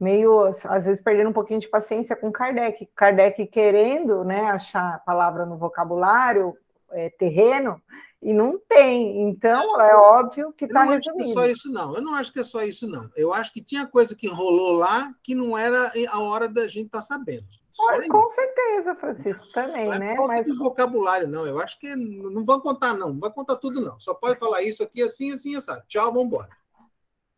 meio, 0.01 0.47
às 0.47 0.85
vezes, 0.85 1.01
perdendo 1.01 1.31
um 1.31 1.33
pouquinho 1.33 1.61
de 1.61 1.69
paciência 1.69 2.17
com 2.17 2.33
Kardec. 2.33 2.91
Kardec 2.97 3.47
querendo 3.47 4.25
né, 4.25 4.51
achar 4.51 4.97
a 4.97 4.99
palavra 4.99 5.47
no 5.47 5.57
vocabulário 5.57 6.57
é, 6.93 7.11
terreno, 7.11 7.81
e 8.23 8.33
não 8.33 8.59
tem. 8.69 9.29
Então, 9.29 9.81
é 9.81 9.97
óbvio 9.97 10.53
que 10.53 10.65
está 10.65 10.85
resumido. 10.85 11.13
Não 11.13 11.13
acho 11.13 11.13
que 11.13 11.31
é 11.31 11.35
só 11.35 11.47
isso, 11.47 11.73
não. 11.73 11.95
Eu 11.95 12.03
não 12.03 12.15
acho 12.15 12.33
que 12.33 12.41
é 12.41 12.45
só 12.45 12.63
isso, 12.63 12.87
não. 12.87 13.11
Eu 13.17 13.35
acho 13.35 13.53
que 13.53 13.63
tinha 13.63 13.87
coisa 13.87 14.15
que 14.15 14.29
rolou 14.29 14.73
lá 14.73 15.13
que 15.23 15.35
não 15.35 15.59
era 15.59 15.93
a 16.09 16.21
hora 16.21 16.49
da 16.49 16.69
gente 16.69 16.87
estar 16.87 16.99
tá 16.99 17.03
sabendo. 17.03 17.47
Olha, 17.81 18.07
com 18.07 18.29
certeza, 18.29 18.95
Francisco, 18.95 19.45
também, 19.55 19.87
não 19.87 19.95
é 19.95 19.99
né? 19.99 20.15
Mas 20.27 20.45
de 20.45 20.57
vocabulário, 20.57 21.27
não. 21.27 21.47
Eu 21.47 21.59
acho 21.59 21.79
que 21.79 21.97
não 21.97 22.45
vão 22.45 22.61
contar, 22.61 22.95
não. 22.95 23.09
Não 23.15 23.21
vai 23.21 23.33
contar 23.33 23.57
tudo, 23.57 23.81
não. 23.81 23.99
Só 23.99 24.15
pode 24.15 24.39
falar 24.39 24.63
isso 24.63 24.83
aqui, 24.83 25.03
assim, 25.03 25.33
assim, 25.33 25.57
assim. 25.57 25.73
Tchau, 25.89 26.13
vamos 26.13 26.27
embora. 26.27 26.51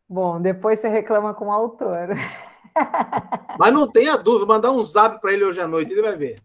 Bom, 0.08 0.40
depois 0.40 0.80
você 0.80 0.88
reclama 0.88 1.32
com 1.34 1.46
o 1.46 1.52
autor. 1.52 2.08
Mas 3.58 3.72
não 3.72 3.90
tenha 3.90 4.16
dúvida, 4.16 4.46
mandar 4.46 4.72
um 4.72 4.82
zap 4.82 5.20
para 5.20 5.32
ele 5.32 5.44
hoje 5.44 5.60
à 5.60 5.68
noite, 5.68 5.92
ele 5.92 6.02
vai 6.02 6.16
ver. 6.16 6.42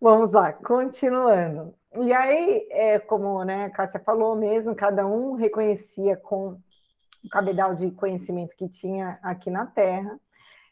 Vamos 0.00 0.32
lá, 0.32 0.52
continuando. 0.52 1.74
E 1.98 2.12
aí, 2.12 2.66
é, 2.70 2.98
como 2.98 3.42
né, 3.44 3.64
a 3.64 3.70
Cássia 3.70 4.00
falou 4.00 4.36
mesmo, 4.36 4.74
cada 4.74 5.06
um 5.06 5.32
reconhecia 5.32 6.16
com 6.16 6.58
o 7.24 7.28
cabedal 7.30 7.74
de 7.74 7.90
conhecimento 7.90 8.54
que 8.56 8.68
tinha 8.68 9.18
aqui 9.22 9.50
na 9.50 9.66
Terra. 9.66 10.18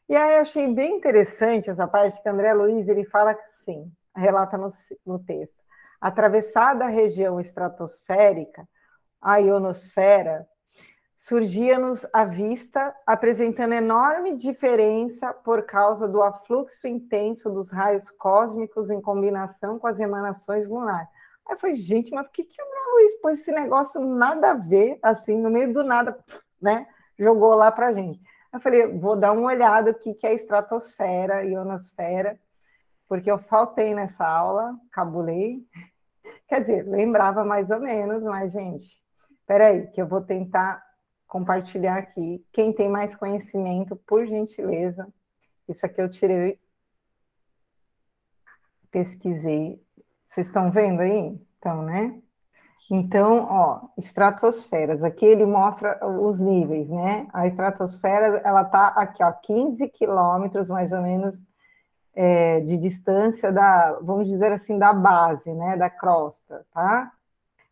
E 0.09 0.15
aí 0.15 0.35
eu 0.37 0.43
achei 0.43 0.73
bem 0.73 0.97
interessante 0.97 1.71
essa 1.71 1.89
parte 1.89 2.21
que 2.23 2.29
André 2.29 2.53
Luiz 2.53 2.87
ele 2.89 3.05
fala 3.05 3.33
assim, 3.33 3.91
relata 4.15 4.59
no, 4.59 4.73
no 5.05 5.19
texto. 5.19 5.55
Atravessada 6.01 6.85
a 6.85 6.89
região 6.89 7.41
estratosférica, 7.41 8.69
a 9.21 9.39
ionosfera, 9.39 10.47
surgia-nos 11.25 12.07
à 12.13 12.27
vista, 12.27 12.95
apresentando 13.07 13.73
enorme 13.73 14.37
diferença 14.37 15.33
por 15.33 15.63
causa 15.63 16.07
do 16.07 16.23
afluxo 16.23 16.87
intenso 16.87 17.49
dos 17.49 17.71
raios 17.71 18.11
cósmicos 18.11 18.91
em 18.91 19.01
combinação 19.01 19.79
com 19.79 19.87
as 19.87 19.99
emanações 19.99 20.69
lunares. 20.69 21.09
Aí 21.47 21.55
eu 21.55 21.59
falei, 21.59 21.77
gente, 21.77 22.13
mas 22.13 22.27
por 22.27 22.33
que, 22.35 22.45
que 22.45 22.61
o 22.61 22.65
André 22.67 22.79
Luiz 22.93 23.21
pôs 23.23 23.41
esse 23.41 23.51
negócio 23.53 24.03
nada 24.03 24.51
a 24.51 24.55
ver, 24.55 24.99
assim, 25.03 25.41
no 25.41 25.49
meio 25.49 25.73
do 25.73 25.83
nada, 25.83 26.15
né? 26.61 26.87
Jogou 27.19 27.55
lá 27.55 27.73
para 27.73 27.95
gente. 27.95 28.21
Eu 28.53 28.61
falei, 28.61 28.87
vou 28.87 29.17
dar 29.17 29.33
uma 29.33 29.47
olhada 29.47 29.93
o 29.93 29.95
que, 29.95 30.13
que 30.13 30.27
é 30.27 30.35
estratosfera, 30.35 31.43
ionosfera, 31.43 32.39
porque 33.09 33.31
eu 33.31 33.39
faltei 33.39 33.95
nessa 33.95 34.27
aula, 34.29 34.79
cabulei. 34.93 35.67
Quer 36.47 36.61
dizer, 36.61 36.87
lembrava 36.87 37.47
mais 37.47 37.71
ou 37.71 37.81
menos, 37.81 38.23
mas, 38.23 38.53
gente, 38.53 39.03
peraí, 39.47 39.87
que 39.87 40.03
eu 40.03 40.07
vou 40.07 40.21
tentar 40.21 40.85
compartilhar 41.35 41.99
aqui. 41.99 42.47
Quem 42.53 42.73
tem 42.73 42.89
mais 42.89 43.17
conhecimento, 43.17 43.97
por 44.07 44.25
gentileza. 44.25 45.13
Isso 45.69 45.85
aqui 45.85 46.01
eu 46.01 46.09
tirei, 46.09 46.61
pesquisei. 48.89 49.83
Vocês 50.29 50.47
estão 50.47 50.71
vendo 50.71 51.01
aí? 51.01 51.37
Então, 51.59 51.83
né? 51.83 52.23
Então, 52.89 53.49
ó, 53.51 53.89
estratosferas. 53.99 55.03
Aqui 55.03 55.25
ele 55.25 55.45
mostra 55.45 56.07
os 56.07 56.39
níveis, 56.39 56.89
né? 56.89 57.27
A 57.33 57.49
estratosfera, 57.49 58.41
ela 58.45 58.65
tá 58.65 58.89
aqui, 58.89 59.21
ó, 59.21 59.33
15 59.33 59.89
quilômetros, 59.89 60.69
mais 60.69 60.93
ou 60.93 61.03
menos, 61.03 61.37
é, 62.15 62.61
de 62.61 62.77
distância 62.77 63.51
da, 63.51 63.99
vamos 64.03 64.29
dizer 64.29 64.53
assim, 64.53 64.79
da 64.79 64.93
base, 64.93 65.53
né? 65.53 65.77
Da 65.77 65.91
crosta, 65.91 66.65
tá? 66.73 67.11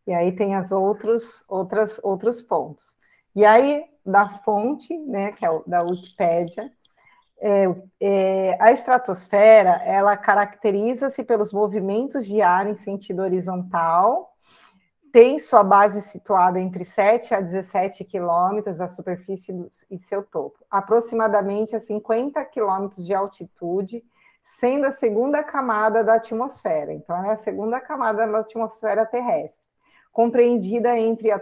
E 0.05 0.11
aí 0.11 0.35
tem 0.35 0.53
as 0.53 0.69
outros, 0.69 1.45
outras, 1.47 1.97
outros 2.03 2.41
pontos. 2.41 3.01
E 3.35 3.45
aí, 3.45 3.85
da 4.05 4.39
fonte, 4.39 4.97
né, 4.97 5.31
que 5.31 5.45
é 5.45 5.49
o, 5.49 5.63
da 5.65 5.81
Wikipédia, 5.81 6.71
é, 7.39 7.65
é, 7.99 8.57
a 8.61 8.71
estratosfera, 8.71 9.81
ela 9.83 10.15
caracteriza-se 10.15 11.23
pelos 11.23 11.51
movimentos 11.51 12.25
de 12.25 12.41
ar 12.41 12.67
em 12.67 12.75
sentido 12.75 13.21
horizontal, 13.21 14.33
tem 15.11 15.37
sua 15.37 15.63
base 15.63 16.01
situada 16.01 16.59
entre 16.59 16.83
7 16.83 17.35
a 17.35 17.41
17 17.41 18.03
quilômetros 18.03 18.77
da 18.77 18.87
superfície 18.87 19.53
e 19.91 19.99
seu 19.99 20.23
topo, 20.23 20.65
aproximadamente 20.71 21.75
a 21.75 21.79
50 21.79 22.43
quilômetros 22.45 23.05
de 23.05 23.13
altitude, 23.13 24.03
sendo 24.43 24.85
a 24.87 24.91
segunda 24.91 25.43
camada 25.43 26.03
da 26.03 26.15
atmosfera. 26.15 26.91
Então, 26.93 27.23
é 27.25 27.31
a 27.31 27.37
segunda 27.37 27.79
camada 27.79 28.25
da 28.25 28.39
atmosfera 28.39 29.05
terrestre, 29.05 29.63
compreendida 30.11 30.97
entre 30.97 31.29
a 31.29 31.39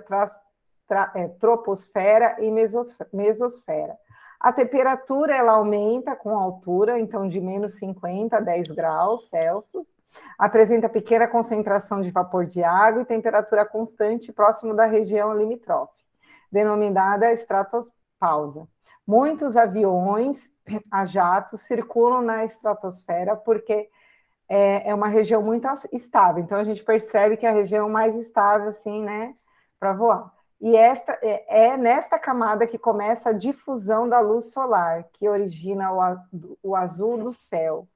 é, 1.16 1.28
troposfera 1.28 2.38
e 2.40 2.52
mesosfera. 3.14 3.98
A 4.40 4.52
temperatura 4.52 5.36
ela 5.36 5.54
aumenta 5.54 6.16
com 6.16 6.36
a 6.36 6.42
altura, 6.42 7.00
então 7.00 7.28
de 7.28 7.40
menos 7.40 7.76
50 7.76 8.38
a 8.38 8.40
10 8.40 8.70
graus 8.70 9.28
Celsius. 9.30 9.88
Apresenta 10.38 10.90
pequena 10.90 11.28
concentração 11.28 12.02
de 12.02 12.10
vapor 12.10 12.46
de 12.46 12.64
água 12.64 13.04
e 13.04 13.06
temperatura 13.06 13.66
constante 13.66 14.34
próximo 14.34 14.74
da 14.74 14.86
região 14.86 15.38
limítrofe, 15.38 15.94
denominada 16.52 17.32
estratopausa. 17.32 18.68
Muitos 19.06 19.56
aviões 19.56 20.52
a 20.90 21.06
jato 21.06 21.58
circulam 21.58 22.22
na 22.22 22.44
estratosfera 22.44 23.36
porque 23.36 23.90
é, 24.50 24.90
é 24.90 24.94
uma 24.94 25.08
região 25.08 25.42
muito 25.42 25.68
estável. 25.94 26.44
Então 26.44 26.58
a 26.58 26.64
gente 26.64 26.84
percebe 26.84 27.38
que 27.38 27.46
é 27.46 27.50
a 27.50 27.54
região 27.54 27.88
mais 27.88 28.16
estável, 28.16 28.70
assim, 28.70 29.02
né, 29.02 29.34
para 29.80 29.94
voar. 29.94 30.32
E 30.62 30.78
esta 30.78 31.18
é, 31.24 31.72
é 31.72 31.78
nesta 31.78 32.20
camada 32.20 32.68
que 32.68 32.78
começa 32.78 33.30
a 33.30 33.34
difusão 33.34 34.08
da 34.08 34.20
luz 34.20 34.52
solar, 34.52 35.06
que 35.12 35.28
origina 35.28 35.92
o, 35.92 36.18
o 36.62 36.76
azul 36.76 37.18
do 37.18 37.34
céu. 37.34 37.88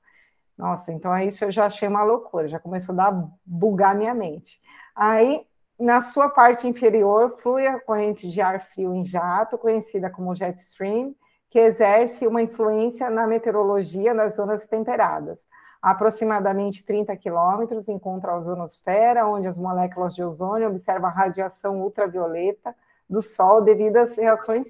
Nossa, 0.57 0.91
então 0.91 1.16
isso 1.20 1.43
eu 1.43 1.51
já 1.51 1.68
achei 1.68 1.88
uma 1.88 2.03
loucura, 2.03 2.47
já 2.47 2.57
começou 2.57 2.93
a 2.93 2.95
dar, 2.95 3.30
bugar 3.45 3.93
minha 3.93 4.16
mente. 4.16 4.59
Aí, 4.95 5.45
na 5.80 6.01
sua 6.01 6.28
parte 6.30 6.68
inferior, 6.68 7.38
flui 7.38 7.68
a 7.68 7.80
corrente 7.80 8.30
de 8.30 8.41
ar 8.41 8.61
frio 8.61 8.95
em 8.95 9.05
jato, 9.05 9.57
conhecida 9.57 10.09
como 10.09 10.34
jet 10.34 10.57
stream, 10.57 11.13
que 11.51 11.59
exerce 11.59 12.26
uma 12.26 12.41
influência 12.41 13.09
na 13.09 13.28
meteorologia 13.28 14.16
das 14.16 14.36
zonas 14.36 14.66
temperadas. 14.66 15.45
Aproximadamente 15.86 16.83
30 16.83 17.15
quilômetros 17.15 17.88
encontra 17.88 18.31
a 18.31 18.38
ozonosfera, 18.39 19.27
onde 19.27 19.45
as 19.45 19.55
moléculas 19.55 20.15
de 20.15 20.23
ozônio 20.23 20.67
observam 20.67 21.07
a 21.07 21.13
radiação 21.13 21.79
ultravioleta 21.79 22.75
do 23.07 23.21
Sol 23.21 23.61
devido 23.61 23.97
às 23.97 24.17
reações 24.17 24.65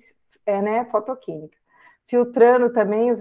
é, 0.45 0.61
né, 0.61 0.83
fotoquímicas. 0.91 1.57
Filtrando 2.05 2.69
também 2.69 3.13
os 3.13 3.19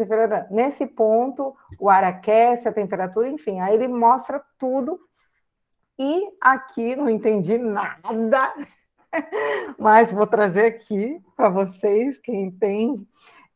Nesse 0.51 0.89
ponto, 0.89 1.55
o 1.79 1.89
ar 1.89 2.03
aquece, 2.03 2.67
a 2.67 2.73
temperatura, 2.73 3.29
enfim, 3.29 3.61
aí 3.61 3.75
ele 3.77 3.87
mostra 3.87 4.43
tudo. 4.59 4.99
E 5.97 6.33
aqui 6.41 6.97
não 6.97 7.09
entendi 7.09 7.59
nada, 7.59 8.55
mas 9.79 10.11
vou 10.11 10.27
trazer 10.27 10.67
aqui 10.67 11.23
para 11.37 11.49
vocês, 11.49 12.19
quem 12.19 12.47
entende, 12.47 13.07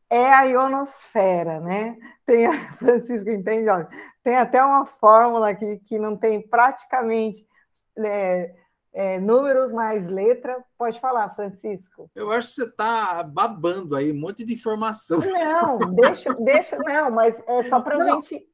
é 0.09 0.33
a 0.33 0.43
ionosfera, 0.43 1.59
né? 1.59 1.95
Tem 2.25 2.47
a 2.47 2.73
Francisco 2.79 3.29
entende, 3.29 3.69
olha, 3.69 3.87
tem 4.29 4.37
até 4.37 4.63
uma 4.63 4.85
fórmula 4.85 5.49
aqui 5.49 5.81
que 5.87 5.97
não 5.97 6.15
tem 6.15 6.39
praticamente 6.39 7.47
é, 7.97 8.53
é, 8.93 9.19
números 9.19 9.71
mais 9.73 10.07
letra. 10.07 10.63
Pode 10.77 10.99
falar, 10.99 11.33
Francisco. 11.33 12.11
Eu 12.13 12.31
acho 12.31 12.49
que 12.49 12.53
você 12.53 12.63
está 12.65 13.23
babando 13.23 13.95
aí, 13.95 14.11
um 14.11 14.19
monte 14.19 14.45
de 14.45 14.53
informação. 14.53 15.19
Não, 15.19 15.79
deixa, 15.95 16.31
deixa, 16.35 16.77
não, 16.77 17.09
mas 17.09 17.41
é 17.47 17.63
só 17.63 17.81
para 17.81 17.97
a 17.97 18.07
gente. 18.07 18.47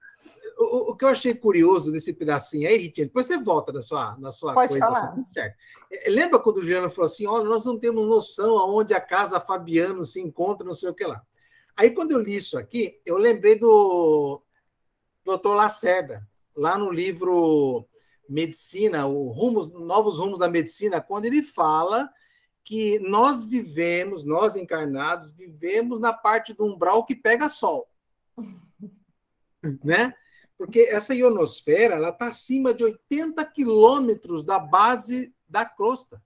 O, 0.57 0.91
o, 0.91 0.95
que 0.95 1.03
eu 1.03 1.09
achei 1.09 1.35
curioso 1.35 1.91
nesse 1.91 2.13
pedacinho 2.13 2.69
aí, 2.69 2.77
Ritinha, 2.77 3.07
depois 3.07 3.25
você 3.25 3.37
volta 3.37 3.73
na 3.73 3.81
sua, 3.81 4.15
na 4.17 4.31
sua 4.31 4.53
Pode 4.53 4.69
coisa. 4.69 4.85
Falar. 4.85 5.07
Tá 5.13 5.23
certo. 5.23 5.57
É, 5.91 6.09
lembra 6.09 6.39
quando 6.39 6.57
o 6.57 6.61
Juliano 6.61 6.89
falou 6.89 7.07
assim: 7.07 7.27
olha, 7.27 7.43
nós 7.43 7.65
não 7.65 7.77
temos 7.77 8.07
noção 8.07 8.57
aonde 8.57 8.93
a 8.93 9.01
casa 9.01 9.41
Fabiano 9.41 10.05
se 10.05 10.21
encontra, 10.21 10.65
não 10.65 10.73
sei 10.73 10.89
o 10.89 10.93
que 10.93 11.03
lá. 11.03 11.21
Aí, 11.75 11.91
quando 11.91 12.11
eu 12.11 12.19
li 12.19 12.37
isso 12.37 12.57
aqui, 12.57 13.01
eu 13.05 13.17
lembrei 13.17 13.59
do 13.59 14.41
Dr. 15.25 15.55
Lacerda, 15.55 16.27
lá 16.55 16.77
no 16.77 16.91
livro 16.91 17.87
Medicina, 18.29 19.07
o 19.07 19.29
rumos, 19.29 19.71
Novos 19.71 20.19
Rumos 20.19 20.39
da 20.39 20.47
Medicina, 20.47 21.01
quando 21.01 21.25
ele 21.25 21.41
fala 21.41 22.09
que 22.63 22.99
nós 22.99 23.45
vivemos, 23.45 24.23
nós 24.23 24.55
encarnados, 24.55 25.31
vivemos 25.31 25.99
na 25.99 26.13
parte 26.13 26.53
do 26.53 26.65
umbral 26.65 27.05
que 27.05 27.15
pega 27.15 27.49
sol. 27.49 27.87
né? 29.83 30.13
Porque 30.57 30.81
essa 30.81 31.13
ionosfera 31.13 31.95
ela 31.95 32.09
está 32.09 32.27
acima 32.27 32.73
de 32.73 32.83
80 32.83 33.43
quilômetros 33.45 34.43
da 34.43 34.57
base 34.57 35.33
da 35.47 35.65
crosta. 35.65 36.23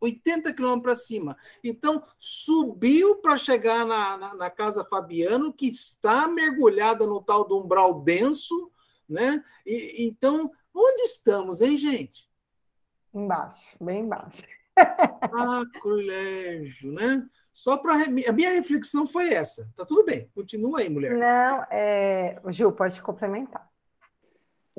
80 0.00 0.52
quilômetros 0.52 0.82
para 0.82 0.96
cima. 0.96 1.36
Então, 1.62 2.02
subiu 2.18 3.16
para 3.16 3.36
chegar 3.36 3.84
na, 3.84 4.16
na, 4.16 4.34
na, 4.34 4.50
Casa 4.50 4.84
Fabiano, 4.84 5.52
que 5.52 5.66
está 5.66 6.28
mergulhada 6.28 7.06
no 7.06 7.22
tal 7.22 7.46
do 7.46 7.58
umbral 7.58 8.00
denso, 8.02 8.70
né? 9.08 9.42
E, 9.66 10.06
então, 10.06 10.50
onde 10.74 11.02
estamos, 11.02 11.60
hein, 11.60 11.76
gente? 11.76 12.28
Embaixo, 13.12 13.76
bem 13.80 14.02
embaixo. 14.04 14.42
ah, 14.76 15.62
colégio, 15.80 16.92
né? 16.92 17.26
Só 17.52 17.76
para 17.76 17.94
a 17.94 18.32
minha 18.32 18.52
reflexão 18.52 19.04
foi 19.04 19.34
essa. 19.34 19.68
Tá 19.76 19.84
tudo 19.84 20.04
bem. 20.04 20.30
Continua 20.32 20.78
aí, 20.78 20.88
mulher. 20.88 21.16
Não, 21.16 21.64
é... 21.70 22.40
Gil, 22.50 22.70
pode 22.70 23.02
complementar. 23.02 23.68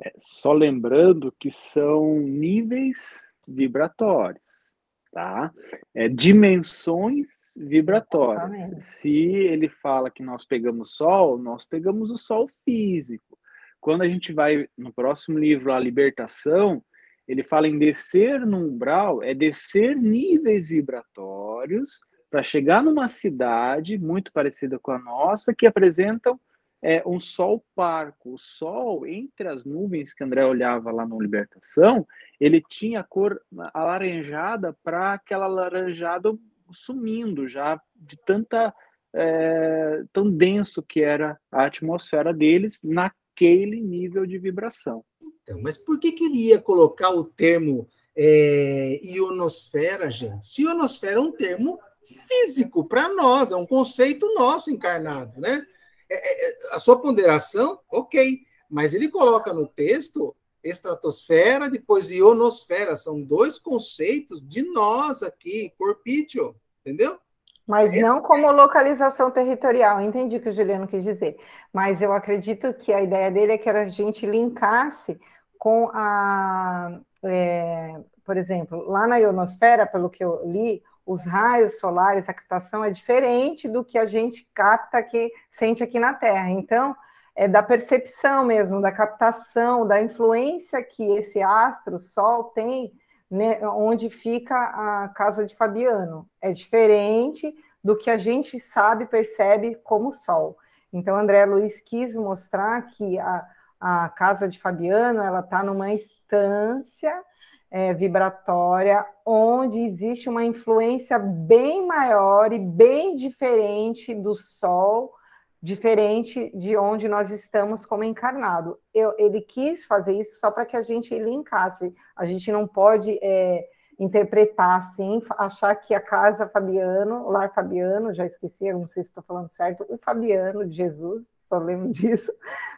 É, 0.02 0.14
só 0.16 0.52
lembrando 0.54 1.30
que 1.38 1.50
são 1.50 2.14
níveis 2.20 3.22
vibratórios 3.46 4.69
tá? 5.12 5.52
É, 5.94 6.08
dimensões 6.08 7.54
vibratórias. 7.56 8.50
Exatamente. 8.52 8.84
Se 8.84 9.10
ele 9.10 9.68
fala 9.68 10.10
que 10.10 10.22
nós 10.22 10.44
pegamos 10.44 10.94
sol, 10.94 11.38
nós 11.38 11.66
pegamos 11.66 12.10
o 12.10 12.16
sol 12.16 12.46
físico. 12.64 13.38
Quando 13.80 14.02
a 14.02 14.08
gente 14.08 14.32
vai 14.32 14.68
no 14.76 14.92
próximo 14.92 15.38
livro, 15.38 15.72
A 15.72 15.80
Libertação, 15.80 16.82
ele 17.26 17.42
fala 17.42 17.66
em 17.66 17.78
descer 17.78 18.44
no 18.44 18.58
umbral, 18.58 19.22
é 19.22 19.32
descer 19.34 19.96
níveis 19.96 20.68
vibratórios 20.68 22.00
para 22.30 22.42
chegar 22.42 22.82
numa 22.82 23.08
cidade 23.08 23.98
muito 23.98 24.32
parecida 24.32 24.78
com 24.78 24.92
a 24.92 24.98
nossa, 24.98 25.54
que 25.54 25.66
apresentam 25.66 26.38
é, 26.82 27.02
um 27.06 27.20
sol 27.20 27.64
parco. 27.74 28.34
O 28.34 28.38
sol, 28.38 29.06
entre 29.06 29.48
as 29.48 29.64
nuvens 29.64 30.14
que 30.14 30.24
André 30.24 30.44
olhava 30.44 30.90
lá 30.90 31.06
no 31.06 31.20
Libertação, 31.20 32.06
ele 32.38 32.62
tinha 32.68 33.00
a 33.00 33.04
cor 33.04 33.40
alaranjada 33.74 34.76
para 34.82 35.14
aquela 35.14 35.46
alaranjada 35.46 36.36
sumindo 36.72 37.48
já 37.48 37.80
de 37.96 38.16
tanta 38.24 38.72
é, 39.12 40.04
tão 40.12 40.30
denso 40.30 40.82
que 40.82 41.02
era 41.02 41.38
a 41.50 41.64
atmosfera 41.64 42.32
deles 42.32 42.80
naquele 42.82 43.80
nível 43.80 44.24
de 44.24 44.38
vibração. 44.38 45.04
Então, 45.20 45.60
mas 45.62 45.76
por 45.76 45.98
que 45.98 46.12
queria 46.12 46.60
colocar 46.60 47.10
o 47.10 47.24
termo 47.24 47.88
é, 48.16 49.00
ionosfera, 49.02 50.10
gente? 50.10 50.46
Se 50.46 50.62
ionosfera 50.62 51.16
é 51.16 51.20
um 51.20 51.32
termo 51.32 51.78
físico 52.04 52.86
para 52.86 53.08
nós, 53.08 53.50
é 53.50 53.56
um 53.56 53.66
conceito 53.66 54.32
nosso 54.34 54.70
encarnado, 54.70 55.40
né? 55.40 55.66
É, 56.10 56.16
é, 56.16 56.50
é, 56.50 56.74
a 56.74 56.80
sua 56.80 57.00
ponderação, 57.00 57.78
ok, 57.88 58.40
mas 58.68 58.92
ele 58.92 59.08
coloca 59.08 59.52
no 59.52 59.66
texto 59.66 60.34
estratosfera, 60.62 61.70
depois 61.70 62.10
ionosfera, 62.10 62.96
são 62.96 63.22
dois 63.22 63.58
conceitos 63.58 64.46
de 64.46 64.62
nós 64.62 65.22
aqui, 65.22 65.72
corpício, 65.78 66.54
entendeu? 66.80 67.18
Mas 67.66 67.94
não 68.02 68.20
como 68.20 68.50
localização 68.50 69.30
territorial, 69.30 70.00
entendi 70.00 70.36
o 70.36 70.40
que 70.40 70.48
o 70.48 70.52
Juliano 70.52 70.88
quis 70.88 71.04
dizer. 71.04 71.38
Mas 71.72 72.02
eu 72.02 72.12
acredito 72.12 72.74
que 72.74 72.92
a 72.92 73.00
ideia 73.00 73.30
dele 73.30 73.52
é 73.52 73.58
que 73.58 73.70
a 73.70 73.88
gente 73.88 74.26
linkasse 74.26 75.16
com 75.56 75.88
a. 75.94 76.98
É, 77.22 77.94
por 78.24 78.36
exemplo, 78.36 78.88
lá 78.88 79.06
na 79.06 79.18
ionosfera, 79.18 79.86
pelo 79.86 80.10
que 80.10 80.24
eu 80.24 80.40
li, 80.50 80.82
os 81.04 81.24
raios 81.24 81.78
solares, 81.78 82.28
a 82.28 82.34
captação 82.34 82.84
é 82.84 82.90
diferente 82.90 83.68
do 83.68 83.84
que 83.84 83.98
a 83.98 84.06
gente 84.06 84.48
capta 84.54 84.98
aqui, 84.98 85.30
sente 85.52 85.82
aqui 85.82 85.98
na 85.98 86.14
Terra. 86.14 86.50
Então, 86.50 86.94
é 87.34 87.48
da 87.48 87.62
percepção 87.62 88.44
mesmo, 88.44 88.80
da 88.80 88.92
captação, 88.92 89.86
da 89.86 90.00
influência 90.00 90.82
que 90.82 91.02
esse 91.16 91.40
astro, 91.40 91.98
Sol, 91.98 92.44
tem 92.44 92.92
né, 93.30 93.66
onde 93.68 94.10
fica 94.10 94.56
a 94.56 95.08
casa 95.08 95.46
de 95.46 95.56
Fabiano. 95.56 96.28
É 96.40 96.52
diferente 96.52 97.54
do 97.82 97.96
que 97.96 98.10
a 98.10 98.18
gente 98.18 98.60
sabe, 98.60 99.06
percebe 99.06 99.76
como 99.76 100.12
Sol. 100.12 100.58
Então, 100.92 101.16
André 101.16 101.44
Luiz 101.46 101.80
quis 101.80 102.16
mostrar 102.16 102.82
que 102.88 103.18
a, 103.18 103.46
a 103.80 104.08
casa 104.10 104.48
de 104.48 104.60
Fabiano 104.60 105.22
ela 105.22 105.40
está 105.40 105.62
numa 105.62 105.90
instância 105.90 107.22
é, 107.70 107.94
vibratória, 107.94 109.06
onde 109.24 109.78
existe 109.78 110.28
uma 110.28 110.44
influência 110.44 111.18
bem 111.18 111.86
maior 111.86 112.52
e 112.52 112.58
bem 112.58 113.14
diferente 113.14 114.14
do 114.14 114.34
Sol, 114.34 115.14
diferente 115.62 116.50
de 116.56 116.76
onde 116.76 117.08
nós 117.08 117.30
estamos 117.30 117.86
como 117.86 118.02
encarnado. 118.02 118.78
Eu, 118.92 119.14
ele 119.18 119.40
quis 119.40 119.84
fazer 119.84 120.14
isso 120.14 120.40
só 120.40 120.50
para 120.50 120.66
que 120.66 120.76
a 120.76 120.82
gente 120.82 121.16
linkasse. 121.16 121.94
A 122.16 122.24
gente 122.24 122.50
não 122.50 122.66
pode 122.66 123.18
é, 123.22 123.68
interpretar 123.98 124.78
assim, 124.78 125.22
achar 125.38 125.74
que 125.76 125.94
a 125.94 126.00
casa 126.00 126.48
Fabiano, 126.48 127.26
o 127.26 127.30
lar 127.30 127.52
Fabiano, 127.54 128.14
já 128.14 128.24
esqueci, 128.26 128.72
não 128.72 128.88
sei 128.88 129.04
se 129.04 129.10
estou 129.10 129.22
falando 129.22 129.50
certo, 129.50 129.84
o 129.88 129.98
Fabiano 129.98 130.66
de 130.66 130.74
Jesus, 130.74 131.28
só 131.44 131.58
lembro 131.58 131.88
disso, 131.92 132.32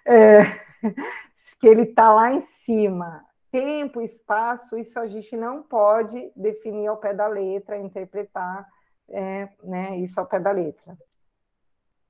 é, 0.05 0.43
que 1.61 1.69
ele 1.69 1.83
está 1.83 2.13
lá 2.13 2.33
em 2.35 2.41
cima 2.65 3.25
tempo, 3.53 4.01
espaço, 4.01 4.79
isso 4.79 4.99
a 4.99 5.07
gente 5.07 5.37
não 5.37 5.63
pode 5.63 6.33
definir 6.35 6.87
ao 6.87 6.97
pé 6.97 7.13
da 7.13 7.29
letra, 7.29 7.77
interpretar 7.77 8.67
é, 9.11 9.49
né, 9.63 9.99
isso 9.99 10.19
ao 10.19 10.27
pé 10.27 10.41
da 10.41 10.51
letra. 10.51 10.97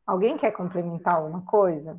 Alguém 0.07 0.39
quer 0.39 0.53
complementar 0.53 1.17
alguma 1.17 1.45
coisa? 1.45 1.99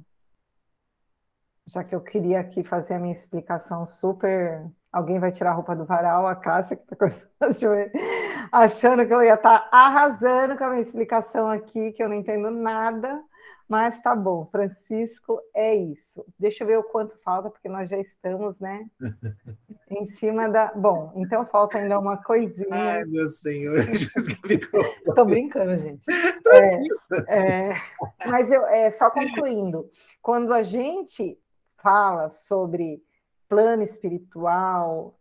Já 1.68 1.84
que 1.84 1.94
eu 1.94 2.02
queria 2.02 2.40
aqui 2.40 2.64
fazer 2.64 2.96
a 2.96 3.00
minha 3.00 3.14
explicação 3.14 3.86
super. 3.86 4.66
Alguém 4.92 5.20
vai 5.20 5.32
tirar 5.32 5.52
a 5.52 5.54
roupa 5.54 5.76
do 5.76 5.86
varal, 5.86 6.28
a 6.28 6.36
Cássia, 6.36 6.76
que 6.78 6.84
está 6.94 7.08
achando 8.52 9.06
que 9.06 9.14
eu 9.14 9.24
ia 9.24 9.34
estar 9.34 9.60
tá 9.60 9.70
arrasando 9.72 10.58
com 10.58 10.64
a 10.64 10.70
minha 10.70 10.82
explicação 10.82 11.50
aqui, 11.50 11.92
que 11.94 12.04
eu 12.04 12.10
não 12.10 12.16
entendo 12.16 12.50
nada. 12.52 13.22
Mas 13.68 14.02
tá 14.02 14.16
bom, 14.16 14.46
Francisco, 14.52 15.40
é 15.56 15.74
isso. 15.74 16.24
Deixa 16.38 16.64
eu 16.64 16.68
ver 16.68 16.78
o 16.78 16.84
quanto 16.84 17.18
falta, 17.24 17.50
porque 17.50 17.70
nós 17.70 17.90
já 17.90 17.98
estamos, 17.98 18.60
né? 18.60 18.86
em 19.90 20.06
cima 20.06 20.50
da. 20.50 20.74
Bom, 20.74 21.14
então 21.16 21.46
falta 21.46 21.78
ainda 21.78 22.00
uma 22.00 22.18
coisinha. 22.18 22.68
Ai, 22.72 23.06
meu 23.06 23.28
senhor. 23.28 23.76
Estou 25.08 25.26
brincando, 25.26 25.78
gente. 25.80 26.06
É, 27.28 27.70
é, 27.70 27.74
mas 28.28 28.52
eu, 28.52 28.66
é, 28.68 28.92
só 28.92 29.10
concluindo, 29.10 29.90
quando 30.22 30.54
a 30.54 30.64
gente 30.64 31.38
fala 31.78 32.30
sobre 32.30 33.02
plano 33.48 33.84
espiritual, 33.84 35.18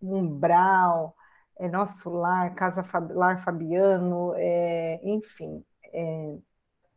umbral, 0.00 1.14
é, 1.58 1.68
nosso 1.68 2.10
lar, 2.10 2.54
casa 2.54 2.84
lar 3.10 3.42
Fabiano, 3.42 4.32
é, 4.36 5.00
enfim, 5.02 5.64
é, 5.92 6.36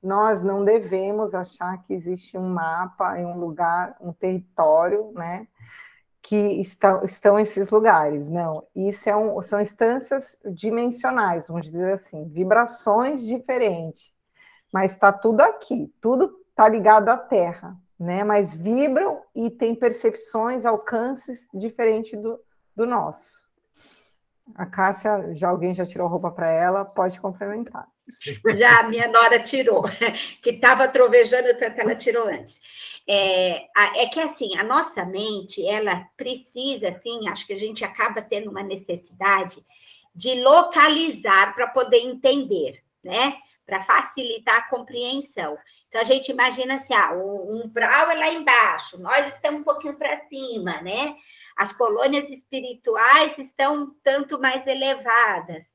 nós 0.01 0.41
não 0.41 0.63
devemos 0.63 1.33
achar 1.33 1.81
que 1.81 1.93
existe 1.93 2.37
um 2.37 2.47
mapa, 2.47 3.15
um 3.17 3.37
lugar, 3.37 3.97
um 3.99 4.13
território, 4.13 5.11
né? 5.13 5.47
Que 6.21 6.35
está, 6.35 7.03
estão 7.03 7.37
esses 7.37 7.69
lugares. 7.69 8.29
Não, 8.29 8.65
isso 8.75 9.09
é 9.09 9.15
um, 9.15 9.41
são 9.41 9.59
instâncias 9.59 10.37
dimensionais, 10.53 11.47
vamos 11.47 11.65
dizer 11.65 11.93
assim, 11.93 12.25
vibrações 12.25 13.21
diferentes. 13.25 14.13
Mas 14.71 14.93
está 14.93 15.11
tudo 15.11 15.41
aqui, 15.41 15.93
tudo 15.99 16.39
está 16.49 16.67
ligado 16.67 17.09
à 17.09 17.17
Terra, 17.17 17.75
né? 17.99 18.23
Mas 18.23 18.53
vibram 18.53 19.21
e 19.35 19.49
tem 19.49 19.75
percepções, 19.75 20.65
alcances 20.65 21.47
diferentes 21.53 22.19
do, 22.21 22.39
do 22.75 22.85
nosso. 22.85 23.39
A 24.55 24.65
Cássia, 24.65 25.35
já 25.35 25.49
alguém 25.49 25.73
já 25.73 25.85
tirou 25.85 26.07
roupa 26.07 26.31
para 26.31 26.49
ela, 26.49 26.85
pode 26.85 27.19
complementar. 27.19 27.87
Já 28.57 28.79
a 28.79 28.83
minha 28.83 29.07
nora 29.07 29.39
tirou, 29.39 29.83
que 30.41 30.51
estava 30.51 30.87
trovejando, 30.87 31.57
tanto 31.57 31.79
ela 31.79 31.95
tirou 31.95 32.27
antes. 32.27 32.59
É, 33.07 33.65
é 33.95 34.05
que 34.07 34.19
assim, 34.19 34.55
a 34.57 34.63
nossa 34.63 35.03
mente, 35.03 35.65
ela 35.65 36.07
precisa, 36.15 36.89
assim, 36.89 37.27
acho 37.27 37.47
que 37.47 37.53
a 37.53 37.59
gente 37.59 37.83
acaba 37.83 38.21
tendo 38.21 38.51
uma 38.51 38.61
necessidade 38.61 39.65
de 40.13 40.35
localizar 40.41 41.55
para 41.55 41.67
poder 41.67 41.99
entender, 41.99 42.83
né? 43.03 43.37
Para 43.65 43.83
facilitar 43.83 44.57
a 44.57 44.69
compreensão. 44.69 45.57
Então 45.87 46.01
a 46.01 46.05
gente 46.05 46.31
imagina 46.31 46.75
assim, 46.75 46.93
ah, 46.93 47.13
um 47.13 47.63
umbral 47.63 48.11
é 48.11 48.15
lá 48.15 48.29
embaixo, 48.29 48.99
nós 48.99 49.33
estamos 49.33 49.61
um 49.61 49.63
pouquinho 49.63 49.97
para 49.97 50.27
cima, 50.27 50.81
né? 50.81 51.15
As 51.55 51.73
colônias 51.73 52.29
espirituais 52.29 53.37
estão 53.37 53.93
tanto 54.03 54.39
mais 54.39 54.65
elevadas. 54.65 55.65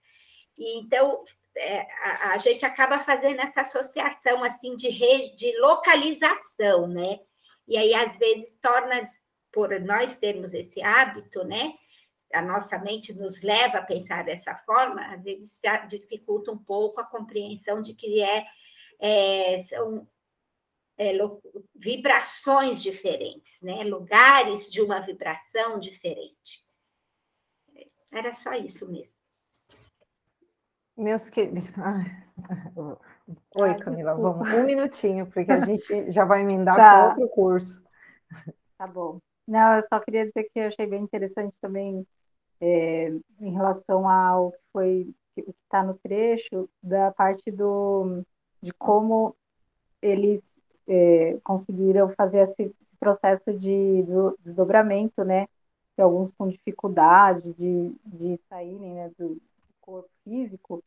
E, 0.57 0.79
então, 0.79 1.25
é, 1.57 1.81
a, 1.81 2.33
a, 2.33 2.39
gente 2.39 2.65
acaba 2.65 3.01
fazendo 3.01 3.41
essa 3.41 3.61
associação 3.61 4.43
assim 4.43 4.77
de, 4.77 4.89
rede, 4.89 5.37
de 5.37 5.59
localização, 5.59 6.87
né? 6.87 7.21
E 7.67 7.77
aí, 7.77 7.95
às 7.95 8.19
vezes, 8.19 8.57
torna, 8.61 9.11
por 9.53 9.79
nós 9.81 10.19
termos 10.19 10.53
esse 10.53 10.83
hábito, 10.83 11.45
né? 11.45 11.75
A 12.33 12.43
nossa 12.43 12.79
mente 12.79 13.13
nos 13.13 13.43
leva 13.43 13.79
a 13.79 13.83
pensar 13.83 14.25
dessa 14.25 14.55
forma, 14.67 15.01
às 15.15 15.23
vezes 15.23 15.61
dificulta 15.89 16.51
um 16.51 16.59
pouco 16.59 17.01
a 17.01 17.05
compreensão 17.05 17.81
de 17.81 17.95
que 17.95 18.21
é, 18.21 18.45
é 18.99 19.59
são 19.61 20.09
é, 20.99 21.13
vibrações 21.75 22.83
diferentes, 22.83 23.61
né? 23.63 23.85
lugares 23.85 24.71
de 24.71 24.81
uma 24.81 25.01
vibração 25.01 25.79
diferente. 25.79 26.65
Era 28.13 28.33
só 28.33 28.55
isso 28.55 28.91
mesmo. 28.91 29.14
Meus 30.97 31.29
queridos. 31.31 31.73
Oi, 33.57 33.75
Camila, 33.77 34.15
vamos 34.15 34.49
um 34.53 34.65
minutinho, 34.65 35.27
porque 35.27 35.51
a 35.51 35.61
gente 35.65 36.13
já 36.13 36.25
vai 36.25 36.41
emendar 36.41 36.77
tá. 36.77 37.15
com 37.15 37.21
outro 37.21 37.29
curso. 37.35 37.83
Tá 38.77 38.87
bom. 38.87 39.19
Não, 39.47 39.75
eu 39.75 39.83
só 39.83 40.01
queria 40.01 40.27
dizer 40.27 40.45
que 40.45 40.59
eu 40.59 40.69
achei 40.69 40.87
bem 40.87 41.03
interessante 41.03 41.55
também 41.61 42.07
é, 42.61 43.09
em 43.41 43.53
relação 43.53 44.09
ao 44.09 44.53
que 44.53 44.59
foi 44.73 45.15
que 45.35 45.45
está 45.65 45.83
no 45.83 45.95
trecho 45.95 46.69
da 46.83 47.11
parte 47.11 47.51
do 47.51 48.23
de 48.63 48.73
como 48.73 49.37
eles 50.01 50.41
é, 50.87 51.39
conseguiram 51.43 52.09
fazer 52.11 52.49
esse 52.49 52.75
processo 52.99 53.53
de 53.53 54.05
desdobramento, 54.43 55.25
né? 55.25 55.47
Que 55.95 56.01
alguns 56.01 56.33
com 56.33 56.49
dificuldade 56.49 57.53
de, 57.55 57.95
de 58.05 58.41
saírem 58.49 58.95
né, 58.95 59.11
do 59.19 59.41
corpo 59.85 60.09
físico, 60.25 60.83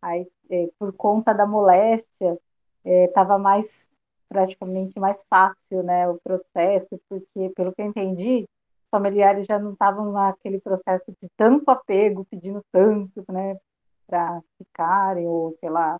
aí 0.00 0.26
é, 0.50 0.68
por 0.78 0.92
conta 0.92 1.32
da 1.32 1.46
moléstia 1.46 2.38
estava 2.84 3.34
é, 3.34 3.38
mais 3.38 3.88
praticamente 4.28 4.98
mais 4.98 5.24
fácil, 5.28 5.82
né, 5.82 6.08
o 6.08 6.18
processo, 6.18 6.98
porque 7.08 7.50
pelo 7.54 7.72
que 7.74 7.82
eu 7.82 7.86
entendi, 7.86 8.44
os 8.44 8.90
familiares 8.90 9.46
já 9.46 9.58
não 9.58 9.72
estavam 9.72 10.10
naquele 10.10 10.58
processo 10.58 11.12
de 11.20 11.28
tanto 11.36 11.70
apego, 11.70 12.24
pedindo 12.24 12.64
tanto, 12.72 13.24
né, 13.30 13.58
para 14.06 14.42
ficarem 14.58 15.26
ou 15.28 15.52
sei 15.60 15.68
lá, 15.68 15.98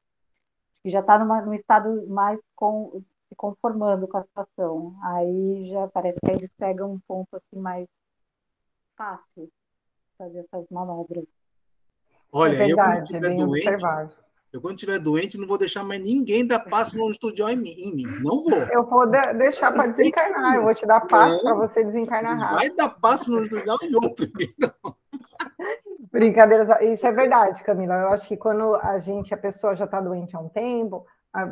já 0.85 1.01
está 1.01 1.19
num 1.19 1.55
estado 1.55 2.07
mais 2.09 2.41
com, 2.57 3.03
se 3.29 3.35
conformando 3.37 4.09
com 4.09 4.17
a 4.17 4.23
situação. 4.23 4.97
Aí 5.03 5.69
já 5.71 5.89
parece 5.89 6.19
que 6.21 6.31
eles 6.31 6.51
pegam 6.59 6.93
um 6.93 7.01
ponto 7.07 7.37
assim 7.37 7.61
mais 7.61 7.87
fácil 8.97 9.51
fazer 10.19 10.41
essas 10.41 10.69
manobras. 10.71 11.27
Olha, 12.33 12.55
é 12.55 12.67
verdade, 12.67 12.71
eu 12.71 12.77
quando 12.77 13.03
estiver 13.03 13.37
doente, 13.37 13.69
observado. 13.69 14.17
eu 14.53 14.61
quando 14.61 14.75
estiver 14.77 14.99
doente 14.99 15.39
não 15.39 15.47
vou 15.47 15.59
deixar 15.59 15.85
mais 15.85 16.03
ninguém 16.03 16.47
dar 16.47 16.61
passo 16.61 16.97
no 16.97 17.11
estúdio 17.11 17.47
em 17.49 17.57
mim, 17.57 17.75
em 17.77 17.95
mim. 17.95 18.07
Não 18.23 18.43
vou. 18.43 18.53
Eu 18.53 18.85
vou 18.87 19.07
de 19.07 19.35
deixar 19.35 19.71
para 19.71 19.87
desencarnar, 19.87 20.55
eu 20.55 20.63
vou 20.63 20.75
te 20.75 20.87
dar 20.87 21.01
passo 21.03 21.43
para 21.43 21.55
você 21.55 21.85
desencarnar 21.85 22.39
rápido. 22.39 22.57
Vai 22.57 22.71
dar 22.71 22.89
passo 22.89 23.31
no 23.31 23.43
estúdio 23.43 23.77
em 23.83 23.95
outro. 23.95 24.27
Não. 24.59 24.97
Brincadeiras, 26.11 26.69
isso 26.83 27.07
é 27.07 27.13
verdade, 27.13 27.63
Camila. 27.63 27.95
Eu 27.95 28.09
acho 28.09 28.29
que 28.29 28.37
quando 28.37 28.77
a 28.77 28.99
gente, 28.99 29.33
a 29.33 29.37
pessoa 29.37 29.75
já 29.75 29.87
está 29.87 30.01
doente 30.01 30.37
há 30.37 30.41
um 30.41 30.49
tempo, 30.49 31.07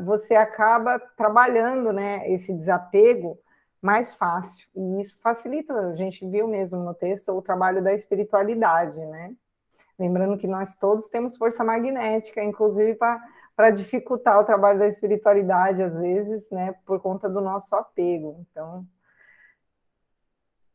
você 0.05 0.35
acaba 0.35 0.99
trabalhando 1.17 1.93
né, 1.93 2.31
esse 2.31 2.53
desapego 2.53 3.39
mais 3.81 4.15
fácil. 4.15 4.69
E 4.77 5.01
isso 5.01 5.19
facilita, 5.23 5.75
a 5.75 5.97
gente 5.97 6.27
viu 6.27 6.47
mesmo 6.47 6.83
no 6.85 6.93
texto, 6.93 7.33
o 7.33 7.41
trabalho 7.41 7.83
da 7.83 7.95
espiritualidade, 7.95 8.99
né? 9.07 9.35
Lembrando 10.01 10.39
que 10.39 10.47
nós 10.47 10.75
todos 10.77 11.11
temos 11.11 11.37
força 11.37 11.63
magnética, 11.63 12.43
inclusive 12.43 12.95
para 12.95 13.71
dificultar 13.71 14.41
o 14.41 14.45
trabalho 14.45 14.79
da 14.79 14.89
espiritualidade, 14.89 15.83
às 15.83 15.95
vezes, 15.95 16.49
né, 16.51 16.75
por 16.87 17.01
conta 17.01 17.29
do 17.29 17.43
nosso 17.43 17.77
apego. 17.77 18.45
Então, 18.51 18.87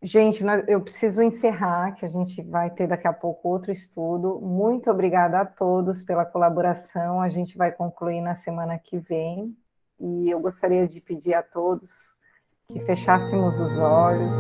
Gente, 0.05 0.43
eu 0.67 0.80
preciso 0.82 1.23
encerrar, 1.23 1.93
que 1.93 2.05
a 2.05 2.07
gente 2.07 2.39
vai 2.43 2.69
ter 2.69 2.86
daqui 2.86 3.07
a 3.07 3.13
pouco 3.13 3.49
outro 3.49 3.71
estudo. 3.71 4.39
Muito 4.39 4.91
obrigada 4.91 5.39
a 5.39 5.45
todos 5.45 6.03
pela 6.03 6.23
colaboração. 6.23 7.19
A 7.19 7.28
gente 7.28 7.57
vai 7.57 7.71
concluir 7.71 8.21
na 8.21 8.36
semana 8.36 8.78
que 8.78 8.99
vem. 8.99 9.57
E 9.99 10.30
eu 10.30 10.39
gostaria 10.39 10.88
de 10.88 11.01
pedir 11.01 11.34
a 11.34 11.41
todos 11.41 11.89
que 12.71 12.80
fechássemos 12.82 13.59
os 13.59 13.80
olhos, 13.80 14.36